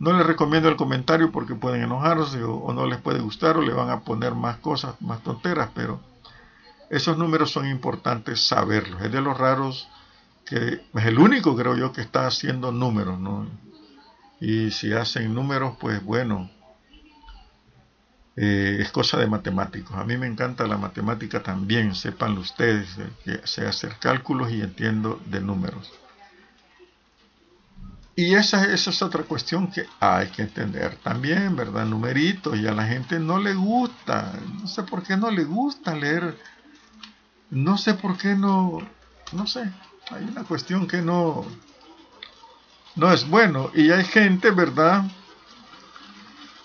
No 0.00 0.12
les 0.12 0.26
recomiendo 0.26 0.68
el 0.68 0.74
comentario 0.74 1.30
porque 1.30 1.54
pueden 1.54 1.82
enojarse 1.82 2.42
o, 2.42 2.72
no 2.72 2.86
les 2.86 2.98
puede 2.98 3.20
gustar 3.20 3.56
o 3.58 3.62
le 3.62 3.72
van 3.72 3.90
a 3.90 4.00
poner 4.00 4.34
más 4.34 4.56
cosas, 4.56 5.00
más 5.00 5.22
tonteras, 5.22 5.70
pero 5.72 6.00
esos 6.88 7.16
números 7.16 7.52
son 7.52 7.68
importantes 7.68 8.40
saberlos. 8.40 9.00
Es 9.02 9.12
de 9.12 9.20
los 9.20 9.38
raros 9.38 9.88
que 10.44 10.80
es 10.92 11.04
el 11.04 11.18
único, 11.20 11.54
creo 11.54 11.76
yo, 11.76 11.92
que 11.92 12.00
está 12.00 12.26
haciendo 12.26 12.72
números, 12.72 13.20
¿no? 13.20 13.46
Y 14.40 14.72
si 14.72 14.92
hacen 14.92 15.32
números, 15.32 15.76
pues 15.78 16.02
bueno, 16.02 16.50
eh, 18.36 18.78
es 18.80 18.90
cosa 18.90 19.18
de 19.18 19.26
matemáticos. 19.26 19.96
A 19.96 20.04
mí 20.04 20.16
me 20.16 20.26
encanta 20.26 20.66
la 20.66 20.76
matemática 20.76 21.42
también, 21.42 21.94
sepan 21.94 22.38
ustedes, 22.38 22.88
que 23.24 23.40
sé 23.46 23.66
hacer 23.66 23.96
cálculos 23.98 24.50
y 24.52 24.60
entiendo 24.60 25.20
de 25.26 25.40
números. 25.40 25.92
Y 28.16 28.34
esa, 28.34 28.64
esa, 28.64 28.90
es 28.90 29.02
otra 29.02 29.22
cuestión 29.22 29.70
que 29.70 29.86
hay 29.98 30.28
que 30.28 30.42
entender 30.42 30.96
también, 30.96 31.56
¿verdad? 31.56 31.86
Numeritos, 31.86 32.56
y 32.58 32.66
a 32.66 32.72
la 32.72 32.86
gente 32.86 33.18
no 33.18 33.38
le 33.38 33.54
gusta, 33.54 34.34
no 34.60 34.66
sé 34.66 34.82
por 34.82 35.02
qué 35.02 35.16
no 35.16 35.30
le 35.30 35.44
gusta 35.44 35.94
leer, 35.94 36.36
no 37.50 37.78
sé 37.78 37.94
por 37.94 38.18
qué 38.18 38.34
no, 38.34 38.78
no 39.32 39.46
sé, 39.46 39.72
hay 40.10 40.24
una 40.24 40.44
cuestión 40.44 40.86
que 40.86 41.00
no, 41.00 41.46
no 42.96 43.12
es 43.12 43.28
bueno. 43.28 43.70
Y 43.74 43.90
hay 43.90 44.04
gente, 44.04 44.50
¿verdad? 44.50 45.04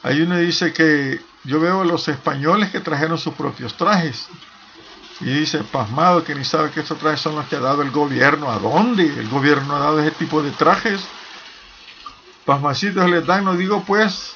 Hay 0.03 0.21
uno 0.21 0.37
dice 0.37 0.73
que 0.73 1.19
yo 1.45 1.59
veo 1.59 1.81
a 1.81 1.85
los 1.85 2.07
españoles 2.07 2.71
que 2.71 2.79
trajeron 2.79 3.17
sus 3.17 3.33
propios 3.33 3.75
trajes. 3.77 4.27
Y 5.21 5.25
dice, 5.25 5.63
pasmado, 5.63 6.23
que 6.23 6.35
ni 6.35 6.43
sabe 6.43 6.71
que 6.71 6.81
estos 6.81 6.97
trajes 6.97 7.21
son 7.21 7.35
los 7.35 7.45
que 7.47 7.55
ha 7.55 7.61
dado 7.61 7.81
el 7.81 7.91
gobierno. 7.91 8.51
¿A 8.51 8.59
dónde? 8.59 9.05
El 9.05 9.29
gobierno 9.29 9.75
ha 9.75 9.79
dado 9.79 9.99
ese 10.01 10.11
tipo 10.11 10.41
de 10.41 10.51
trajes. 10.51 11.01
Pasmacitos 12.45 13.09
les 13.09 13.25
dan, 13.25 13.45
no 13.45 13.55
digo 13.55 13.83
pues, 13.85 14.35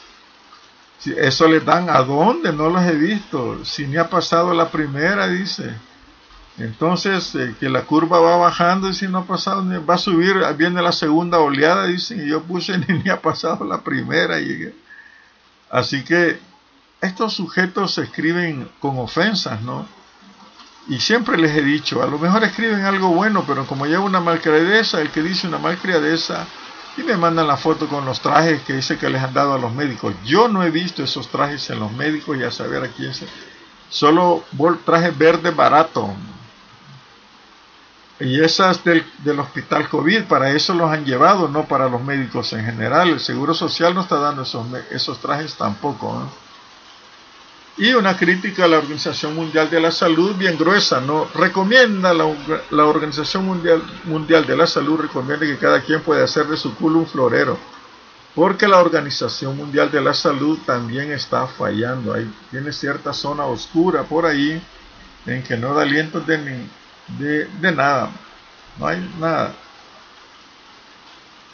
si 1.00 1.12
eso 1.12 1.48
les 1.48 1.66
dan 1.66 1.90
a 1.90 2.02
dónde, 2.02 2.54
no 2.54 2.70
los 2.70 2.82
he 2.84 2.96
visto. 2.96 3.64
Si 3.66 3.88
ni 3.88 3.98
ha 3.98 4.10
pasado 4.10 4.54
la 4.54 4.70
primera, 4.70 5.28
dice. 5.28 5.76
Entonces, 6.58 7.34
eh, 7.36 7.56
que 7.60 7.70
la 7.70 7.84
curva 7.84 8.20
va 8.20 8.38
bajando 8.38 8.90
y 8.90 8.94
si 8.94 9.08
no 9.08 9.20
ha 9.20 9.26
pasado, 9.26 9.66
va 9.86 9.96
a 9.96 9.98
subir, 9.98 10.36
viene 10.58 10.82
la 10.82 10.92
segunda 10.92 11.40
oleada, 11.40 11.86
dicen, 11.86 12.26
y 12.26 12.30
yo 12.30 12.44
puse 12.44 12.78
ni, 12.88 13.00
ni 13.00 13.10
ha 13.10 13.22
pasado 13.22 13.66
la 13.66 13.82
primera. 13.82 14.40
Y, 14.40 14.74
así 15.70 16.04
que 16.04 16.40
estos 17.02 17.34
sujetos 17.34 17.94
se 17.94 18.04
escriben 18.04 18.70
con 18.80 18.98
ofensas, 18.98 19.62
¿no? 19.62 19.88
Y 20.88 21.00
siempre 21.00 21.38
les 21.38 21.56
he 21.56 21.62
dicho, 21.62 22.02
a 22.02 22.08
lo 22.08 22.18
mejor 22.18 22.44
escriben 22.44 22.82
algo 22.82 23.10
bueno, 23.10 23.44
pero 23.46 23.66
como 23.68 23.86
lleva 23.86 24.04
una 24.04 24.20
malcriadeza, 24.20 25.00
el 25.00 25.12
que 25.12 25.22
dice 25.22 25.48
una 25.48 25.60
malcriadeza, 25.60 26.48
y 26.98 27.04
me 27.04 27.16
mandan 27.16 27.48
la 27.48 27.58
foto 27.58 27.88
con 27.88 28.06
los 28.06 28.20
trajes 28.20 28.62
que 28.64 28.74
dice 28.74 28.98
que 28.98 29.10
les 29.10 29.22
han 29.22 29.34
dado 29.34 29.54
a 29.54 29.60
los 29.60 29.72
médicos. 29.72 30.16
Yo 30.26 30.48
no 30.48 30.64
he 30.64 30.72
visto 30.72 31.04
esos 31.04 31.30
trajes 31.30 31.70
en 31.70 31.80
los 31.80 31.92
médicos 31.92 32.38
y 32.38 32.44
a 32.44 32.52
saber 32.52 32.84
a 32.84 32.88
quién 32.88 33.14
se... 33.14 33.28
Solo 33.90 34.44
trajes 34.86 35.18
verde 35.18 35.52
barato. 35.52 36.14
Y 38.20 38.42
esas 38.42 38.84
del, 38.84 39.06
del 39.20 39.40
hospital 39.40 39.88
COVID, 39.88 40.24
para 40.24 40.52
eso 40.52 40.74
los 40.74 40.92
han 40.92 41.06
llevado, 41.06 41.48
no 41.48 41.66
para 41.66 41.88
los 41.88 42.04
médicos 42.04 42.52
en 42.54 42.66
general. 42.66 43.10
El 43.10 43.20
Seguro 43.20 43.54
Social 43.54 43.96
no 43.96 44.02
está 44.02 44.18
dando 44.18 44.42
esos, 44.42 44.66
esos 44.92 45.20
trajes 45.20 45.56
tampoco. 45.56 46.14
¿no? 46.20 46.49
Y 47.78 47.94
una 47.94 48.18
crítica 48.18 48.66
a 48.66 48.68
la 48.68 48.78
Organización 48.78 49.36
Mundial 49.36 49.70
de 49.70 49.80
la 49.80 49.92
Salud 49.92 50.36
bien 50.36 50.58
gruesa, 50.58 51.00
¿no? 51.00 51.30
Recomienda 51.34 52.14
la, 52.14 52.26
la 52.72 52.86
Organización 52.86 53.46
Mundial, 53.46 53.82
Mundial 54.04 54.46
de 54.46 54.58
la 54.58 54.68
Salud, 54.68 55.00
recomienda 55.00 55.46
que 55.46 55.58
cada 55.58 55.82
quien 55.82 56.02
pueda 56.02 56.26
hacer 56.26 56.48
de 56.48 56.58
su 56.58 56.76
culo 56.76 57.00
un 57.00 57.08
florero, 57.08 57.58
porque 58.36 58.68
la 58.68 58.80
Organización 58.80 59.56
Mundial 59.56 59.92
de 59.92 60.02
la 60.02 60.14
Salud 60.14 60.60
también 60.66 61.12
está 61.12 61.48
fallando, 61.48 62.14
ahí 62.14 62.30
tiene 62.52 62.74
cierta 62.74 63.14
zona 63.14 63.46
oscura 63.46 64.04
por 64.04 64.26
ahí 64.26 64.62
en 65.26 65.44
que 65.44 65.56
no 65.56 65.74
da 65.74 65.84
aliento 65.84 66.20
de, 66.20 66.38
de, 67.18 67.46
de 67.46 67.72
nada, 67.72 68.12
no 68.78 68.88
hay 68.88 69.10
nada. 69.20 69.54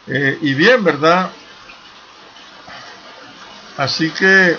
Eh, 0.08 0.38
y 0.42 0.54
bien, 0.54 0.84
¿verdad? 0.84 1.32
Así 3.78 4.10
que 4.12 4.56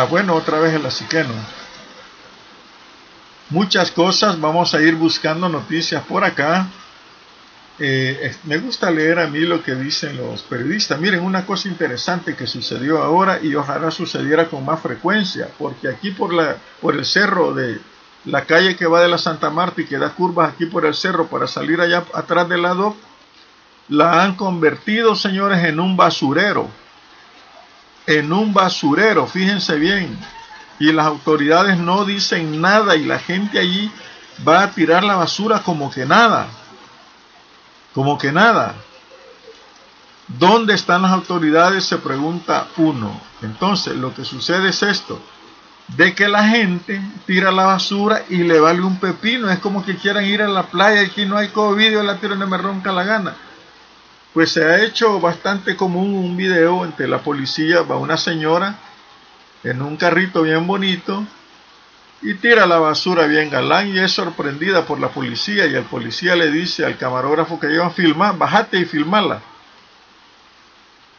Ah, 0.00 0.04
bueno, 0.04 0.36
otra 0.36 0.60
vez 0.60 0.74
el 0.74 0.86
asiqueno. 0.86 1.34
Muchas 3.50 3.90
cosas, 3.90 4.40
vamos 4.40 4.72
a 4.72 4.80
ir 4.80 4.94
buscando 4.94 5.48
noticias 5.48 6.04
por 6.04 6.22
acá. 6.22 6.68
Eh, 7.80 8.32
me 8.44 8.58
gusta 8.58 8.92
leer 8.92 9.18
a 9.18 9.26
mí 9.26 9.40
lo 9.40 9.60
que 9.60 9.74
dicen 9.74 10.16
los 10.16 10.42
periodistas. 10.42 11.00
Miren, 11.00 11.24
una 11.24 11.44
cosa 11.44 11.66
interesante 11.66 12.36
que 12.36 12.46
sucedió 12.46 13.02
ahora 13.02 13.40
y 13.42 13.56
ojalá 13.56 13.90
sucediera 13.90 14.46
con 14.46 14.64
más 14.64 14.80
frecuencia, 14.80 15.48
porque 15.58 15.88
aquí 15.88 16.12
por, 16.12 16.32
la, 16.32 16.58
por 16.80 16.94
el 16.94 17.04
cerro 17.04 17.52
de 17.52 17.80
la 18.24 18.44
calle 18.44 18.76
que 18.76 18.86
va 18.86 19.02
de 19.02 19.08
la 19.08 19.18
Santa 19.18 19.50
Marta 19.50 19.80
y 19.80 19.86
que 19.86 19.98
da 19.98 20.10
curvas 20.10 20.52
aquí 20.52 20.66
por 20.66 20.86
el 20.86 20.94
cerro 20.94 21.26
para 21.26 21.48
salir 21.48 21.80
allá 21.80 22.04
atrás 22.14 22.48
del 22.48 22.62
lado, 22.62 22.94
la 23.88 24.22
han 24.22 24.36
convertido, 24.36 25.16
señores, 25.16 25.64
en 25.64 25.80
un 25.80 25.96
basurero 25.96 26.70
en 28.08 28.32
un 28.32 28.54
basurero, 28.54 29.26
fíjense 29.26 29.76
bien. 29.76 30.18
Y 30.80 30.92
las 30.92 31.06
autoridades 31.06 31.76
no 31.76 32.06
dicen 32.06 32.60
nada 32.60 32.96
y 32.96 33.04
la 33.04 33.18
gente 33.18 33.58
allí 33.58 33.92
va 34.46 34.62
a 34.62 34.70
tirar 34.70 35.04
la 35.04 35.16
basura 35.16 35.62
como 35.62 35.90
que 35.90 36.06
nada. 36.06 36.48
Como 37.94 38.16
que 38.16 38.32
nada. 38.32 38.76
¿Dónde 40.26 40.74
están 40.74 41.02
las 41.02 41.12
autoridades? 41.12 41.84
Se 41.84 41.98
pregunta 41.98 42.68
uno. 42.78 43.20
Entonces, 43.42 43.94
lo 43.94 44.14
que 44.14 44.24
sucede 44.24 44.70
es 44.70 44.82
esto. 44.82 45.20
De 45.88 46.14
que 46.14 46.28
la 46.28 46.48
gente 46.48 47.02
tira 47.26 47.50
la 47.50 47.66
basura 47.66 48.24
y 48.30 48.38
le 48.38 48.58
vale 48.58 48.80
un 48.80 48.98
pepino. 48.98 49.50
Es 49.50 49.58
como 49.58 49.84
que 49.84 49.96
quieran 49.96 50.24
ir 50.24 50.40
a 50.40 50.48
la 50.48 50.62
playa 50.62 51.02
y 51.02 51.06
aquí 51.06 51.26
no 51.26 51.36
hay 51.36 51.48
COVID 51.48 52.00
la 52.02 52.16
tiro 52.16 52.36
no 52.36 52.46
me 52.46 52.56
ronca 52.56 52.90
la 52.90 53.04
gana 53.04 53.36
pues 54.38 54.52
se 54.52 54.64
ha 54.64 54.84
hecho 54.84 55.18
bastante 55.18 55.74
común 55.74 56.14
un 56.14 56.36
video 56.36 56.84
entre 56.84 57.08
la 57.08 57.18
policía, 57.18 57.82
va 57.82 57.96
una 57.96 58.16
señora 58.16 58.78
en 59.64 59.82
un 59.82 59.96
carrito 59.96 60.42
bien 60.42 60.64
bonito 60.64 61.26
y 62.22 62.34
tira 62.34 62.64
la 62.64 62.78
basura 62.78 63.26
bien 63.26 63.50
galán 63.50 63.88
y 63.88 63.98
es 63.98 64.12
sorprendida 64.12 64.86
por 64.86 65.00
la 65.00 65.08
policía 65.08 65.66
y 65.66 65.74
el 65.74 65.82
policía 65.86 66.36
le 66.36 66.52
dice 66.52 66.86
al 66.86 66.96
camarógrafo 66.96 67.58
que 67.58 67.66
lleva 67.66 67.86
a 67.86 67.90
filmar, 67.90 68.38
bájate 68.38 68.78
y 68.78 68.84
filmarla. 68.84 69.42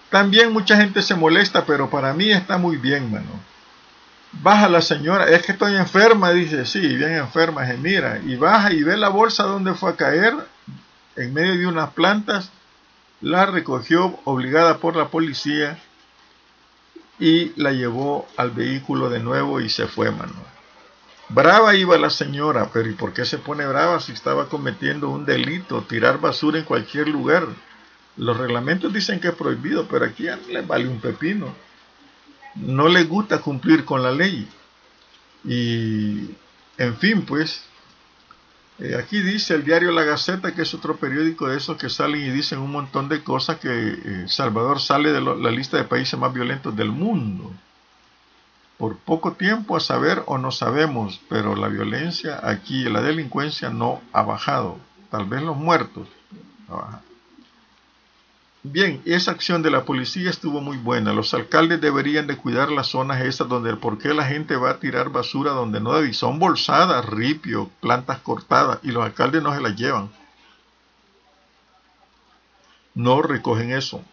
También 0.09 0.53
mucha 0.53 0.77
gente 0.77 1.01
se 1.01 1.13
molesta, 1.13 1.65
pero 1.65 1.89
para 1.89 2.13
mí 2.13 2.31
está 2.31 2.57
muy 2.57 2.77
bien, 2.77 3.11
mano. 3.11 3.37
Baja 4.31 4.69
la 4.69 4.79
señora, 4.79 5.25
es 5.25 5.45
que 5.45 5.51
estoy 5.51 5.75
enferma, 5.75 6.31
dice, 6.31 6.65
sí, 6.65 6.95
bien 6.95 7.17
enferma, 7.17 7.67
se 7.67 7.75
mira, 7.75 8.21
y 8.25 8.37
baja 8.37 8.71
y 8.71 8.81
ve 8.81 8.95
la 8.95 9.09
bolsa 9.09 9.43
donde 9.43 9.73
fue 9.73 9.91
a 9.91 9.97
caer, 9.97 10.35
en 11.17 11.33
medio 11.33 11.57
de 11.57 11.67
unas 11.67 11.89
plantas, 11.89 12.49
la 13.21 13.45
recogió 13.45 14.19
obligada 14.25 14.77
por 14.77 14.95
la 14.95 15.09
policía 15.09 15.79
y 17.19 17.51
la 17.61 17.71
llevó 17.73 18.27
al 18.37 18.51
vehículo 18.51 19.09
de 19.09 19.19
nuevo 19.19 19.59
y 19.59 19.69
se 19.69 19.87
fue, 19.87 20.09
mano. 20.11 20.35
Brava 21.29 21.75
iba 21.75 21.97
la 21.97 22.09
señora, 22.09 22.71
pero 22.73 22.89
¿y 22.89 22.93
por 22.93 23.13
qué 23.13 23.23
se 23.23 23.37
pone 23.37 23.67
brava 23.67 23.99
si 23.99 24.13
estaba 24.13 24.49
cometiendo 24.49 25.09
un 25.09 25.25
delito, 25.25 25.83
tirar 25.83 26.19
basura 26.19 26.57
en 26.57 26.65
cualquier 26.65 27.07
lugar? 27.07 27.45
Los 28.17 28.37
reglamentos 28.37 28.91
dicen 28.91 29.19
que 29.19 29.27
es 29.27 29.35
prohibido, 29.35 29.87
pero 29.87 30.05
aquí 30.05 30.25
le 30.49 30.61
vale 30.61 30.87
un 30.87 30.99
pepino. 30.99 31.53
No 32.55 32.87
le 32.87 33.03
gusta 33.03 33.41
cumplir 33.41 33.85
con 33.85 34.01
la 34.01 34.11
ley. 34.11 34.49
Y, 35.45 36.31
en 36.77 36.97
fin, 36.97 37.21
pues, 37.21 37.63
eh, 38.79 38.95
aquí 38.95 39.21
dice 39.21 39.55
el 39.55 39.65
diario 39.65 39.91
La 39.91 40.03
Gaceta, 40.03 40.53
que 40.53 40.61
es 40.61 40.73
otro 40.73 40.95
periódico 40.95 41.47
de 41.47 41.57
esos 41.57 41.77
que 41.77 41.89
salen 41.89 42.21
y 42.21 42.29
dicen 42.29 42.59
un 42.59 42.71
montón 42.71 43.09
de 43.09 43.23
cosas 43.23 43.59
que 43.59 43.69
eh, 43.69 44.25
Salvador 44.27 44.79
sale 44.79 45.11
de 45.11 45.21
la 45.21 45.51
lista 45.51 45.77
de 45.77 45.83
países 45.83 46.17
más 46.17 46.33
violentos 46.33 46.75
del 46.75 46.91
mundo. 46.91 47.51
Por 48.77 48.97
poco 48.97 49.33
tiempo 49.33 49.75
a 49.75 49.81
saber 49.81 50.23
o 50.25 50.37
no 50.37 50.51
sabemos, 50.51 51.19
pero 51.27 51.55
la 51.55 51.67
violencia 51.67 52.39
aquí, 52.41 52.83
la 52.85 53.01
delincuencia 53.01 53.69
no 53.69 54.01
ha 54.13 54.21
bajado. 54.21 54.77
Tal 55.11 55.25
vez 55.25 55.41
los 55.41 55.57
muertos. 55.57 56.07
No 56.69 57.08
Bien, 58.63 59.01
esa 59.05 59.31
acción 59.31 59.63
de 59.63 59.71
la 59.71 59.85
policía 59.85 60.29
estuvo 60.29 60.59
muy 60.59 60.75
buena. 60.75 61.13
Los 61.13 61.33
alcaldes 61.33 61.79
deberían 61.79 62.27
de 62.27 62.35
cuidar 62.35 62.71
las 62.71 62.87
zonas 62.87 63.21
esas 63.21 63.47
donde 63.47 63.73
por 63.77 63.97
qué 63.97 64.13
la 64.13 64.25
gente 64.25 64.57
va 64.57 64.71
a 64.71 64.79
tirar 64.79 65.09
basura 65.09 65.51
donde 65.51 65.79
no 65.79 65.93
debe. 65.93 66.13
Son 66.13 66.39
bolsadas, 66.39 67.05
ripio, 67.05 67.69
plantas 67.79 68.19
cortadas 68.19 68.79
y 68.83 68.91
los 68.91 69.05
alcaldes 69.05 69.41
no 69.41 69.55
se 69.55 69.61
las 69.61 69.77
llevan. 69.77 70.09
No 72.95 73.21
recogen 73.21 73.71
eso. 73.71 74.03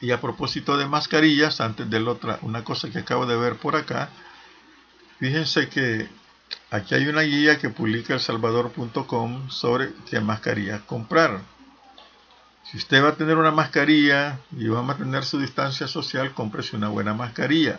Y 0.00 0.10
a 0.12 0.22
propósito 0.22 0.78
de 0.78 0.86
mascarillas, 0.86 1.60
antes 1.60 1.88
de 1.90 2.00
la 2.00 2.12
otra, 2.12 2.38
una 2.40 2.64
cosa 2.64 2.90
que 2.90 3.00
acabo 3.00 3.26
de 3.26 3.36
ver 3.36 3.56
por 3.56 3.76
acá, 3.76 4.08
fíjense 5.18 5.68
que 5.68 6.08
aquí 6.70 6.94
hay 6.94 7.08
una 7.08 7.22
guía 7.22 7.58
que 7.58 7.68
publica 7.68 8.14
elsalvador.com 8.14 9.50
sobre 9.50 9.92
qué 10.08 10.20
mascarillas 10.20 10.80
comprar. 10.82 11.53
Si 12.70 12.78
usted 12.78 13.04
va 13.04 13.10
a 13.10 13.14
tener 13.14 13.36
una 13.36 13.50
mascarilla 13.50 14.38
y 14.56 14.68
va 14.68 14.80
a 14.80 14.82
mantener 14.82 15.24
su 15.24 15.38
distancia 15.38 15.86
social, 15.86 16.32
cómprese 16.32 16.76
una 16.76 16.88
buena 16.88 17.14
mascarilla. 17.14 17.78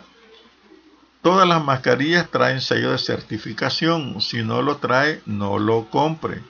todas 1.22 1.48
las 1.48 1.64
mascarillas 1.64 2.30
traen 2.30 2.60
sello 2.60 2.92
de 2.92 2.98
certificación. 2.98 4.20
Si 4.20 4.44
no 4.44 4.62
lo 4.62 4.76
trae, 4.76 5.20
no 5.26 5.58
lo 5.58 5.90
compre. 5.90 6.40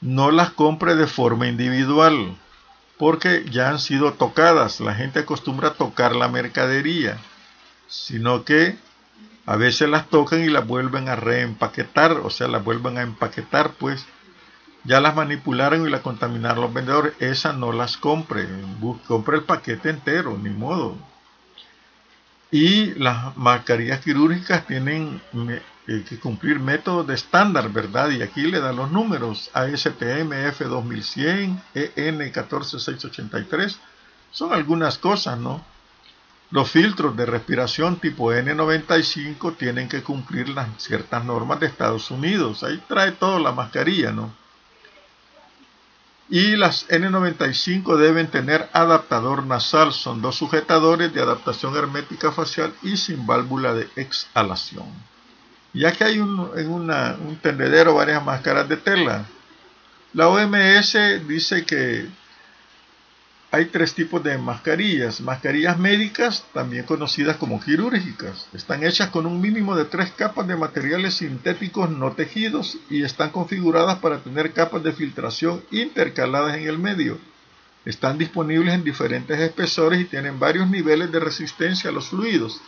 No 0.00 0.30
las 0.30 0.50
compre 0.50 0.94
de 0.94 1.06
forma 1.06 1.46
individual, 1.46 2.34
porque 2.98 3.44
ya 3.50 3.68
han 3.68 3.78
sido 3.78 4.14
tocadas. 4.14 4.80
La 4.80 4.94
gente 4.94 5.20
acostumbra 5.20 5.68
a 5.68 5.74
tocar 5.74 6.16
la 6.16 6.28
mercadería, 6.28 7.18
sino 7.88 8.44
que 8.44 8.78
a 9.44 9.56
veces 9.56 9.88
las 9.90 10.08
tocan 10.08 10.42
y 10.42 10.48
las 10.48 10.66
vuelven 10.66 11.08
a 11.08 11.16
reempaquetar, 11.16 12.12
o 12.12 12.30
sea, 12.30 12.48
las 12.48 12.64
vuelven 12.64 12.96
a 12.96 13.02
empaquetar, 13.02 13.72
pues 13.72 14.06
ya 14.86 15.00
las 15.00 15.16
manipularon 15.16 15.86
y 15.86 15.90
las 15.90 16.00
contaminaron 16.00 16.62
los 16.62 16.72
vendedores. 16.72 17.14
Esas 17.18 17.56
no 17.56 17.72
las 17.72 17.96
compre, 17.96 18.46
compre 19.06 19.38
el 19.38 19.44
paquete 19.44 19.90
entero, 19.90 20.38
ni 20.40 20.50
modo. 20.50 20.96
Y 22.50 22.94
las 22.94 23.36
mascarillas 23.36 24.00
quirúrgicas 24.00 24.66
tienen 24.66 25.20
eh, 25.88 26.04
que 26.08 26.18
cumplir 26.18 26.60
métodos 26.60 27.06
de 27.06 27.14
estándar, 27.14 27.70
¿verdad? 27.70 28.10
Y 28.10 28.22
aquí 28.22 28.42
le 28.42 28.60
dan 28.60 28.76
los 28.76 28.90
números 28.92 29.50
ASTM 29.52 30.30
F2100, 30.30 31.60
EN 31.74 32.32
14683. 32.32 33.78
Son 34.30 34.52
algunas 34.52 34.98
cosas, 34.98 35.38
¿no? 35.38 35.64
Los 36.52 36.70
filtros 36.70 37.16
de 37.16 37.26
respiración 37.26 37.96
tipo 37.96 38.32
N95 38.32 39.56
tienen 39.56 39.88
que 39.88 40.04
cumplir 40.04 40.48
las 40.50 40.68
ciertas 40.80 41.24
normas 41.24 41.58
de 41.58 41.66
Estados 41.66 42.12
Unidos. 42.12 42.62
Ahí 42.62 42.80
trae 42.86 43.10
todo 43.12 43.40
la 43.40 43.50
mascarilla, 43.50 44.12
¿no? 44.12 44.45
Y 46.28 46.56
las 46.56 46.88
N95 46.88 47.96
deben 47.96 48.28
tener 48.28 48.68
adaptador 48.72 49.46
nasal, 49.46 49.92
son 49.92 50.20
dos 50.20 50.36
sujetadores 50.36 51.12
de 51.12 51.22
adaptación 51.22 51.76
hermética 51.76 52.32
facial 52.32 52.74
y 52.82 52.96
sin 52.96 53.26
válvula 53.26 53.74
de 53.74 53.88
exhalación. 53.94 54.86
Ya 55.72 55.92
que 55.92 56.04
hay 56.04 56.14
en 56.14 56.28
un 56.28 57.38
tendedero 57.42 57.94
varias 57.94 58.24
máscaras 58.24 58.68
de 58.68 58.76
tela, 58.76 59.26
la 60.14 60.28
OMS 60.28 60.96
dice 61.28 61.64
que 61.64 62.08
hay 63.50 63.66
tres 63.66 63.94
tipos 63.94 64.22
de 64.22 64.36
mascarillas. 64.38 65.20
Mascarillas 65.20 65.78
médicas, 65.78 66.44
también 66.52 66.84
conocidas 66.84 67.36
como 67.36 67.60
quirúrgicas. 67.60 68.48
Están 68.52 68.84
hechas 68.84 69.10
con 69.10 69.24
un 69.24 69.40
mínimo 69.40 69.76
de 69.76 69.84
tres 69.84 70.10
capas 70.10 70.46
de 70.48 70.56
materiales 70.56 71.14
sintéticos 71.14 71.88
no 71.90 72.12
tejidos 72.12 72.76
y 72.90 73.02
están 73.02 73.30
configuradas 73.30 73.98
para 73.98 74.18
tener 74.18 74.52
capas 74.52 74.82
de 74.82 74.92
filtración 74.92 75.62
intercaladas 75.70 76.56
en 76.56 76.66
el 76.66 76.78
medio. 76.78 77.18
Están 77.84 78.18
disponibles 78.18 78.74
en 78.74 78.82
diferentes 78.82 79.38
espesores 79.38 80.00
y 80.00 80.06
tienen 80.06 80.40
varios 80.40 80.68
niveles 80.68 81.12
de 81.12 81.20
resistencia 81.20 81.90
a 81.90 81.92
los 81.92 82.08
fluidos 82.08 82.60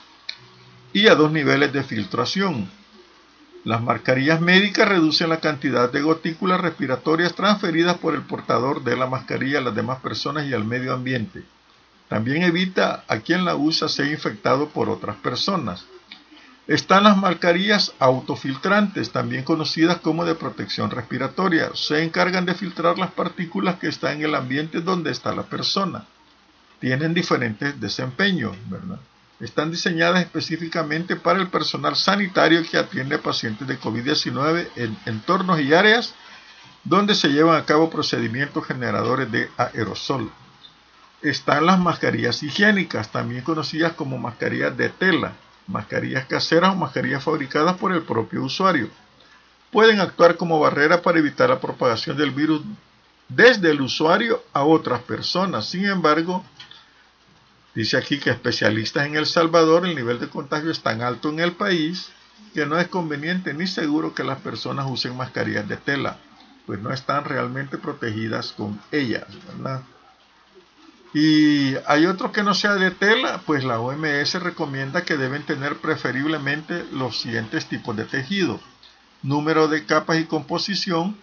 y 0.93 1.09
a 1.09 1.17
dos 1.17 1.33
niveles 1.33 1.73
de 1.73 1.83
filtración. 1.83 2.71
Las 3.69 3.83
mascarillas 3.83 4.41
médicas 4.41 4.89
reducen 4.89 5.29
la 5.29 5.41
cantidad 5.41 5.93
de 5.93 6.01
gotículas 6.01 6.59
respiratorias 6.59 7.35
transferidas 7.35 7.99
por 7.99 8.15
el 8.15 8.23
portador 8.23 8.83
de 8.83 8.97
la 8.97 9.07
mascarilla 9.07 9.59
a 9.59 9.61
las 9.61 9.75
demás 9.75 10.01
personas 10.01 10.47
y 10.47 10.55
al 10.55 10.65
medio 10.65 10.95
ambiente. 10.95 11.43
También 12.09 12.45
evita 12.45 13.05
a 13.07 13.19
quien 13.19 13.45
la 13.45 13.57
usa 13.57 13.91
ser 13.91 14.07
infectado 14.07 14.71
por 14.71 14.89
otras 14.89 15.17
personas. 15.17 15.85
Están 16.67 17.05
las 17.05 17.19
mascarillas 17.19 17.93
autofiltrantes, 17.99 19.13
también 19.13 19.45
conocidas 19.45 19.99
como 19.99 20.25
de 20.25 20.35
protección 20.35 20.91
respiratoria. 20.91 21.69
Se 21.75 22.03
encargan 22.03 22.47
de 22.47 22.55
filtrar 22.55 22.97
las 22.97 23.11
partículas 23.11 23.79
que 23.79 23.89
están 23.89 24.17
en 24.17 24.23
el 24.23 24.35
ambiente 24.35 24.81
donde 24.81 25.11
está 25.11 25.35
la 25.35 25.43
persona. 25.43 26.07
Tienen 26.81 27.13
diferentes 27.13 27.79
desempeños, 27.79 28.57
¿verdad? 28.71 28.99
Están 29.41 29.71
diseñadas 29.71 30.21
específicamente 30.21 31.17
para 31.17 31.39
el 31.39 31.49
personal 31.49 31.95
sanitario 31.95 32.63
que 32.69 32.77
atiende 32.77 33.17
a 33.17 33.23
pacientes 33.23 33.69
de 33.69 33.79
COVID-19 33.79 34.69
en 34.77 34.99
entornos 35.07 35.61
y 35.61 35.73
áreas 35.73 36.15
donde 36.85 37.15
se 37.15 37.29
llevan 37.29 37.57
a 37.57 37.65
cabo 37.65 37.91
procedimientos 37.91 38.67
generadores 38.67 39.31
de 39.31 39.51
aerosol. 39.57 40.31
Están 41.23 41.67
las 41.67 41.79
mascarillas 41.79 42.43
higiénicas, 42.43 43.11
también 43.11 43.43
conocidas 43.43 43.93
como 43.93 44.19
mascarillas 44.19 44.77
de 44.77 44.89
tela, 44.89 45.33
mascarillas 45.67 46.27
caseras 46.27 46.73
o 46.73 46.77
mascarillas 46.77 47.23
fabricadas 47.23 47.77
por 47.77 47.93
el 47.93 48.03
propio 48.03 48.43
usuario. 48.43 48.89
Pueden 49.71 50.01
actuar 50.01 50.37
como 50.37 50.59
barrera 50.59 51.03
para 51.03 51.19
evitar 51.19 51.51
la 51.51 51.61
propagación 51.61 52.17
del 52.17 52.31
virus 52.31 52.63
desde 53.29 53.71
el 53.71 53.83
usuario 53.83 54.43
a 54.53 54.63
otras 54.63 55.01
personas. 55.03 55.69
Sin 55.69 55.85
embargo, 55.85 56.43
Dice 57.79 57.97
aquí 57.97 58.19
que 58.19 58.31
especialistas 58.31 59.07
en 59.07 59.15
El 59.15 59.25
Salvador, 59.25 59.87
el 59.87 59.95
nivel 59.95 60.19
de 60.19 60.29
contagio 60.29 60.73
es 60.73 60.81
tan 60.81 61.01
alto 61.01 61.29
en 61.29 61.39
el 61.39 61.53
país 61.53 62.09
que 62.53 62.67
no 62.67 62.77
es 62.77 62.89
conveniente 62.89 63.55
ni 63.55 63.69
seguro 63.69 64.17
que 64.17 64.25
las 64.25 64.41
personas 64.41 64.87
usen 64.91 65.17
mascarillas 65.17 65.69
de 65.69 65.77
tela, 65.77 66.19
pues 66.67 66.81
no 66.81 66.93
están 66.93 67.25
realmente 67.25 67.79
protegidas 67.79 68.51
con 68.51 68.81
ellas. 68.91 69.27
Y 71.15 71.77
hay 71.87 72.07
otro 72.07 72.33
que 72.33 72.43
no 72.43 72.53
sea 72.53 72.75
de 72.75 72.91
tela, 72.91 73.43
pues 73.47 73.63
la 73.63 73.79
OMS 73.79 74.35
recomienda 74.43 75.05
que 75.05 75.17
deben 75.17 75.47
tener 75.47 75.77
preferiblemente 75.77 76.85
los 76.91 77.21
siguientes 77.21 77.67
tipos 77.67 77.97
de 77.97 78.07
tejido. 78.07 78.59
Número 79.23 79.69
de 79.69 79.87
capas 79.87 80.19
y 80.19 80.25
composición, 80.25 81.17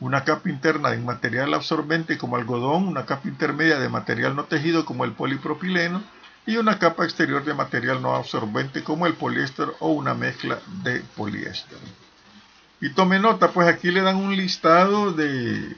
una 0.00 0.24
capa 0.24 0.48
interna 0.50 0.90
de 0.90 0.98
material 0.98 1.54
absorbente 1.54 2.18
como 2.18 2.36
algodón, 2.36 2.88
una 2.88 3.06
capa 3.06 3.28
intermedia 3.28 3.78
de 3.78 3.88
material 3.88 4.36
no 4.36 4.44
tejido 4.44 4.84
como 4.84 5.04
el 5.04 5.12
polipropileno 5.12 6.02
y 6.46 6.56
una 6.58 6.78
capa 6.78 7.04
exterior 7.04 7.44
de 7.44 7.54
material 7.54 8.02
no 8.02 8.14
absorbente 8.14 8.84
como 8.84 9.06
el 9.06 9.14
poliéster 9.14 9.68
o 9.80 9.90
una 9.90 10.14
mezcla 10.14 10.58
de 10.82 11.00
poliéster. 11.16 11.78
Y 12.80 12.90
tome 12.90 13.18
nota, 13.18 13.50
pues 13.52 13.68
aquí 13.68 13.90
le 13.90 14.02
dan 14.02 14.16
un 14.16 14.36
listado 14.36 15.12
de, 15.12 15.76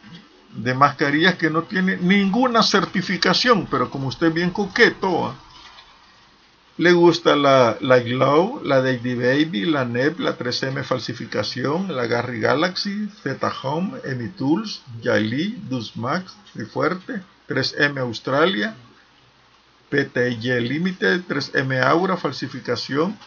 de 0.54 0.74
mascarillas 0.74 1.36
que 1.36 1.48
no 1.48 1.62
tiene 1.62 1.96
ninguna 1.96 2.62
certificación, 2.62 3.66
pero 3.70 3.88
como 3.88 4.08
usted 4.08 4.32
bien 4.32 4.50
coqueto, 4.50 5.34
le 6.78 6.92
gusta 6.92 7.34
la, 7.34 7.76
la 7.80 7.98
Glow, 7.98 8.62
la 8.62 8.80
Daddy 8.80 9.14
Baby, 9.14 9.66
la 9.66 9.84
NEP, 9.84 10.20
la 10.20 10.38
3M 10.38 10.84
Falsificación, 10.84 11.94
la 11.94 12.06
Garry 12.06 12.38
Galaxy, 12.38 13.08
Z 13.22 13.52
Home, 13.64 13.98
Emi 14.04 14.28
Tools, 14.28 14.82
Yaili, 15.02 15.58
Dusmax, 15.68 16.36
Fuerte, 16.72 17.20
3M 17.48 17.98
Australia, 17.98 18.76
PTY 19.90 20.60
Limited, 20.60 21.22
3M 21.28 21.82
Aura 21.82 22.16
Falsificación, 22.16 23.18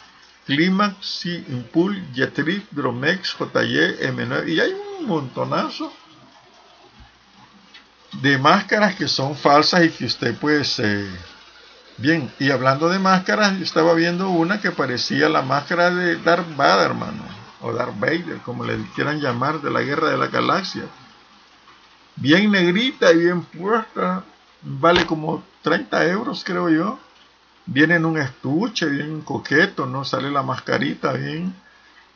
Climax, 0.45 1.19
C 1.19 1.43
Impul, 1.49 2.01
Jetrip, 2.13 2.71
Dromex, 2.71 3.35
JY, 3.37 3.97
M9 3.99 4.47
y 4.47 4.59
hay 4.61 4.73
un 4.99 5.07
montonazo 5.07 5.91
de 8.21 8.37
máscaras 8.37 8.95
que 8.95 9.09
son 9.09 9.35
falsas 9.35 9.83
y 9.83 9.89
que 9.89 10.05
usted 10.05 10.35
pues 10.35 10.79
eh, 10.79 11.09
Bien, 12.01 12.33
y 12.39 12.49
hablando 12.49 12.89
de 12.89 12.97
máscaras, 12.97 13.61
estaba 13.61 13.93
viendo 13.93 14.31
una 14.31 14.59
que 14.59 14.71
parecía 14.71 15.29
la 15.29 15.43
máscara 15.43 15.91
de 15.91 16.15
Darth 16.15 16.55
Vader, 16.55 16.89
hermano, 16.89 17.21
o 17.61 17.73
Darth 17.73 17.99
Vader, 17.99 18.39
como 18.43 18.65
le 18.65 18.83
quieran 18.95 19.19
llamar, 19.19 19.61
de 19.61 19.69
la 19.69 19.83
Guerra 19.83 20.09
de 20.09 20.17
la 20.17 20.25
Galaxia. 20.25 20.85
Bien 22.15 22.49
negrita 22.49 23.11
y 23.11 23.17
bien 23.19 23.43
puesta, 23.43 24.23
vale 24.63 25.05
como 25.05 25.43
30 25.61 26.07
euros, 26.07 26.43
creo 26.43 26.69
yo. 26.69 26.97
Viene 27.67 27.97
en 27.97 28.05
un 28.05 28.17
estuche, 28.17 28.87
bien 28.87 29.21
coqueto, 29.21 29.85
¿no? 29.85 30.03
Sale 30.03 30.31
la 30.31 30.41
mascarita, 30.41 31.13
bien. 31.13 31.53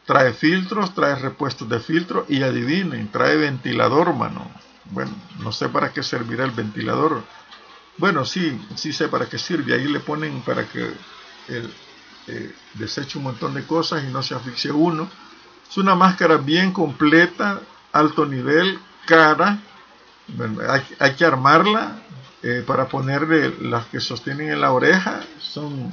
Trae 0.08 0.34
filtros, 0.34 0.96
trae 0.96 1.14
repuestos 1.14 1.70
de 1.70 1.80
filtro 1.80 2.26
y 2.28 2.42
adivinen, 2.42 3.12
trae 3.12 3.38
ventilador, 3.38 4.16
mano. 4.16 4.50
Bueno, 4.86 5.12
no 5.42 5.52
sé 5.52 5.70
para 5.70 5.94
qué 5.94 6.02
servirá 6.02 6.44
el 6.44 6.52
ventilador 6.52 7.22
bueno, 7.98 8.26
sí, 8.26 8.60
sí 8.76 8.92
sé 8.92 9.08
para 9.08 9.28
qué 9.28 9.38
sirve. 9.38 9.74
Ahí 9.74 9.88
le 9.88 10.00
ponen 10.00 10.42
para 10.42 10.68
que 10.68 10.92
eh, 11.48 12.54
deseche 12.74 13.18
un 13.18 13.26
montón 13.26 13.54
de 13.54 13.66
cosas 13.66 14.04
y 14.04 14.08
no 14.08 14.22
se 14.22 14.36
asfixie 14.36 14.72
uno. 14.72 15.10
Es 15.70 15.78
una 15.78 15.96
máscara 15.96 16.38
bien 16.38 16.72
completa, 16.72 17.62
alto 17.92 18.26
nivel, 18.26 18.80
cara. 19.06 19.60
hay, 21.00 21.14
que 21.14 21.26
armarla 21.26 22.02
eh, 22.44 22.64
para 22.66 22.88
ponerle 22.88 23.56
las 23.62 23.86
que 23.88 24.00
sostienen 24.00 24.52
en 24.52 24.62
la 24.62 24.72
oreja. 24.72 25.22
Son 25.40 25.92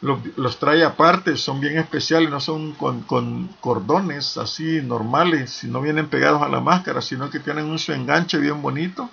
los, 0.00 0.58
trae 0.58 0.84
aparte, 0.84 1.36
son 1.36 1.60
bien 1.60 1.78
especiales, 1.78 2.30
no 2.30 2.38
son 2.38 2.72
con, 2.74 3.48
cordones 3.60 4.36
así 4.36 4.80
normales, 4.82 5.64
no 5.64 5.80
vienen 5.80 6.08
pegados 6.08 6.42
a 6.42 6.48
la 6.48 6.60
máscara, 6.60 7.00
sino 7.00 7.30
que 7.30 7.40
tienen 7.40 7.64
un 7.64 7.78
su 7.78 7.92
enganche 7.92 8.38
bien 8.38 8.60
bonito 8.62 9.10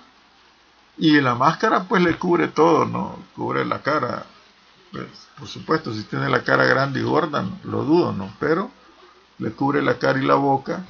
y 1.02 1.20
la 1.20 1.34
máscara 1.34 1.82
pues 1.82 2.00
le 2.00 2.16
cubre 2.16 2.46
todo, 2.46 2.84
¿no? 2.84 3.18
Cubre 3.34 3.64
la 3.64 3.82
cara. 3.82 4.24
Pues, 4.92 5.08
por 5.36 5.48
supuesto, 5.48 5.92
si 5.92 6.04
tiene 6.04 6.28
la 6.28 6.44
cara 6.44 6.64
grande 6.64 7.00
y 7.00 7.02
gorda, 7.02 7.44
lo 7.64 7.82
dudo, 7.82 8.12
¿no? 8.12 8.32
Pero 8.38 8.70
le 9.38 9.50
cubre 9.50 9.82
la 9.82 9.98
cara 9.98 10.20
y 10.20 10.24
la 10.24 10.36
boca. 10.36 10.84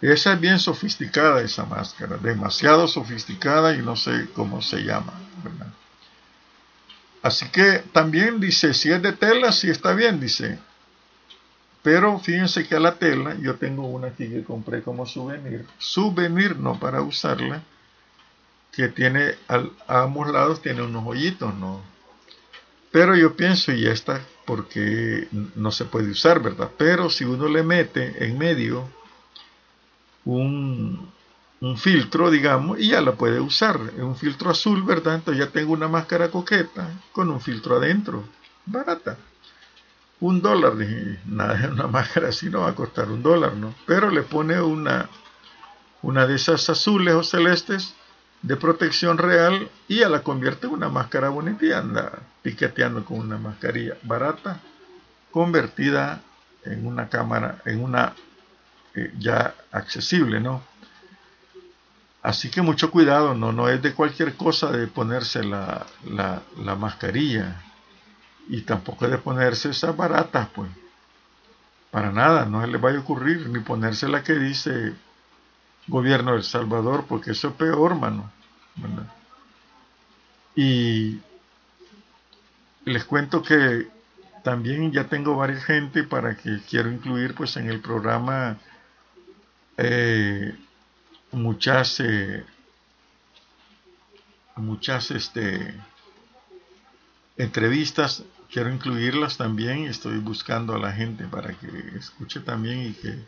Esa 0.00 0.32
es 0.32 0.40
bien 0.40 0.58
sofisticada, 0.58 1.42
esa 1.42 1.64
máscara. 1.64 2.16
Demasiado 2.16 2.88
sofisticada 2.88 3.76
y 3.76 3.82
no 3.82 3.94
sé 3.94 4.30
cómo 4.34 4.60
se 4.60 4.82
llama, 4.82 5.12
¿verdad? 5.44 5.68
Así 7.22 7.48
que 7.50 7.84
también 7.92 8.40
dice, 8.40 8.74
si 8.74 8.90
es 8.90 9.00
de 9.00 9.12
tela, 9.12 9.52
sí 9.52 9.70
está 9.70 9.92
bien, 9.92 10.18
dice. 10.18 10.58
Pero 11.84 12.18
fíjense 12.18 12.66
que 12.66 12.74
a 12.74 12.80
la 12.80 12.96
tela, 12.96 13.36
yo 13.40 13.54
tengo 13.54 13.86
una 13.86 14.08
aquí 14.08 14.28
que 14.28 14.42
compré 14.42 14.82
como 14.82 15.06
souvenir. 15.06 15.64
Souvenir, 15.78 16.56
no 16.56 16.80
para 16.80 17.00
usarla, 17.00 17.62
que 18.74 18.88
tiene 18.88 19.34
a 19.48 20.02
ambos 20.02 20.30
lados 20.30 20.60
tiene 20.62 20.82
unos 20.82 21.04
hoyitos, 21.06 21.54
¿no? 21.54 21.82
Pero 22.90 23.16
yo 23.16 23.34
pienso, 23.34 23.72
y 23.72 23.86
esta, 23.86 24.20
porque 24.44 25.26
no 25.56 25.72
se 25.72 25.84
puede 25.84 26.10
usar, 26.10 26.40
¿verdad? 26.40 26.70
Pero 26.78 27.10
si 27.10 27.24
uno 27.24 27.48
le 27.48 27.62
mete 27.64 28.24
en 28.24 28.38
medio 28.38 28.88
un, 30.24 31.10
un 31.60 31.76
filtro, 31.76 32.30
digamos, 32.30 32.78
y 32.78 32.90
ya 32.90 33.00
la 33.00 33.12
puede 33.12 33.40
usar. 33.40 33.80
Es 33.96 34.02
un 34.02 34.16
filtro 34.16 34.50
azul, 34.50 34.82
¿verdad? 34.82 35.16
Entonces 35.16 35.44
ya 35.44 35.50
tengo 35.50 35.72
una 35.72 35.88
máscara 35.88 36.30
coqueta 36.30 36.88
con 37.12 37.30
un 37.30 37.40
filtro 37.40 37.76
adentro. 37.76 38.24
Barata. 38.66 39.18
Un 40.20 40.40
dólar, 40.40 40.76
dije, 40.76 41.18
nada, 41.26 41.68
una 41.72 41.86
máscara 41.88 42.28
así 42.28 42.48
no 42.48 42.60
va 42.60 42.68
a 42.68 42.74
costar 42.74 43.10
un 43.10 43.22
dólar, 43.22 43.54
¿no? 43.54 43.74
Pero 43.86 44.10
le 44.10 44.22
pone 44.22 44.60
una, 44.60 45.08
una 46.02 46.26
de 46.26 46.36
esas 46.36 46.68
azules 46.70 47.14
o 47.14 47.24
celestes 47.24 47.94
de 48.44 48.56
protección 48.56 49.16
real 49.16 49.70
y 49.88 50.00
ya 50.00 50.08
la 50.10 50.22
convierte 50.22 50.66
en 50.66 50.74
una 50.74 50.90
máscara 50.90 51.30
bonita 51.30 51.64
y 51.64 51.72
anda 51.72 52.12
piqueteando 52.42 53.02
con 53.02 53.20
una 53.20 53.38
mascarilla 53.38 53.96
barata 54.02 54.60
convertida 55.30 56.20
en 56.62 56.86
una 56.86 57.08
cámara, 57.08 57.62
en 57.64 57.82
una 57.82 58.12
eh, 58.94 59.12
ya 59.18 59.54
accesible, 59.72 60.40
¿no? 60.40 60.62
Así 62.22 62.50
que 62.50 62.60
mucho 62.60 62.90
cuidado, 62.90 63.34
no, 63.34 63.50
no 63.50 63.68
es 63.68 63.80
de 63.80 63.94
cualquier 63.94 64.34
cosa 64.34 64.70
de 64.70 64.88
ponerse 64.88 65.42
la, 65.42 65.86
la, 66.06 66.74
mascarilla 66.74 67.62
y 68.48 68.60
tampoco 68.62 69.08
de 69.08 69.18
ponerse 69.18 69.70
esas 69.70 69.96
baratas, 69.96 70.48
pues. 70.54 70.70
Para 71.90 72.12
nada, 72.12 72.44
no 72.44 72.60
se 72.60 72.66
les 72.66 72.80
vaya 72.80 72.98
a 72.98 73.00
ocurrir 73.00 73.48
ni 73.48 73.60
ponerse 73.60 74.06
la 74.08 74.22
que 74.22 74.34
dice 74.34 74.94
gobierno 75.86 76.32
del 76.32 76.42
Salvador, 76.42 77.04
porque 77.08 77.32
eso 77.32 77.48
es 77.48 77.54
peor, 77.54 77.94
mano. 77.94 78.30
Y 80.56 81.20
les 82.84 83.04
cuento 83.04 83.42
que 83.42 83.88
también 84.42 84.92
ya 84.92 85.04
tengo 85.04 85.36
varias 85.36 85.64
gente 85.64 86.04
para 86.04 86.36
que 86.36 86.60
quiero 86.68 86.90
incluir 86.90 87.34
pues 87.34 87.56
en 87.56 87.70
el 87.70 87.80
programa 87.80 88.58
eh, 89.78 90.54
muchas 91.32 91.98
eh, 92.00 92.44
muchas 94.56 95.10
este 95.10 95.74
entrevistas 97.38 98.22
quiero 98.52 98.70
incluirlas 98.70 99.38
también 99.38 99.86
estoy 99.86 100.18
buscando 100.18 100.74
a 100.74 100.78
la 100.78 100.92
gente 100.92 101.24
para 101.24 101.54
que 101.54 101.66
escuche 101.96 102.40
también 102.40 102.82
y 102.82 102.92
que 102.92 103.18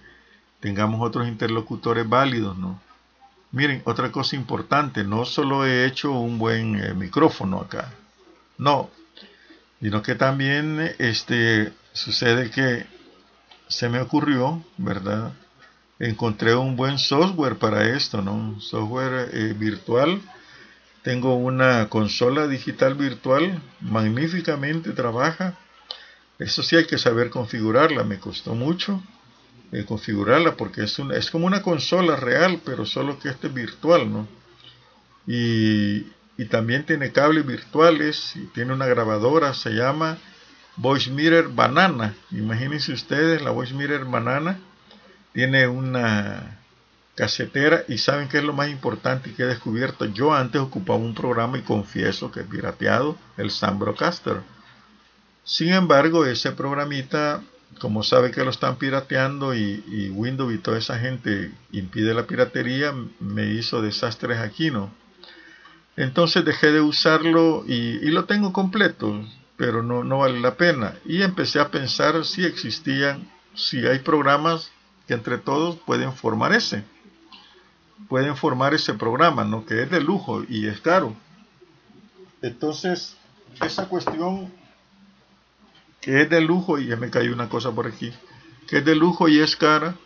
tengamos 0.60 1.00
otros 1.06 1.28
interlocutores 1.28 2.08
válidos 2.08 2.56
no 2.56 2.80
miren 3.52 3.82
otra 3.84 4.10
cosa 4.12 4.36
importante 4.36 5.04
no 5.04 5.24
solo 5.24 5.66
he 5.66 5.86
hecho 5.86 6.12
un 6.12 6.38
buen 6.38 6.76
eh, 6.76 6.94
micrófono 6.94 7.60
acá 7.60 7.92
no 8.58 8.90
sino 9.80 10.02
que 10.02 10.14
también 10.14 10.94
este 10.98 11.72
sucede 11.92 12.50
que 12.50 12.86
se 13.68 13.88
me 13.88 14.00
ocurrió 14.00 14.62
verdad 14.76 15.32
encontré 15.98 16.54
un 16.54 16.76
buen 16.76 16.98
software 16.98 17.56
para 17.56 17.96
esto, 17.96 18.22
¿no? 18.22 18.34
Un 18.34 18.60
software 18.60 19.30
eh, 19.32 19.54
virtual. 19.56 20.20
Tengo 21.02 21.36
una 21.36 21.88
consola 21.88 22.46
digital 22.46 22.94
virtual, 22.94 23.62
magníficamente 23.80 24.90
trabaja. 24.92 25.56
Eso 26.38 26.62
sí 26.62 26.76
hay 26.76 26.86
que 26.86 26.98
saber 26.98 27.30
configurarla, 27.30 28.04
me 28.04 28.18
costó 28.18 28.54
mucho 28.54 29.02
eh, 29.72 29.84
configurarla 29.84 30.56
porque 30.56 30.84
es, 30.84 30.98
una, 30.98 31.16
es 31.16 31.30
como 31.30 31.46
una 31.46 31.62
consola 31.62 32.16
real, 32.16 32.60
pero 32.64 32.86
solo 32.86 33.18
que 33.18 33.28
este 33.28 33.48
es 33.48 33.54
virtual, 33.54 34.12
¿no? 34.12 34.28
Y, 35.26 36.06
y 36.38 36.44
también 36.48 36.84
tiene 36.84 37.12
cables 37.12 37.46
virtuales 37.46 38.36
y 38.36 38.46
tiene 38.46 38.72
una 38.72 38.86
grabadora, 38.86 39.54
se 39.54 39.70
llama 39.70 40.18
Voice 40.76 41.10
Mirror 41.10 41.54
Banana. 41.54 42.14
Imagínense 42.30 42.92
ustedes 42.92 43.42
la 43.42 43.50
Voice 43.50 43.74
Mirror 43.74 44.08
Banana 44.10 44.58
tiene 45.32 45.66
una 45.68 46.58
casetera 47.14 47.84
y 47.88 47.98
saben 47.98 48.28
qué 48.28 48.38
es 48.38 48.44
lo 48.44 48.52
más 48.52 48.70
importante 48.70 49.34
que 49.34 49.42
he 49.42 49.46
descubierto. 49.46 50.04
Yo 50.04 50.32
antes 50.32 50.60
ocupaba 50.60 50.98
un 50.98 51.14
programa 51.14 51.58
y 51.58 51.62
confieso 51.62 52.30
que 52.30 52.40
he 52.40 52.44
pirateado 52.44 53.16
el 53.36 53.50
Sambrocaster. 53.50 54.42
Sin 55.44 55.72
embargo, 55.72 56.26
ese 56.26 56.52
programita, 56.52 57.42
como 57.78 58.02
sabe 58.02 58.30
que 58.30 58.44
lo 58.44 58.50
están 58.50 58.76
pirateando 58.76 59.54
y, 59.54 60.10
Windows 60.14 60.54
y 60.54 60.58
toda 60.58 60.78
esa 60.78 60.98
gente 60.98 61.52
impide 61.72 62.14
la 62.14 62.26
piratería, 62.26 62.94
me 63.20 63.46
hizo 63.46 63.82
desastres 63.82 64.38
aquí, 64.38 64.70
¿no? 64.70 64.90
Entonces 65.96 66.44
dejé 66.44 66.72
de 66.72 66.80
usarlo 66.80 67.64
y, 67.66 67.98
lo 68.10 68.24
tengo 68.24 68.52
completo, 68.52 69.24
pero 69.56 69.82
no, 69.82 70.04
no 70.04 70.18
vale 70.18 70.40
la 70.40 70.56
pena. 70.56 70.94
Y 71.04 71.22
empecé 71.22 71.60
a 71.60 71.70
pensar 71.70 72.24
si 72.24 72.44
existían, 72.44 73.30
si 73.54 73.86
hay 73.86 74.00
programas 74.00 74.70
que 75.06 75.14
entre 75.14 75.38
todos 75.38 75.76
pueden 75.76 76.12
formar 76.12 76.52
ese. 76.52 76.84
Pueden 78.08 78.36
formar 78.36 78.74
ese 78.74 78.94
programa, 78.94 79.44
¿no? 79.44 79.64
Que 79.64 79.82
es 79.82 79.90
de 79.90 80.00
lujo 80.00 80.44
y 80.48 80.66
es 80.66 80.80
caro. 80.80 81.16
Entonces, 82.42 83.16
esa 83.62 83.88
cuestión 83.88 84.52
que 86.06 86.22
es 86.22 86.30
de 86.30 86.40
lujo, 86.40 86.78
y 86.78 86.86
ya 86.86 86.94
me 86.94 87.10
cayó 87.10 87.32
una 87.32 87.48
cosa 87.48 87.72
por 87.72 87.88
aquí, 87.88 88.12
que 88.68 88.78
es 88.78 88.84
de 88.84 88.94
lujo 88.94 89.26
y 89.26 89.40
es 89.40 89.56
cara, 89.56 89.96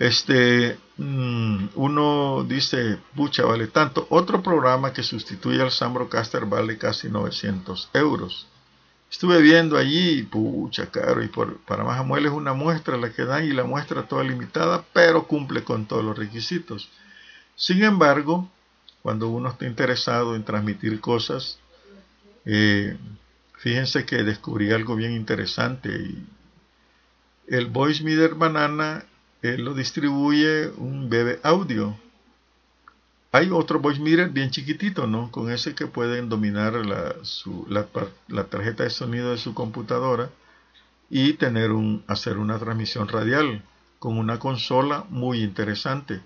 este, 0.00 0.76
mm, 0.96 1.66
uno 1.76 2.44
dice, 2.48 2.98
pucha, 3.14 3.44
vale 3.44 3.68
tanto. 3.68 4.04
Otro 4.10 4.42
programa 4.42 4.92
que 4.92 5.04
sustituye 5.04 5.62
al 5.62 5.70
Sambrocaster 5.70 6.44
vale 6.46 6.76
casi 6.76 7.08
900 7.08 7.90
euros. 7.94 8.48
Estuve 9.08 9.40
viendo 9.40 9.78
allí, 9.78 10.24
pucha, 10.24 10.90
caro, 10.90 11.22
y 11.22 11.28
por, 11.28 11.58
para 11.58 11.84
más 11.84 12.04
es 12.18 12.30
una 12.32 12.52
muestra 12.52 12.96
la 12.96 13.12
que 13.12 13.24
dan 13.24 13.44
y 13.44 13.52
la 13.52 13.62
muestra 13.62 14.08
toda 14.08 14.24
limitada, 14.24 14.84
pero 14.92 15.28
cumple 15.28 15.62
con 15.62 15.86
todos 15.86 16.04
los 16.04 16.18
requisitos. 16.18 16.88
Sin 17.54 17.84
embargo, 17.84 18.50
cuando 19.02 19.28
uno 19.28 19.50
está 19.50 19.66
interesado 19.66 20.34
en 20.34 20.42
transmitir 20.42 21.00
cosas, 21.00 21.60
eh, 22.44 22.96
fíjense 23.62 24.04
que 24.04 24.24
descubrí 24.24 24.72
algo 24.72 24.96
bien 24.96 25.12
interesante. 25.12 25.88
Y 25.88 26.26
el 27.46 27.66
Voice 27.66 28.02
Meter 28.02 28.34
Banana 28.34 29.04
lo 29.40 29.74
distribuye 29.74 30.68
un 30.76 31.08
bebé 31.08 31.38
audio. 31.44 31.96
Hay 33.30 33.50
otro 33.50 33.78
voice 33.78 34.00
mirror 34.00 34.30
bien 34.30 34.50
chiquitito, 34.50 35.06
¿no? 35.06 35.30
Con 35.30 35.50
ese 35.50 35.76
que 35.76 35.86
pueden 35.86 36.28
dominar 36.28 36.74
la, 36.74 37.14
la, 38.28 38.44
tarjeta 38.44 38.82
de 38.82 38.90
sonido 38.90 39.30
de 39.30 39.38
su 39.38 39.54
computadora 39.54 40.28
y 41.08 41.34
tener 41.34 41.70
un, 41.70 42.02
hacer 42.08 42.38
una 42.38 42.58
transmisión 42.58 43.06
radial 43.06 43.62
con 44.00 44.18
una 44.18 44.40
consola 44.40 45.06
muy 45.08 45.40
interesante. 45.40 46.20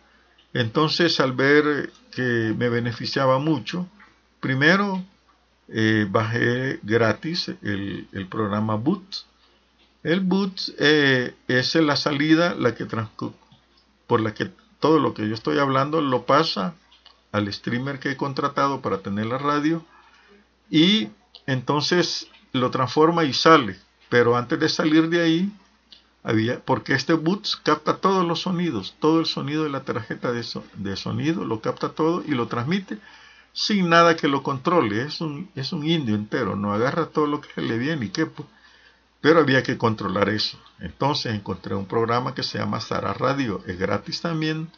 Entonces, 0.55 1.20
al 1.20 1.32
ver 1.32 1.93
que 2.12 2.55
me 2.57 2.70
beneficiaba 2.70 3.39
mucho, 3.39 3.87
primero 4.41 5.05
eh, 5.68 6.06
bajé 6.08 6.78
gratis 6.82 7.48
el, 7.62 8.28
programa 8.30 8.76
Boot. 8.76 9.26
El 10.02 10.20
Boot 10.20 10.60
eh, 10.78 11.34
es 11.48 11.74
la 11.74 11.96
salida 11.96 12.54
la 12.54 12.74
que 12.74 12.86
por 14.06 14.20
la 14.20 14.34
que 14.34 14.50
todo 14.78 15.00
lo 15.00 15.14
que 15.14 15.28
yo 15.28 15.34
estoy 15.34 15.58
hablando 15.58 16.00
lo 16.00 16.26
pasa 16.26 16.74
al 17.32 17.52
streamer 17.52 17.98
que 17.98 18.12
he 18.12 18.16
contratado 18.16 18.80
para 18.80 18.98
tener 18.98 19.26
la 19.26 19.38
radio 19.38 19.84
y 20.70 21.08
entonces 21.46 22.28
lo 22.52 22.70
transforma 22.70 23.24
y 23.24 23.32
sale. 23.32 23.76
Pero 24.08 24.36
antes 24.36 24.60
de 24.60 24.68
salir 24.68 25.08
de 25.08 25.22
ahí, 25.22 25.52
había, 26.22 26.60
porque 26.60 26.94
este 26.94 27.14
Boots 27.14 27.56
capta 27.56 27.96
todos 27.96 28.24
los 28.24 28.42
sonidos, 28.42 28.94
todo 29.00 29.18
el 29.18 29.26
sonido 29.26 29.64
de 29.64 29.70
la 29.70 29.82
tarjeta 29.82 30.32
de, 30.32 30.44
de 30.74 30.96
sonido, 30.96 31.44
lo 31.44 31.60
capta 31.60 31.90
todo 31.90 32.22
y 32.24 32.32
lo 32.32 32.46
transmite 32.46 32.98
sin 33.57 33.88
nada 33.88 34.16
que 34.16 34.28
lo 34.28 34.42
controle. 34.42 35.02
Es 35.02 35.20
un, 35.20 35.50
es 35.54 35.72
un 35.72 35.84
indio 35.84 36.14
entero, 36.14 36.54
no 36.54 36.72
agarra 36.74 37.07
todo 37.07 37.26
lo 37.26 37.40
que 37.40 37.61
le 37.62 37.78
viene 37.78 38.07
y 38.07 38.09
qué. 38.11 38.26
Pues. 38.26 38.46
Pero 39.22 39.40
había 39.40 39.62
que 39.62 39.78
controlar 39.78 40.28
eso. 40.28 40.61
Entonces 40.78 41.34
encontré 41.34 41.74
un 41.74 41.86
programa 41.86 42.34
que 42.34 42.42
se 42.42 42.59
llama 42.59 42.80
Sara 42.80 43.14
Radio, 43.14 43.62
es 43.66 43.78
gratis 43.78 44.20
también 44.20 44.68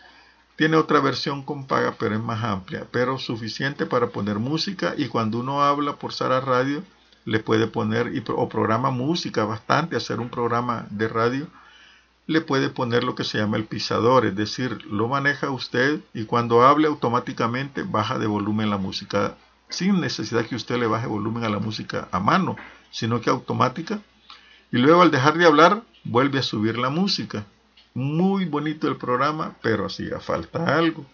tiene 0.59 0.77
otra 0.77 0.99
versión 0.99 1.45
con 1.45 1.69
paga, 1.69 1.95
pero 2.01 2.17
es 2.17 2.21
más 2.21 2.43
amplia, 2.43 2.85
pero 2.91 3.17
suficiente 3.17 3.87
para 3.87 4.09
poner 4.09 4.41
música 4.41 4.93
y 4.97 5.07
cuando 5.07 5.39
uno 5.39 5.63
habla 5.63 6.01
por 6.01 6.13
Sara 6.13 6.41
Radio, 6.41 6.83
le 7.25 7.39
puede 7.39 7.69
poner 7.69 8.13
y, 8.13 8.25
o 8.27 8.49
programa 8.49 8.91
música 8.91 9.45
bastante, 9.45 9.95
hacer 9.95 10.19
un 10.19 10.31
programa 10.31 10.89
de 10.91 11.07
radio, 11.07 11.47
le 12.29 12.43
puede 12.43 12.69
poner 12.69 13.05
lo 13.05 13.15
que 13.15 13.25
se 13.25 13.39
llama 13.39 13.57
el 13.57 13.65
pisador, 13.65 14.27
es 14.27 14.37
decir, 14.37 14.85
lo 14.85 15.09
maneja 15.09 15.51
usted 15.51 16.01
y 16.13 16.27
cuando 16.27 16.63
hable 16.63 16.87
automáticamente 16.87 17.85
baja 17.85 18.19
de 18.19 18.27
volumen 18.27 18.69
la 18.69 18.77
música 18.77 19.35
sin 19.71 19.99
necesidad 19.99 20.45
que 20.45 20.55
usted 20.55 20.77
le 20.77 20.87
baje 20.87 21.07
volumen 21.07 21.45
a 21.45 21.49
la 21.49 21.59
música 21.59 22.07
a 22.13 22.21
mano, 22.21 22.57
sino 22.91 23.23
que 23.23 23.31
automática. 23.31 24.01
Y 24.71 24.77
luego 24.77 25.01
al 25.01 25.11
dejar 25.11 25.39
de 25.39 25.47
hablar, 25.47 25.83
vuelve 26.05 26.39
a 26.39 26.43
subir 26.43 26.77
la 26.77 26.91
música. 26.91 27.47
Muy 27.95 28.45
bonito 28.45 28.89
el 28.89 28.97
programa, 28.97 29.57
pero 29.63 29.87
hacía 29.87 30.21
falta 30.21 30.77
algo. 30.77 31.07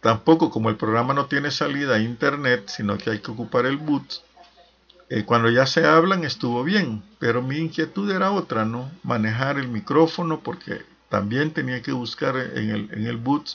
Tampoco 0.00 0.50
como 0.50 0.70
el 0.70 0.76
programa 0.76 1.14
no 1.14 1.26
tiene 1.26 1.52
salida 1.52 1.94
a 1.94 2.00
internet, 2.00 2.64
sino 2.66 2.98
que 2.98 3.10
hay 3.10 3.20
que 3.20 3.30
ocupar 3.30 3.64
el 3.64 3.76
boot. 3.76 4.04
Eh, 5.14 5.24
cuando 5.24 5.48
ya 5.48 5.64
se 5.64 5.86
hablan 5.86 6.24
estuvo 6.24 6.64
bien, 6.64 7.00
pero 7.20 7.40
mi 7.40 7.58
inquietud 7.58 8.10
era 8.10 8.32
otra, 8.32 8.64
¿no? 8.64 8.90
Manejar 9.04 9.60
el 9.60 9.68
micrófono 9.68 10.40
porque 10.40 10.82
también 11.08 11.52
tenía 11.52 11.82
que 11.82 11.92
buscar 11.92 12.36
en 12.36 12.70
el, 12.70 12.88
en 12.92 13.06
el 13.06 13.16
boot 13.16 13.50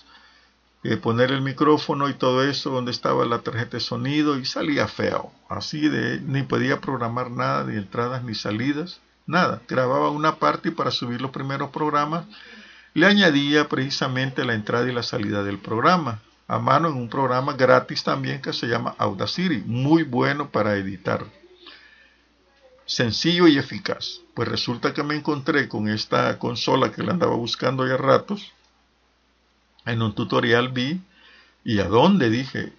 eh, 0.86 0.96
poner 0.96 1.34
el 1.34 1.42
micrófono 1.42 2.08
y 2.08 2.14
todo 2.14 2.46
eso 2.46 2.70
donde 2.70 2.92
estaba 2.92 3.26
la 3.26 3.40
tarjeta 3.40 3.76
de 3.76 3.82
sonido 3.82 4.40
y 4.40 4.46
salía 4.46 4.88
feo. 4.88 5.34
Así 5.50 5.90
de 5.90 6.22
ni 6.22 6.44
podía 6.44 6.80
programar 6.80 7.30
nada, 7.30 7.66
ni 7.66 7.76
entradas 7.76 8.24
ni 8.24 8.36
salidas, 8.36 9.02
nada. 9.28 9.62
Grababa 9.68 10.12
una 10.12 10.38
parte 10.38 10.70
y 10.70 10.72
para 10.72 10.92
subir 10.92 11.20
los 11.20 11.32
primeros 11.32 11.72
programas 11.72 12.24
le 12.94 13.06
añadía 13.06 13.68
precisamente 13.68 14.46
la 14.46 14.54
entrada 14.54 14.90
y 14.90 14.94
la 14.94 15.04
salida 15.04 15.44
del 15.44 15.58
programa 15.58 16.22
a 16.48 16.58
mano 16.58 16.88
en 16.88 16.96
un 16.96 17.10
programa 17.10 17.52
gratis 17.52 18.02
también 18.02 18.42
que 18.42 18.54
se 18.54 18.68
llama 18.68 18.96
Audacity, 18.98 19.62
muy 19.66 20.04
bueno 20.04 20.50
para 20.50 20.78
editar. 20.78 21.26
Sencillo 22.90 23.48
y 23.48 23.60
eficaz. 23.60 24.22
Pues 24.34 24.48
resulta 24.48 24.96
que 24.96 25.04
me 25.04 25.16
encontré 25.16 25.70
con 25.70 25.88
esta 25.88 26.40
consola 26.40 26.92
que 26.92 27.04
le 27.04 27.12
andaba 27.12 27.36
buscando 27.36 27.88
ya 27.88 27.98
ratos. 27.98 28.52
En 29.86 30.02
un 30.02 30.16
tutorial 30.16 30.70
vi 30.70 31.00
y 31.64 31.82
a 31.82 31.84
dónde 31.84 32.32
dije, 32.32 32.74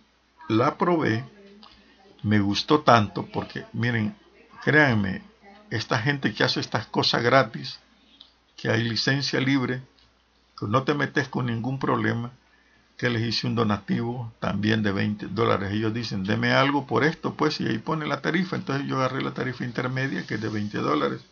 la 0.48 0.76
probé, 0.76 1.24
me 2.24 2.40
gustó 2.40 2.80
tanto 2.80 3.24
porque 3.26 3.66
miren, 3.72 4.16
créanme, 4.64 5.22
esta 5.70 6.00
gente 6.00 6.34
que 6.34 6.42
hace 6.42 6.58
estas 6.58 6.86
cosas 6.86 7.22
gratis, 7.22 7.78
que 8.56 8.68
hay 8.68 8.82
licencia 8.82 9.38
libre, 9.38 9.80
que 10.58 10.66
no 10.66 10.82
te 10.82 10.92
metes 10.92 11.28
con 11.28 11.46
ningún 11.46 11.78
problema, 11.78 12.32
que 13.00 13.08
les 13.08 13.22
hice 13.22 13.46
un 13.46 13.54
donativo 13.54 14.30
también 14.40 14.82
de 14.82 14.92
20 14.92 15.28
dólares. 15.28 15.72
Ellos 15.72 15.94
dicen, 15.94 16.22
deme 16.22 16.52
algo 16.52 16.86
por 16.86 17.02
esto, 17.02 17.32
pues, 17.32 17.58
y 17.58 17.66
ahí 17.66 17.78
pone 17.78 18.06
la 18.06 18.20
tarifa. 18.20 18.56
Entonces 18.56 18.86
yo 18.86 18.98
agarré 18.98 19.22
la 19.22 19.32
tarifa 19.32 19.64
intermedia, 19.64 20.26
que 20.26 20.34
es 20.34 20.40
de 20.42 20.50
20 20.50 20.76
dólares, 20.78 21.22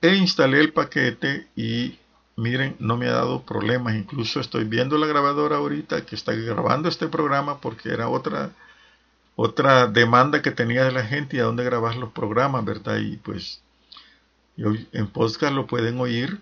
e 0.00 0.14
instalé 0.14 0.58
el 0.60 0.72
paquete 0.72 1.48
y 1.54 1.98
miren, 2.36 2.76
no 2.78 2.96
me 2.96 3.08
ha 3.08 3.12
dado 3.12 3.42
problemas. 3.42 3.94
Incluso 3.94 4.40
estoy 4.40 4.64
viendo 4.64 4.96
la 4.96 5.06
grabadora 5.06 5.56
ahorita 5.56 6.06
que 6.06 6.16
está 6.16 6.32
grabando 6.32 6.88
este 6.88 7.08
programa 7.08 7.60
porque 7.60 7.90
era 7.90 8.08
otra, 8.08 8.52
otra 9.36 9.86
demanda 9.86 10.40
que 10.40 10.50
tenía 10.50 10.84
de 10.84 10.92
la 10.92 11.04
gente 11.04 11.36
y 11.36 11.40
a 11.40 11.44
dónde 11.44 11.62
grabar 11.62 11.96
los 11.96 12.12
programas, 12.12 12.64
¿verdad? 12.64 12.96
Y 12.96 13.18
pues 13.18 13.60
en 14.56 15.06
podcast 15.08 15.52
lo 15.52 15.66
pueden 15.66 16.00
oír. 16.00 16.40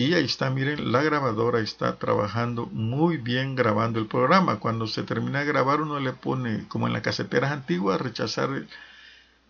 Y 0.00 0.14
ahí 0.14 0.24
está, 0.24 0.48
miren, 0.50 0.92
la 0.92 1.02
grabadora 1.02 1.58
está 1.60 1.98
trabajando 1.98 2.66
muy 2.66 3.16
bien 3.16 3.56
grabando 3.56 3.98
el 3.98 4.06
programa. 4.06 4.60
Cuando 4.60 4.86
se 4.86 5.02
termina 5.02 5.40
de 5.40 5.46
grabar 5.46 5.80
uno 5.80 5.98
le 5.98 6.12
pone, 6.12 6.68
como 6.68 6.86
en 6.86 6.92
las 6.92 7.02
caseteras 7.02 7.50
antiguas, 7.50 8.00
rechazar 8.00 8.50
el, 8.50 8.68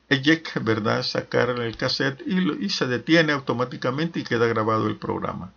eject, 0.09 0.62
¿verdad? 0.62 1.03
Sacar 1.03 1.51
el 1.51 1.76
cassette 1.76 2.22
y, 2.26 2.70
se 2.70 2.86
detiene 2.86 3.32
automáticamente 3.32 4.20
y 4.20 4.24
queda 4.24 4.46
grabado 4.46 4.86
el 4.88 4.96
programa. 4.96 5.53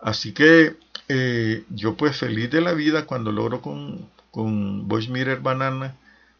Así 0.00 0.32
que 0.32 0.76
eh, 1.08 1.64
yo 1.70 1.96
pues 1.96 2.16
feliz 2.16 2.50
de 2.50 2.60
la 2.62 2.72
vida 2.72 3.06
cuando 3.06 3.32
logro 3.32 3.60
con, 3.60 4.08
con 4.30 4.88
Voice 4.88 5.10
Mirror 5.10 5.42
Banana, 5.42 5.96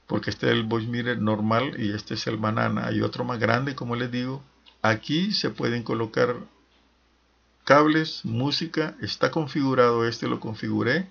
porque 0.07 0.31
este 0.31 0.47
es 0.47 0.53
el 0.53 0.65
Voice 0.65 0.89
Mirror 0.89 1.19
normal 1.19 1.75
y 1.79 1.93
este 1.93 2.15
es 2.15 2.27
el 2.27 2.39
Banana. 2.39 2.87
Hay 2.87 3.03
otro 3.03 3.25
más 3.25 3.39
grande, 3.39 3.75
como 3.75 3.97
les 3.97 4.11
digo. 4.11 4.43
Aquí 4.83 5.33
se 5.33 5.51
pueden 5.51 5.83
colocar 5.83 6.37
cables, 7.67 8.25
música, 8.25 8.95
está 9.03 9.31
configurado, 9.31 10.09
este 10.09 10.27
lo 10.27 10.41
configuré 10.41 11.07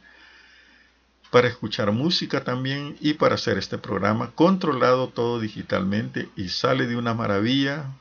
para 1.30 1.47
escuchar 1.47 1.91
música 1.91 2.43
también 2.43 2.97
y 2.99 3.14
para 3.14 3.36
hacer 3.36 3.60
este 3.60 3.78
programa 3.78 4.32
controlado 4.32 5.10
todo 5.10 5.39
digitalmente 5.39 6.30
y 6.36 6.49
sale 6.49 6.88
de 6.88 6.97
una 6.97 7.14
maravilla 7.14 7.91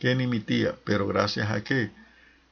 que 0.00 0.16
ni 0.16 0.26
mi 0.26 0.40
tía, 0.40 0.74
pero 0.84 1.06
gracias 1.06 1.48
a 1.50 1.62
que 1.62 1.90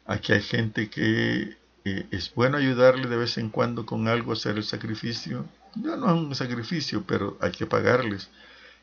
Aquí 0.07 0.33
hay 0.35 0.43
gente 0.43 0.91
que 0.91 1.57
es 1.85 2.33
bueno 2.35 2.59
ayudarle 2.59 3.09
de 3.09 3.17
vez 3.17 3.39
en 3.39 3.49
cuando 3.49 3.87
con 3.87 4.07
algo, 4.09 4.33
hacer 4.33 4.57
el 4.57 4.65
sacrificio. 4.65 5.47
Ya 5.77 5.97
no 5.97 6.07
es 6.07 6.13
un 6.13 6.35
sacrificio, 6.35 7.05
pero 7.07 7.39
hay 7.41 7.53
que 7.53 7.67
pagarles. 7.67 8.29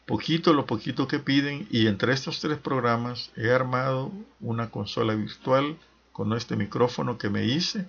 Poquito, 0.07 0.53
lo 0.53 0.65
poquito 0.65 1.07
que 1.07 1.19
piden. 1.19 1.67
Y 1.69 1.87
entre 1.87 2.13
estos 2.13 2.39
tres 2.39 2.57
programas 2.57 3.31
he 3.35 3.51
armado 3.51 4.11
una 4.39 4.71
consola 4.71 5.13
virtual 5.13 5.77
con 6.11 6.33
este 6.33 6.55
micrófono 6.55 7.17
que 7.17 7.29
me 7.29 7.45
hice. 7.45 7.87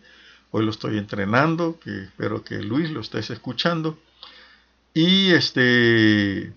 Hoy 0.51 0.65
lo 0.65 0.71
estoy 0.71 0.99
entrenando, 0.99 1.79
que 1.81 2.05
espero 2.05 2.45
que 2.45 2.57
Luis 2.63 2.91
lo 2.91 3.01
estés 3.01 3.31
escuchando. 3.31 3.99
Y 4.95 5.31
este 5.33 6.53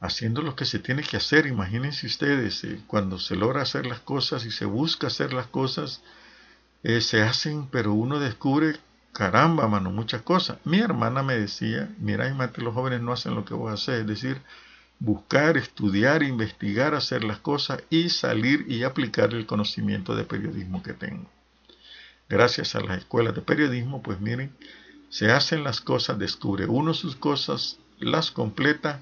haciendo 0.00 0.42
lo 0.42 0.54
que 0.56 0.64
se 0.64 0.78
tiene 0.78 1.02
que 1.02 1.16
hacer. 1.16 1.46
Imagínense 1.46 2.06
ustedes, 2.06 2.64
eh, 2.64 2.80
cuando 2.86 3.18
se 3.18 3.36
logra 3.36 3.62
hacer 3.62 3.86
las 3.86 4.00
cosas 4.00 4.44
y 4.44 4.50
se 4.50 4.64
busca 4.64 5.08
hacer 5.08 5.32
las 5.32 5.46
cosas, 5.46 6.02
eh, 6.82 7.00
se 7.00 7.22
hacen, 7.22 7.68
pero 7.68 7.92
uno 7.92 8.20
descubre, 8.20 8.76
caramba, 9.12 9.66
mano, 9.68 9.90
muchas 9.90 10.22
cosas. 10.22 10.58
Mi 10.64 10.78
hermana 10.78 11.22
me 11.22 11.36
decía, 11.36 11.88
mira, 11.98 12.28
imagínate, 12.28 12.62
los 12.62 12.74
jóvenes 12.74 13.00
no 13.00 13.12
hacen 13.12 13.34
lo 13.34 13.44
que 13.44 13.54
vos 13.54 13.72
haces, 13.72 14.00
es 14.00 14.06
decir, 14.06 14.40
buscar, 14.98 15.56
estudiar, 15.56 16.22
investigar, 16.22 16.94
hacer 16.94 17.24
las 17.24 17.38
cosas 17.38 17.82
y 17.90 18.08
salir 18.08 18.64
y 18.68 18.82
aplicar 18.82 19.34
el 19.34 19.46
conocimiento 19.46 20.14
de 20.14 20.24
periodismo 20.24 20.82
que 20.82 20.94
tengo. 20.94 21.30
Gracias 22.28 22.74
a 22.74 22.80
las 22.80 22.98
escuelas 22.98 23.34
de 23.34 23.42
periodismo, 23.42 24.02
pues 24.02 24.20
miren, 24.20 24.52
se 25.10 25.30
hacen 25.30 25.62
las 25.62 25.80
cosas, 25.80 26.18
descubre 26.18 26.66
uno 26.66 26.92
sus 26.94 27.14
cosas, 27.14 27.78
las 27.98 28.30
completa 28.30 29.00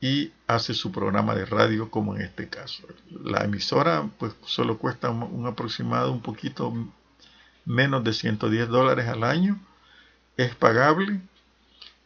y 0.00 0.32
hace 0.46 0.74
su 0.74 0.92
programa 0.92 1.34
de 1.34 1.46
radio 1.46 1.90
como 1.90 2.14
en 2.14 2.22
este 2.22 2.48
caso. 2.48 2.86
La 3.10 3.44
emisora 3.44 4.08
pues 4.18 4.34
solo 4.44 4.78
cuesta 4.78 5.10
un, 5.10 5.46
aproximado 5.46 6.12
un 6.12 6.22
poquito 6.22 6.72
menos 7.64 8.02
de 8.04 8.12
110 8.12 8.68
dólares 8.68 9.08
al 9.08 9.24
año. 9.24 9.60
Es 10.36 10.54
pagable. 10.54 11.20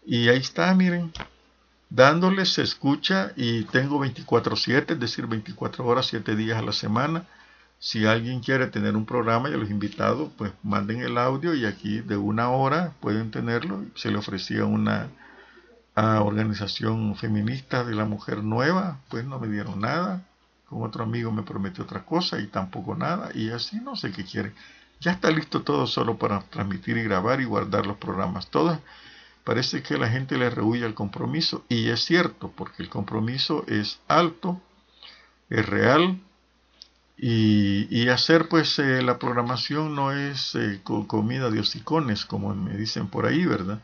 Y 0.04 0.28
ahí 0.28 0.38
está, 0.38 0.74
miren. 0.74 1.12
Dándole 1.88 2.46
se 2.46 2.62
escucha 2.62 3.32
y 3.36 3.64
tengo 3.64 3.98
24/7, 4.00 4.94
es 4.94 5.00
decir, 5.00 5.26
24 5.26 5.86
horas, 5.86 6.06
7 6.06 6.34
días 6.34 6.58
a 6.58 6.62
la 6.62 6.72
semana. 6.72 7.26
Si 7.78 8.06
alguien 8.06 8.40
quiere 8.40 8.66
tener 8.68 8.96
un 8.96 9.06
programa, 9.06 9.50
ya 9.50 9.56
los 9.56 9.70
invitados, 9.70 10.30
pues 10.36 10.52
manden 10.62 11.00
el 11.02 11.18
audio 11.18 11.54
y 11.54 11.64
aquí 11.66 12.00
de 12.00 12.16
una 12.16 12.50
hora 12.50 12.92
pueden 13.00 13.30
tenerlo. 13.30 13.84
Se 13.94 14.10
le 14.10 14.18
ofrecía 14.18 14.64
una, 14.64 15.08
a 15.94 16.22
Organización 16.22 17.14
Feminista 17.16 17.84
de 17.84 17.94
la 17.94 18.04
Mujer 18.04 18.42
Nueva, 18.42 19.00
pues 19.08 19.24
no 19.24 19.38
me 19.38 19.48
dieron 19.48 19.80
nada. 19.80 20.22
Con 20.68 20.82
otro 20.82 21.04
amigo 21.04 21.30
me 21.30 21.42
prometió 21.42 21.84
otra 21.84 22.04
cosa 22.04 22.40
y 22.40 22.48
tampoco 22.48 22.96
nada. 22.96 23.30
Y 23.34 23.50
así 23.50 23.76
no 23.76 23.94
sé 23.94 24.10
qué 24.10 24.24
quiere. 24.24 24.52
Ya 25.00 25.12
está 25.12 25.30
listo 25.30 25.62
todo 25.62 25.86
solo 25.86 26.18
para 26.18 26.40
transmitir 26.40 26.96
y 26.96 27.04
grabar 27.04 27.40
y 27.40 27.44
guardar 27.44 27.86
los 27.86 27.98
programas. 27.98 28.48
Todo 28.48 28.80
parece 29.46 29.80
que 29.80 29.96
la 29.96 30.08
gente 30.08 30.36
le 30.36 30.50
rehuye 30.50 30.84
al 30.84 30.94
compromiso. 30.94 31.64
Y 31.68 31.88
es 31.90 32.04
cierto, 32.04 32.52
porque 32.56 32.82
el 32.82 32.88
compromiso 32.88 33.64
es 33.68 34.00
alto, 34.08 34.60
es 35.48 35.64
real. 35.64 36.20
Y, 37.16 38.08
hacer 38.08 38.48
pues 38.48 38.78
eh, 38.78 39.02
la 39.02 39.18
programación 39.18 39.94
no 39.94 40.12
es 40.12 40.54
eh, 40.56 40.80
comida 40.82 41.48
de 41.50 41.60
hocicones, 41.60 42.24
como 42.26 42.54
me 42.54 42.76
dicen 42.76 43.08
por 43.08 43.24
ahí, 43.24 43.46
¿verdad? 43.46 43.80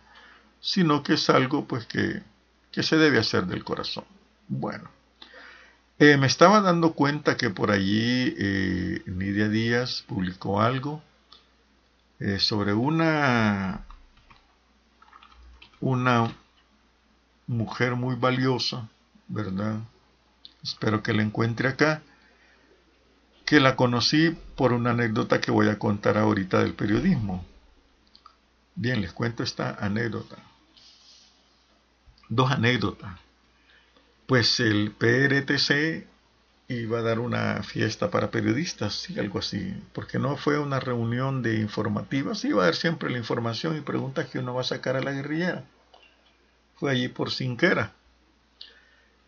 sino 0.60 1.02
que 1.02 1.14
es 1.14 1.30
algo 1.30 1.64
pues 1.66 1.86
que, 1.86 2.22
se 2.82 2.96
debe 2.96 3.18
hacer 3.18 3.46
del 3.46 3.64
corazón. 3.64 4.04
Bueno, 4.48 4.90
eh, 5.98 6.16
me 6.16 6.26
estaba 6.26 6.60
dando 6.60 6.92
cuenta 6.92 7.36
que 7.36 7.50
por 7.50 7.70
allí 7.70 8.34
Nidia 9.06 9.48
Díaz 9.48 10.04
publicó 10.06 10.60
algo 10.60 11.02
sobre 12.38 12.72
una, 12.74 13.84
una 15.82 16.34
mujer 17.46 17.94
muy 17.96 18.16
valiosa, 18.16 18.88
¿verdad? 19.28 19.80
Espero 20.62 21.02
que 21.02 21.12
la 21.12 21.22
encuentre 21.22 21.68
acá, 21.68 22.00
que 23.44 23.60
la 23.60 23.76
conocí 23.76 24.34
por 24.56 24.72
una 24.72 24.92
anécdota 24.92 25.42
que 25.42 25.50
voy 25.50 25.68
a 25.68 25.78
contar 25.78 26.16
ahorita 26.16 26.60
del 26.60 26.72
periodismo. 26.72 27.44
Bien, 28.74 29.02
les 29.02 29.12
cuento 29.12 29.42
esta 29.42 29.76
anécdota 29.78 30.36
dos 32.34 32.50
anécdotas. 32.50 33.12
Pues 34.26 34.58
el 34.60 34.92
PRTC 34.92 36.06
iba 36.74 36.98
a 36.98 37.02
dar 37.02 37.18
una 37.18 37.62
fiesta 37.62 38.10
para 38.10 38.30
periodistas, 38.30 38.94
sí, 38.94 39.18
algo 39.18 39.38
así, 39.38 39.74
porque 39.92 40.18
no 40.18 40.36
fue 40.36 40.58
una 40.58 40.80
reunión 40.80 41.42
de 41.42 41.58
informativas, 41.60 42.44
iba 42.44 42.62
a 42.62 42.66
dar 42.66 42.74
siempre 42.74 43.10
la 43.10 43.18
información 43.18 43.76
y 43.76 43.80
preguntas 43.80 44.28
que 44.28 44.38
uno 44.38 44.54
va 44.54 44.62
a 44.62 44.64
sacar 44.64 44.96
a 44.96 45.02
la 45.02 45.12
guerrillera. 45.12 45.64
fue 46.76 46.90
allí 46.92 47.08
por 47.08 47.30
Sinquera. 47.30 47.92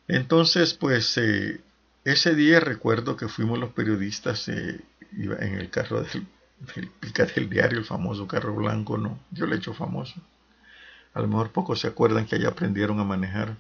Entonces, 0.09 0.75
pues 0.75 1.17
eh, 1.19 1.61
ese 2.05 2.35
día 2.35 2.61
recuerdo 2.61 3.17
que 3.17 3.29
fuimos 3.29 3.59
los 3.59 3.73
periodistas 3.73 4.49
eh, 4.49 4.81
en 5.13 5.55
el 5.55 5.71
carro 5.71 6.03
del, 6.03 6.27
del 6.75 6.91
del 7.35 7.49
diario, 7.51 7.79
el 7.79 7.85
famoso 7.85 8.27
carro 8.27 8.55
blanco, 8.55 8.99
no, 8.99 9.19
yo 9.31 9.47
le 9.47 9.57
he 9.57 9.59
hecho 9.59 9.75
famoso. 9.75 10.21
A 11.15 11.21
lo 11.21 11.29
mejor 11.29 11.53
pocos 11.53 11.81
se 11.81 11.87
acuerdan 11.87 12.27
que 12.27 12.37
allá 12.37 12.49
aprendieron 12.49 12.99
a 13.01 13.05
manejar. 13.05 13.57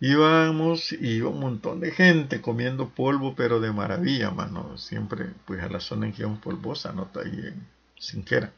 Íbamos 0.00 0.92
y 0.92 1.16
iba 1.16 1.30
un 1.30 1.40
montón 1.40 1.80
de 1.80 1.90
gente 1.90 2.40
comiendo 2.40 2.90
polvo, 2.90 3.34
pero 3.34 3.60
de 3.60 3.72
maravilla, 3.72 4.30
mano. 4.30 4.76
Siempre, 4.78 5.26
pues 5.46 5.62
a 5.62 5.68
la 5.68 5.80
zona 5.80 6.06
en 6.06 6.12
que 6.12 6.22
íbamos 6.22 6.40
polvosa, 6.40 6.92
¿no? 6.92 7.08
Ahí 7.14 7.46
en 7.46 7.66
Sinquera 7.98 8.52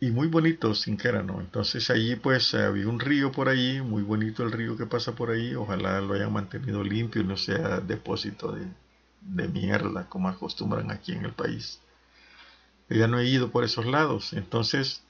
y 0.00 0.10
muy 0.10 0.28
bonito 0.28 0.74
Sinquera, 0.74 1.22
¿no? 1.22 1.40
Entonces 1.40 1.88
allí 1.90 2.16
pues 2.16 2.54
había 2.54 2.88
un 2.88 3.00
río 3.00 3.32
por 3.32 3.48
allí, 3.48 3.80
muy 3.80 4.02
bonito 4.02 4.42
el 4.42 4.52
río 4.52 4.76
que 4.76 4.86
pasa 4.86 5.14
por 5.14 5.30
ahí, 5.30 5.54
ojalá 5.54 6.00
lo 6.00 6.14
hayan 6.14 6.32
mantenido 6.32 6.84
limpio 6.84 7.22
y 7.22 7.24
no 7.24 7.36
sea 7.36 7.80
depósito 7.80 8.52
de, 8.52 8.66
de 9.22 9.48
mierda 9.48 10.08
como 10.08 10.28
acostumbran 10.28 10.90
aquí 10.90 11.12
en 11.12 11.24
el 11.24 11.32
país. 11.32 11.80
Yo 12.88 12.96
ya 12.96 13.08
no 13.08 13.18
he 13.18 13.26
ido 13.28 13.50
por 13.50 13.64
esos 13.64 13.86
lados, 13.86 14.32
entonces 14.32 15.02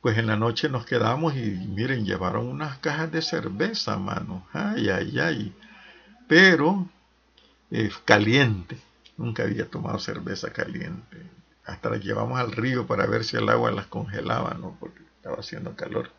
pues 0.00 0.16
en 0.16 0.26
la 0.26 0.36
noche 0.36 0.68
nos 0.68 0.86
quedamos 0.86 1.36
y 1.36 1.50
miren, 1.50 2.04
llevaron 2.04 2.46
unas 2.46 2.78
cajas 2.78 3.12
de 3.12 3.22
cerveza, 3.22 3.98
mano, 3.98 4.46
ay, 4.52 4.88
ay, 4.88 5.18
ay, 5.18 5.54
pero 6.26 6.88
eh, 7.70 7.90
caliente, 8.04 8.78
nunca 9.16 9.42
había 9.42 9.68
tomado 9.68 9.98
cerveza 9.98 10.52
caliente, 10.52 11.18
hasta 11.66 11.90
las 11.90 12.02
llevamos 12.02 12.40
al 12.40 12.52
río 12.52 12.86
para 12.86 13.06
ver 13.06 13.24
si 13.24 13.36
el 13.36 13.48
agua 13.48 13.70
las 13.70 13.86
congelaba, 13.86 14.54
¿no? 14.54 14.76
Porque 14.80 15.00
estaba 15.16 15.36
haciendo 15.36 15.76
calor. 15.76 16.10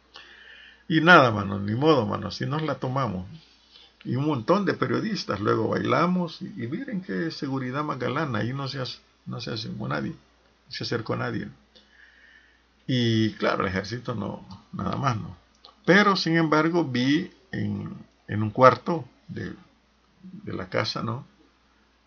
Y 0.87 1.01
nada, 1.01 1.31
mano, 1.31 1.59
ni 1.59 1.73
modo, 1.73 2.05
mano, 2.05 2.27
así 2.27 2.45
nos 2.45 2.61
la 2.61 2.75
tomamos. 2.75 3.25
Y 4.03 4.15
un 4.15 4.25
montón 4.25 4.65
de 4.65 4.73
periodistas, 4.73 5.39
luego 5.39 5.69
bailamos 5.69 6.41
y, 6.41 6.67
miren 6.67 7.01
qué 7.01 7.31
seguridad 7.31 7.83
más 7.83 7.99
galana, 7.99 8.39
ahí 8.39 8.53
no 8.53 8.67
se, 8.67 8.79
no 9.25 9.39
se 9.41 9.51
acercó 9.51 9.87
nadie, 9.87 10.15
se 10.69 10.83
acercó 10.83 11.15
nadie. 11.15 11.49
Y 12.93 13.31
claro, 13.35 13.63
el 13.63 13.69
ejército 13.69 14.15
no, 14.15 14.45
nada 14.73 14.97
más, 14.97 15.15
¿no? 15.15 15.37
Pero 15.85 16.17
sin 16.17 16.35
embargo 16.35 16.83
vi 16.83 17.31
en, 17.53 17.89
en 18.27 18.43
un 18.43 18.49
cuarto 18.49 19.05
de, 19.29 19.53
de 20.21 20.53
la 20.53 20.67
casa, 20.67 21.01
¿no? 21.01 21.25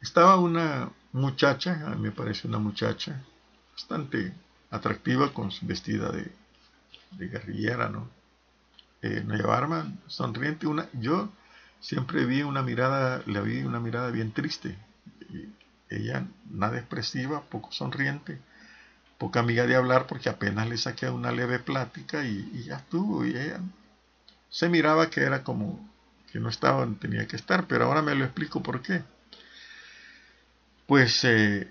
Estaba 0.02 0.36
una 0.36 0.90
muchacha, 1.12 1.86
a 1.86 1.94
mí 1.94 2.02
me 2.02 2.10
parece 2.10 2.46
una 2.48 2.58
muchacha, 2.58 3.18
bastante 3.72 4.34
atractiva 4.70 5.32
con 5.32 5.50
su 5.50 5.64
vestida 5.66 6.12
de, 6.12 6.30
guerrillera, 7.12 7.88
¿no? 7.88 8.06
Eh, 9.00 9.24
no 9.26 9.36
llevaba 9.36 9.56
arma, 9.56 9.92
sonriente. 10.06 10.66
Una, 10.66 10.86
yo 10.92 11.30
siempre 11.80 12.26
vi 12.26 12.42
una 12.42 12.60
mirada, 12.60 13.22
le 13.24 13.40
vi 13.40 13.62
una 13.62 13.80
mirada 13.80 14.10
bien 14.10 14.32
triste. 14.32 14.76
Ella 15.88 16.26
nada 16.50 16.76
expresiva, 16.76 17.40
poco 17.40 17.72
sonriente, 17.72 18.38
poca 19.18 19.40
amiga 19.40 19.66
de 19.66 19.76
hablar 19.76 20.06
porque 20.06 20.28
apenas 20.28 20.68
le 20.68 20.76
saqué 20.76 21.08
una 21.08 21.32
leve 21.32 21.58
plática 21.58 22.24
y, 22.24 22.64
ya 22.64 22.76
estuvo. 22.76 23.24
Y 23.24 23.30
ella 23.30 23.60
se 24.50 24.68
miraba 24.68 25.10
que 25.10 25.22
era 25.22 25.42
como 25.42 25.88
que 26.32 26.40
no 26.40 26.48
estaba 26.48 26.80
donde 26.80 26.98
tenía 26.98 27.26
que 27.26 27.36
estar, 27.36 27.66
pero 27.66 27.84
ahora 27.86 28.02
me 28.02 28.14
lo 28.14 28.24
explico 28.24 28.62
por 28.62 28.82
qué. 28.82 29.02
Pues 30.86 31.24
eh, 31.24 31.70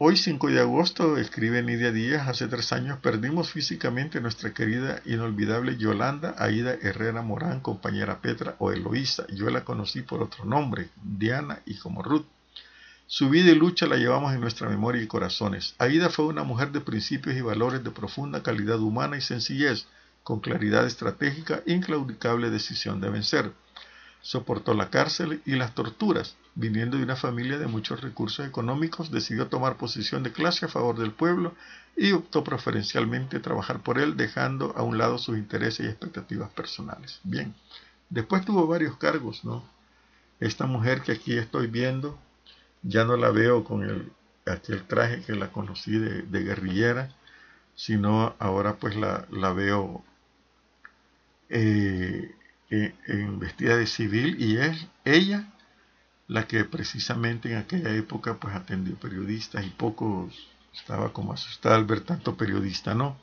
Hoy 0.00 0.16
5 0.16 0.46
de 0.50 0.60
agosto, 0.60 1.16
escribe 1.16 1.60
Nidia 1.60 1.90
Díaz, 1.90 2.28
hace 2.28 2.46
tres 2.46 2.72
años 2.72 3.00
perdimos 3.00 3.50
físicamente 3.50 4.20
nuestra 4.20 4.54
querida 4.54 5.02
inolvidable 5.04 5.76
Yolanda 5.76 6.36
Aida 6.38 6.74
Herrera 6.80 7.20
Morán, 7.22 7.58
compañera 7.58 8.20
Petra 8.20 8.54
o 8.60 8.70
Eloísa. 8.70 9.26
Yo 9.34 9.50
la 9.50 9.64
conocí 9.64 10.02
por 10.02 10.22
otro 10.22 10.44
nombre, 10.44 10.90
Diana 11.02 11.62
y 11.66 11.78
como 11.78 12.04
Ruth. 12.04 12.26
Su 13.10 13.30
vida 13.30 13.50
y 13.50 13.54
lucha 13.54 13.86
la 13.86 13.96
llevamos 13.96 14.34
en 14.34 14.40
nuestra 14.40 14.68
memoria 14.68 15.02
y 15.02 15.06
corazones. 15.06 15.74
Aida 15.78 16.10
fue 16.10 16.26
una 16.26 16.44
mujer 16.44 16.72
de 16.72 16.82
principios 16.82 17.36
y 17.36 17.40
valores 17.40 17.82
de 17.82 17.90
profunda 17.90 18.42
calidad 18.42 18.78
humana 18.78 19.16
y 19.16 19.22
sencillez, 19.22 19.86
con 20.22 20.40
claridad 20.40 20.86
estratégica 20.86 21.62
e 21.66 21.72
inclaudicable 21.72 22.50
decisión 22.50 23.00
de 23.00 23.08
vencer. 23.08 23.52
Soportó 24.20 24.74
la 24.74 24.90
cárcel 24.90 25.40
y 25.46 25.56
las 25.56 25.74
torturas 25.74 26.36
viniendo 26.58 26.96
de 26.96 27.04
una 27.04 27.14
familia 27.14 27.56
de 27.56 27.68
muchos 27.68 28.00
recursos 28.00 28.44
económicos, 28.44 29.12
decidió 29.12 29.46
tomar 29.46 29.76
posición 29.76 30.24
de 30.24 30.32
clase 30.32 30.66
a 30.66 30.68
favor 30.68 30.98
del 30.98 31.12
pueblo 31.12 31.54
y 31.96 32.10
optó 32.10 32.42
preferencialmente 32.42 33.38
trabajar 33.38 33.80
por 33.80 33.98
él, 33.98 34.16
dejando 34.16 34.74
a 34.76 34.82
un 34.82 34.98
lado 34.98 35.18
sus 35.18 35.38
intereses 35.38 35.86
y 35.86 35.88
expectativas 35.88 36.50
personales. 36.50 37.20
Bien, 37.22 37.54
después 38.10 38.44
tuvo 38.44 38.66
varios 38.66 38.96
cargos, 38.96 39.44
¿no? 39.44 39.64
Esta 40.40 40.66
mujer 40.66 41.02
que 41.02 41.12
aquí 41.12 41.38
estoy 41.38 41.68
viendo, 41.68 42.18
ya 42.82 43.04
no 43.04 43.16
la 43.16 43.30
veo 43.30 43.64
con 43.64 43.82
el, 43.82 44.12
aquel 44.46 44.84
traje 44.84 45.22
que 45.22 45.34
la 45.34 45.50
conocí 45.52 45.98
de, 45.98 46.42
guerrillera, 46.42 47.10
sino 47.74 48.34
ahora 48.38 48.76
pues 48.76 48.96
la, 48.96 49.26
la 49.30 49.52
veo 49.52 50.04
eh, 51.48 52.34
en 52.70 53.38
vestida 53.38 53.76
de 53.76 53.86
civil 53.86 54.36
y 54.40 54.58
es 54.58 54.86
ella 55.04 55.48
la 56.26 56.46
que 56.46 56.64
precisamente 56.64 57.50
en 57.50 57.58
aquella 57.58 57.94
época 57.94 58.34
pues 58.34 58.54
atendió 58.54 58.96
periodistas 58.96 59.64
y 59.64 59.70
pocos 59.70 60.34
estaba 60.74 61.12
como 61.12 61.32
asustada 61.32 61.76
al 61.76 61.86
ver 61.86 62.02
tanto 62.02 62.36
periodista, 62.36 62.94
¿no? 62.94 63.16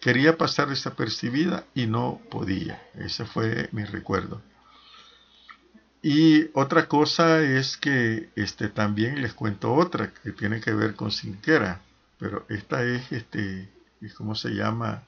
Quería 0.00 0.36
pasar 0.36 0.68
desapercibida 0.68 1.64
y 1.74 1.86
no 1.86 2.20
podía. 2.30 2.82
Ese 2.94 3.24
fue 3.24 3.70
mi 3.72 3.84
recuerdo. 3.84 4.42
Y 6.06 6.50
otra 6.52 6.86
cosa 6.86 7.40
es 7.40 7.78
que 7.78 8.28
este, 8.36 8.68
también 8.68 9.22
les 9.22 9.32
cuento 9.32 9.72
otra 9.72 10.12
que 10.12 10.32
tiene 10.32 10.60
que 10.60 10.74
ver 10.74 10.96
con 10.96 11.10
Sinquera, 11.10 11.80
pero 12.18 12.44
esta 12.50 12.84
es, 12.84 13.10
este, 13.10 13.70
¿cómo 14.14 14.34
se 14.34 14.50
llama? 14.50 15.04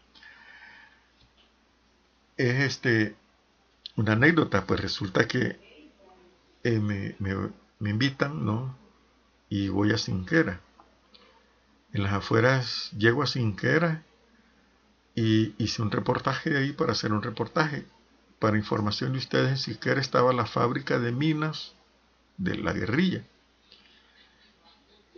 Es 2.39 2.61
este, 2.61 3.15
una 3.97 4.13
anécdota, 4.13 4.65
pues 4.65 4.81
resulta 4.81 5.29
que 5.29 5.61
eh, 6.65 6.81
me, 6.81 7.15
me, 7.19 7.91
invitan, 7.91 8.47
¿no? 8.47 8.75
Y 9.51 9.69
voy 9.69 9.93
a 9.93 9.99
Sinquera. 9.99 10.63
En 11.93 12.05
las 12.05 12.15
afueras 12.15 12.91
llego 12.97 13.23
a 13.23 13.27
Sinquera 13.27 14.03
y 15.15 15.55
hice 15.59 15.83
un 15.83 15.91
reportaje 15.91 16.49
de 16.49 16.59
ahí 16.61 16.73
para 16.73 16.93
hacer 16.93 17.13
un 17.13 17.23
reportaje. 17.23 17.85
Para 18.39 18.57
información 18.57 19.13
de 19.13 19.19
ustedes, 19.19 19.51
en 19.51 19.59
Sinquera 19.59 20.01
estaba 20.01 20.33
la 20.33 20.47
fábrica 20.47 20.99
de 20.99 21.13
minas 21.13 21.75
de 22.37 22.57
la 22.57 22.73
guerrilla. 22.73 23.25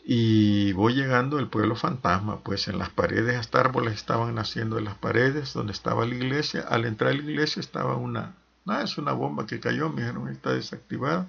Y 0.05 0.73
voy 0.73 0.95
llegando 0.95 1.39
al 1.39 1.51
pueblo 1.51 1.77
fantasma, 1.77 2.41
pues 2.43 2.69
en 2.69 2.79
las 2.79 2.91
paredes 2.91 3.37
hasta 3.37 3.61
árboles 3.61 3.95
estaban 3.95 4.35
naciendo 4.35 4.79
en 4.79 4.85
las 4.85 4.97
paredes 4.97 5.53
donde 5.53 5.73
estaba 5.73 6.07
la 6.07 6.15
iglesia. 6.15 6.63
Al 6.69 6.85
entrar 6.87 7.11
a 7.11 7.15
la 7.15 7.23
iglesia 7.23 7.61
estaba 7.61 7.97
una, 7.97 8.35
no, 8.65 8.81
es 8.81 8.97
una 8.97 9.13
bomba 9.13 9.47
que 9.47 9.61
cayó, 9.61 9.91
me 9.91 10.03
dijeron, 10.03 10.29
está 10.29 10.53
desactivada 10.53 11.29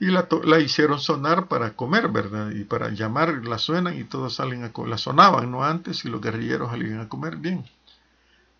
y 0.00 0.06
la, 0.06 0.28
la, 0.44 0.60
hicieron 0.60 1.00
sonar 1.00 1.48
para 1.48 1.74
comer, 1.74 2.08
¿verdad? 2.08 2.50
Y 2.50 2.64
para 2.64 2.90
llamar, 2.90 3.44
la 3.44 3.58
suenan 3.58 3.98
y 3.98 4.04
todos 4.04 4.34
salen 4.34 4.64
a 4.64 4.72
la 4.86 4.98
sonaban, 4.98 5.50
¿no? 5.50 5.64
Antes 5.64 6.04
y 6.04 6.08
los 6.08 6.20
guerrilleros 6.20 6.70
salían 6.70 7.00
a 7.00 7.08
comer 7.08 7.36
bien. 7.36 7.64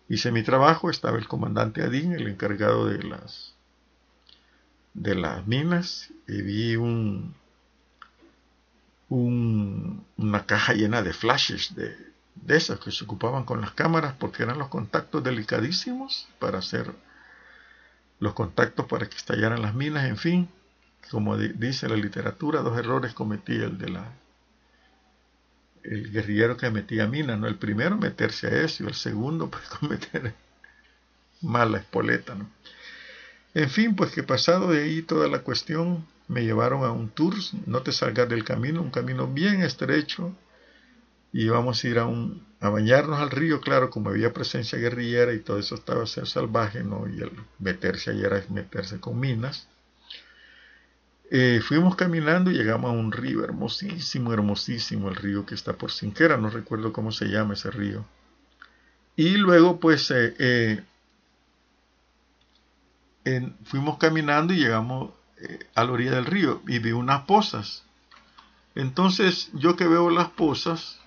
Hice 0.09 0.31
mi 0.31 0.41
trabajo, 0.43 0.89
estaba 0.89 1.19
el 1.19 1.27
comandante 1.27 1.83
Adín, 1.83 2.13
el 2.13 2.27
encargado 2.27 2.87
de 2.87 3.03
las 3.03 3.53
de 4.95 5.13
las 5.15 5.45
minas, 5.45 6.09
y 6.27 6.41
vi 6.41 6.75
un, 6.75 7.35
un 9.07 10.03
una 10.17 10.45
caja 10.47 10.73
llena 10.73 11.03
de 11.03 11.13
flashes 11.13 11.75
de, 11.75 11.95
de 12.35 12.57
esas 12.57 12.79
que 12.79 12.91
se 12.91 13.03
ocupaban 13.03 13.43
con 13.45 13.61
las 13.61 13.71
cámaras 13.71 14.15
porque 14.19 14.43
eran 14.43 14.57
los 14.57 14.69
contactos 14.69 15.23
delicadísimos 15.23 16.27
para 16.39 16.57
hacer 16.57 16.91
los 18.19 18.33
contactos 18.33 18.87
para 18.87 19.07
que 19.07 19.15
estallaran 19.15 19.61
las 19.61 19.75
minas, 19.75 20.05
en 20.05 20.17
fin. 20.17 20.49
Como 21.11 21.37
dice 21.37 21.87
la 21.87 21.95
literatura, 21.95 22.61
dos 22.61 22.77
errores 22.77 23.13
cometí 23.13 23.53
el 23.53 23.77
de 23.77 23.89
la 23.89 24.11
el 25.83 26.11
guerrillero 26.11 26.57
que 26.57 26.69
metía 26.69 27.07
mina, 27.07 27.35
¿no? 27.37 27.47
El 27.47 27.55
primero 27.55 27.97
meterse 27.97 28.47
a 28.47 28.61
eso 28.63 28.87
el 28.87 28.93
segundo 28.93 29.49
pues 29.51 29.63
cometer 29.69 30.33
mala 31.41 31.79
espoleta, 31.79 32.35
¿no? 32.35 32.49
En 33.53 33.69
fin, 33.69 33.95
pues 33.95 34.11
que 34.11 34.23
pasado 34.23 34.71
de 34.71 34.83
ahí 34.83 35.01
toda 35.01 35.27
la 35.27 35.39
cuestión, 35.39 36.05
me 36.27 36.43
llevaron 36.43 36.83
a 36.83 36.91
un 36.91 37.09
tour, 37.09 37.33
no 37.65 37.81
te 37.81 37.91
salgas 37.91 38.29
del 38.29 38.43
camino, 38.43 38.81
un 38.81 38.91
camino 38.91 39.27
bien 39.27 39.63
estrecho, 39.63 40.35
y 41.33 41.45
íbamos 41.45 41.83
a 41.83 41.87
ir 41.87 41.99
a, 41.99 42.05
un, 42.05 42.45
a 42.59 42.69
bañarnos 42.69 43.19
al 43.19 43.31
río, 43.31 43.61
claro, 43.61 43.89
como 43.89 44.09
había 44.09 44.33
presencia 44.33 44.77
guerrillera 44.77 45.33
y 45.33 45.39
todo 45.39 45.59
eso 45.59 45.75
estaba 45.75 46.03
a 46.03 46.07
ser 46.07 46.27
salvaje, 46.27 46.83
¿no? 46.83 47.07
Y 47.07 47.21
el 47.21 47.31
meterse 47.59 48.11
allí 48.11 48.23
era 48.23 48.43
meterse 48.49 48.99
con 48.99 49.19
minas. 49.19 49.67
Eh, 51.31 51.61
fuimos 51.63 51.95
caminando 51.95 52.49
y 52.49 52.55
llegamos 52.55 52.89
a 52.89 52.93
un 52.93 53.11
río 53.11 53.43
hermosísimo, 53.43 54.33
hermosísimo, 54.33 55.09
el 55.09 55.15
río 55.15 55.45
que 55.45 55.53
está 55.53 55.73
por 55.73 55.91
Sinquera, 55.91 56.37
no 56.37 56.49
recuerdo 56.49 56.91
cómo 56.91 57.11
se 57.11 57.25
llama 57.25 57.53
ese 57.53 57.69
río. 57.69 58.05
Y 59.15 59.37
luego 59.37 59.79
pues 59.79 60.09
eh, 60.11 60.83
eh, 63.25 63.53
fuimos 63.63 63.97
caminando 63.97 64.53
y 64.53 64.57
llegamos 64.57 65.11
a 65.75 65.83
la 65.83 65.91
orilla 65.91 66.11
del 66.11 66.25
río 66.25 66.61
y 66.67 66.79
vi 66.79 66.91
unas 66.91 67.23
pozas. 67.25 67.83
Entonces 68.75 69.49
yo 69.53 69.75
que 69.75 69.87
veo 69.87 70.09
las 70.09 70.29
pozas 70.29 70.99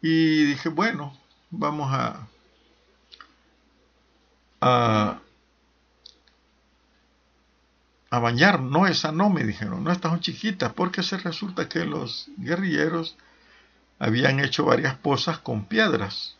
y 0.00 0.44
dije, 0.44 0.68
bueno, 0.68 1.16
vamos 1.50 1.90
a, 4.60 5.20
a 8.10 8.18
bañar. 8.18 8.60
No, 8.60 8.86
esa 8.86 9.12
no, 9.12 9.30
me 9.30 9.44
dijeron, 9.44 9.84
no, 9.84 9.92
estas 9.92 10.10
son 10.12 10.20
chiquitas, 10.20 10.72
porque 10.72 11.02
se 11.02 11.18
resulta 11.18 11.68
que 11.68 11.84
los 11.84 12.28
guerrilleros 12.36 13.16
habían 13.98 14.40
hecho 14.40 14.64
varias 14.64 14.94
pozas 14.96 15.38
con 15.38 15.66
piedras. 15.66 16.36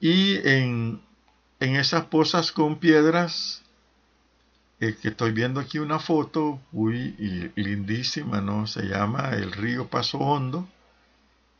Y 0.00 0.36
en, 0.48 1.00
en 1.60 1.76
esas 1.76 2.06
pozas 2.06 2.52
con 2.52 2.78
piedras, 2.78 3.62
eh, 4.80 4.96
que 5.00 5.08
estoy 5.08 5.32
viendo 5.32 5.60
aquí 5.60 5.78
una 5.78 5.98
foto, 5.98 6.60
muy 6.72 7.52
lindísima, 7.54 8.40
¿no? 8.40 8.66
Se 8.66 8.82
llama 8.82 9.30
el 9.30 9.52
río 9.52 9.86
Paso 9.88 10.18
Hondo. 10.18 10.68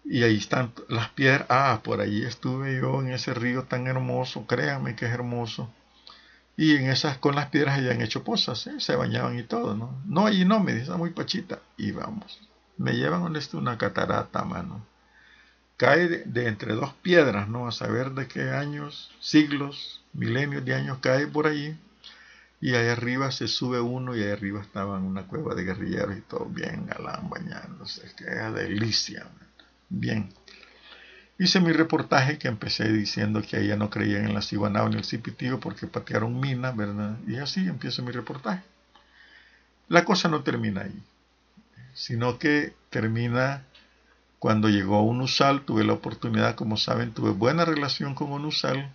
Y 0.04 0.24
ahí 0.24 0.36
están 0.36 0.72
las 0.88 1.10
piedras. 1.10 1.46
Ah, 1.48 1.80
por 1.84 2.00
ahí 2.00 2.24
estuve 2.24 2.80
yo 2.80 3.00
en 3.00 3.12
ese 3.12 3.34
río 3.34 3.62
tan 3.64 3.86
hermoso, 3.86 4.46
créanme 4.48 4.96
que 4.96 5.06
es 5.06 5.12
hermoso 5.12 5.72
y 6.56 6.76
en 6.76 6.90
esas, 6.90 7.18
con 7.18 7.34
las 7.34 7.48
piedras 7.48 7.78
habían 7.78 8.02
hecho 8.02 8.24
pozas, 8.24 8.66
¿eh? 8.66 8.78
se 8.78 8.94
bañaban 8.94 9.38
y 9.38 9.42
todo, 9.42 9.74
¿no? 9.74 10.02
No, 10.04 10.26
allí 10.26 10.44
no, 10.44 10.60
me 10.60 10.74
dice, 10.74 10.92
muy 10.92 11.10
pachita. 11.10 11.60
Y 11.78 11.92
vamos, 11.92 12.40
me 12.76 12.92
llevan 12.92 13.22
donde 13.22 13.38
está 13.38 13.56
una 13.56 13.78
catarata, 13.78 14.44
mano. 14.44 14.84
Cae 15.76 16.08
de, 16.08 16.46
entre 16.46 16.74
dos 16.74 16.92
piedras, 17.02 17.48
¿no? 17.48 17.66
A 17.66 17.72
saber 17.72 18.12
de 18.12 18.28
qué 18.28 18.50
años, 18.50 19.10
siglos, 19.20 20.02
milenios 20.12 20.64
de 20.64 20.74
años 20.74 20.98
cae 21.00 21.26
por 21.26 21.46
allí. 21.46 21.76
Y 22.60 22.74
ahí 22.74 22.86
arriba 22.88 23.32
se 23.32 23.48
sube 23.48 23.80
uno 23.80 24.14
y 24.14 24.22
ahí 24.22 24.30
arriba 24.30 24.60
estaba 24.60 24.96
en 24.96 25.04
una 25.04 25.26
cueva 25.26 25.54
de 25.54 25.64
guerrilleros 25.64 26.16
y 26.16 26.20
todo 26.20 26.44
bien 26.44 26.86
galán 26.86 27.28
bañándose. 27.28 28.02
Que 28.16 28.26
delicia, 28.26 29.26
bien. 29.88 30.32
Hice 31.38 31.60
mi 31.60 31.72
reportaje 31.72 32.38
que 32.38 32.48
empecé 32.48 32.92
diciendo 32.92 33.42
que 33.42 33.60
ella 33.60 33.76
no 33.76 33.90
creían 33.90 34.26
en 34.26 34.34
la 34.34 34.42
ciguanao 34.42 34.88
ni 34.88 34.96
el 34.96 35.04
cipitío 35.04 35.58
porque 35.60 35.86
patearon 35.86 36.38
minas, 36.38 36.76
¿verdad? 36.76 37.18
Y 37.26 37.36
así 37.36 37.66
empiezo 37.66 38.02
mi 38.02 38.12
reportaje. 38.12 38.62
La 39.88 40.04
cosa 40.04 40.28
no 40.28 40.42
termina 40.42 40.82
ahí, 40.82 41.02
sino 41.94 42.38
que 42.38 42.74
termina 42.90 43.64
cuando 44.38 44.68
llegó 44.68 45.02
Unusal, 45.02 45.62
tuve 45.64 45.84
la 45.84 45.92
oportunidad, 45.92 46.56
como 46.56 46.76
saben, 46.76 47.12
tuve 47.12 47.30
buena 47.30 47.64
relación 47.64 48.14
con 48.14 48.32
Unusal. 48.32 48.92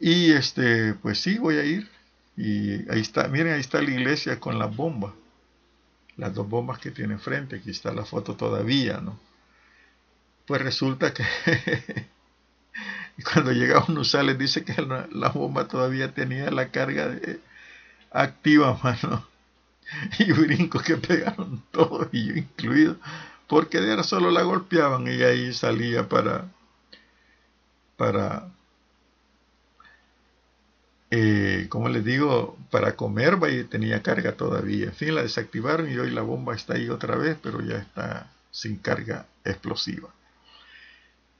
Y 0.00 0.32
este, 0.32 0.94
pues 0.94 1.20
sí, 1.20 1.38
voy 1.38 1.56
a 1.56 1.64
ir. 1.64 1.88
Y 2.36 2.88
ahí 2.90 3.00
está, 3.00 3.28
miren, 3.28 3.52
ahí 3.52 3.60
está 3.60 3.82
la 3.82 3.90
iglesia 3.90 4.40
con 4.40 4.58
las 4.58 4.74
bombas. 4.74 5.12
Las 6.16 6.34
dos 6.34 6.48
bombas 6.48 6.78
que 6.78 6.90
tiene 6.90 7.14
enfrente, 7.14 7.56
aquí 7.56 7.70
está 7.70 7.92
la 7.92 8.04
foto 8.04 8.34
todavía, 8.34 9.00
¿no? 9.02 9.18
Pues 10.52 10.60
resulta 10.60 11.14
que 11.14 11.24
cuando 13.32 13.52
llega 13.52 13.86
uno 13.88 14.04
sale 14.04 14.34
dice 14.34 14.66
que 14.66 14.82
la, 14.82 15.30
bomba 15.30 15.66
todavía 15.66 16.12
tenía 16.12 16.50
la 16.50 16.68
carga 16.70 17.16
activa, 18.10 18.78
mano. 18.82 19.26
Y 20.18 20.30
brinco 20.30 20.78
que 20.80 20.98
pegaron 20.98 21.62
todos, 21.70 22.08
y 22.12 22.26
yo 22.26 22.34
incluido, 22.34 22.98
porque 23.46 23.80
de 23.80 24.04
solo 24.04 24.30
la 24.30 24.42
golpeaban 24.42 25.06
y 25.06 25.22
ahí 25.22 25.54
salía 25.54 26.06
para, 26.06 26.44
para, 27.96 28.48
eh, 31.10 31.66
como 31.70 31.88
les 31.88 32.04
digo, 32.04 32.58
para 32.70 32.94
comer, 32.94 33.38
y 33.50 33.64
tenía 33.64 34.02
carga 34.02 34.32
todavía. 34.32 34.88
En 34.88 34.94
fin, 34.94 35.14
la 35.14 35.22
desactivaron 35.22 35.90
y 35.90 35.96
hoy 35.96 36.10
la 36.10 36.20
bomba 36.20 36.54
está 36.54 36.74
ahí 36.74 36.90
otra 36.90 37.16
vez, 37.16 37.38
pero 37.42 37.62
ya 37.62 37.78
está 37.78 38.30
sin 38.50 38.76
carga 38.76 39.24
explosiva. 39.46 40.10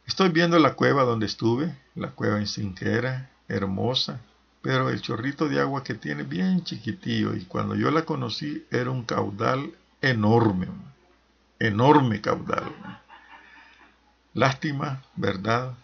Estoy 0.07 0.31
viendo 0.31 0.59
la 0.59 0.75
cueva 0.75 1.05
donde 1.05 1.27
estuve, 1.27 1.75
la 1.95 2.11
cueva 2.11 2.39
en 2.39 2.47
Sinquera, 2.47 3.31
hermosa, 3.49 4.21
pero 4.61 4.91
el 4.91 5.01
chorrito 5.01 5.49
de 5.49 5.61
agua 5.61 5.85
que 5.85 5.95
tiene 5.95 6.25
bien 6.25 6.65
chiquitillo 6.65 7.35
y 7.35 7.45
cuando 7.45 7.75
yo 7.75 7.91
la 7.91 8.05
conocí 8.05 8.67
era 8.71 8.91
un 8.91 9.05
caudal 9.05 9.75
enorme, 10.01 10.69
enorme 11.59 12.21
caudal. 12.21 12.73
Lástima, 14.35 15.03
¿verdad? 15.17 15.75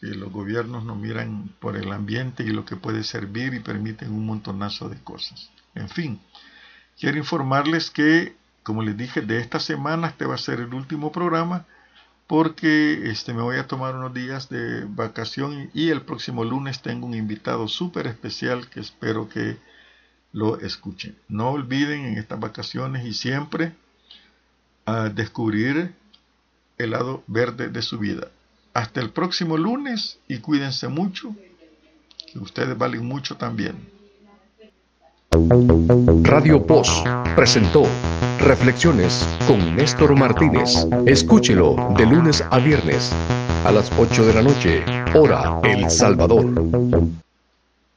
Que 0.00 0.06
los 0.08 0.32
gobiernos 0.32 0.84
no 0.84 0.94
miran 0.94 1.50
por 1.60 1.76
el 1.76 1.92
ambiente 1.92 2.42
y 2.42 2.48
lo 2.48 2.64
que 2.64 2.76
puede 2.76 3.04
servir 3.04 3.54
y 3.54 3.60
permiten 3.60 4.12
un 4.12 4.26
montonazo 4.26 4.88
de 4.88 4.98
cosas. 5.02 5.50
En 5.74 5.88
fin, 5.88 6.20
quiero 6.98 7.18
informarles 7.18 7.90
que, 7.90 8.36
como 8.62 8.82
les 8.82 8.96
dije, 8.96 9.20
de 9.20 9.40
esta 9.40 9.60
semana 9.60 10.08
este 10.08 10.26
va 10.26 10.34
a 10.34 10.38
ser 10.38 10.60
el 10.60 10.74
último 10.74 11.12
programa 11.12 11.66
porque 12.28 13.10
este, 13.10 13.32
me 13.32 13.42
voy 13.42 13.56
a 13.56 13.66
tomar 13.66 13.96
unos 13.96 14.12
días 14.12 14.50
de 14.50 14.84
vacación 14.84 15.70
y 15.72 15.88
el 15.88 16.02
próximo 16.02 16.44
lunes 16.44 16.82
tengo 16.82 17.06
un 17.06 17.14
invitado 17.14 17.66
súper 17.68 18.06
especial 18.06 18.68
que 18.68 18.80
espero 18.80 19.30
que 19.30 19.56
lo 20.32 20.60
escuchen. 20.60 21.16
No 21.28 21.50
olviden 21.50 22.04
en 22.04 22.18
estas 22.18 22.38
vacaciones 22.38 23.06
y 23.06 23.14
siempre 23.14 23.72
a 24.84 25.08
descubrir 25.08 25.94
el 26.76 26.90
lado 26.90 27.24
verde 27.26 27.70
de 27.70 27.80
su 27.80 27.98
vida. 27.98 28.28
Hasta 28.74 29.00
el 29.00 29.10
próximo 29.10 29.56
lunes 29.56 30.18
y 30.28 30.38
cuídense 30.38 30.86
mucho, 30.88 31.34
que 32.30 32.38
ustedes 32.38 32.76
valen 32.76 33.06
mucho 33.06 33.36
también. 33.38 33.88
Radio 36.24 36.66
Post 36.66 37.06
presentó 37.34 37.84
Reflexiones 38.48 39.28
con 39.46 39.76
Néstor 39.76 40.18
Martínez. 40.18 40.86
Escúchelo 41.04 41.76
de 41.98 42.06
lunes 42.06 42.42
a 42.50 42.58
viernes 42.58 43.12
a 43.66 43.70
las 43.70 43.92
8 43.98 44.24
de 44.24 44.32
la 44.32 44.40
noche, 44.40 44.82
hora 45.14 45.60
El 45.64 45.90
Salvador. 45.90 46.46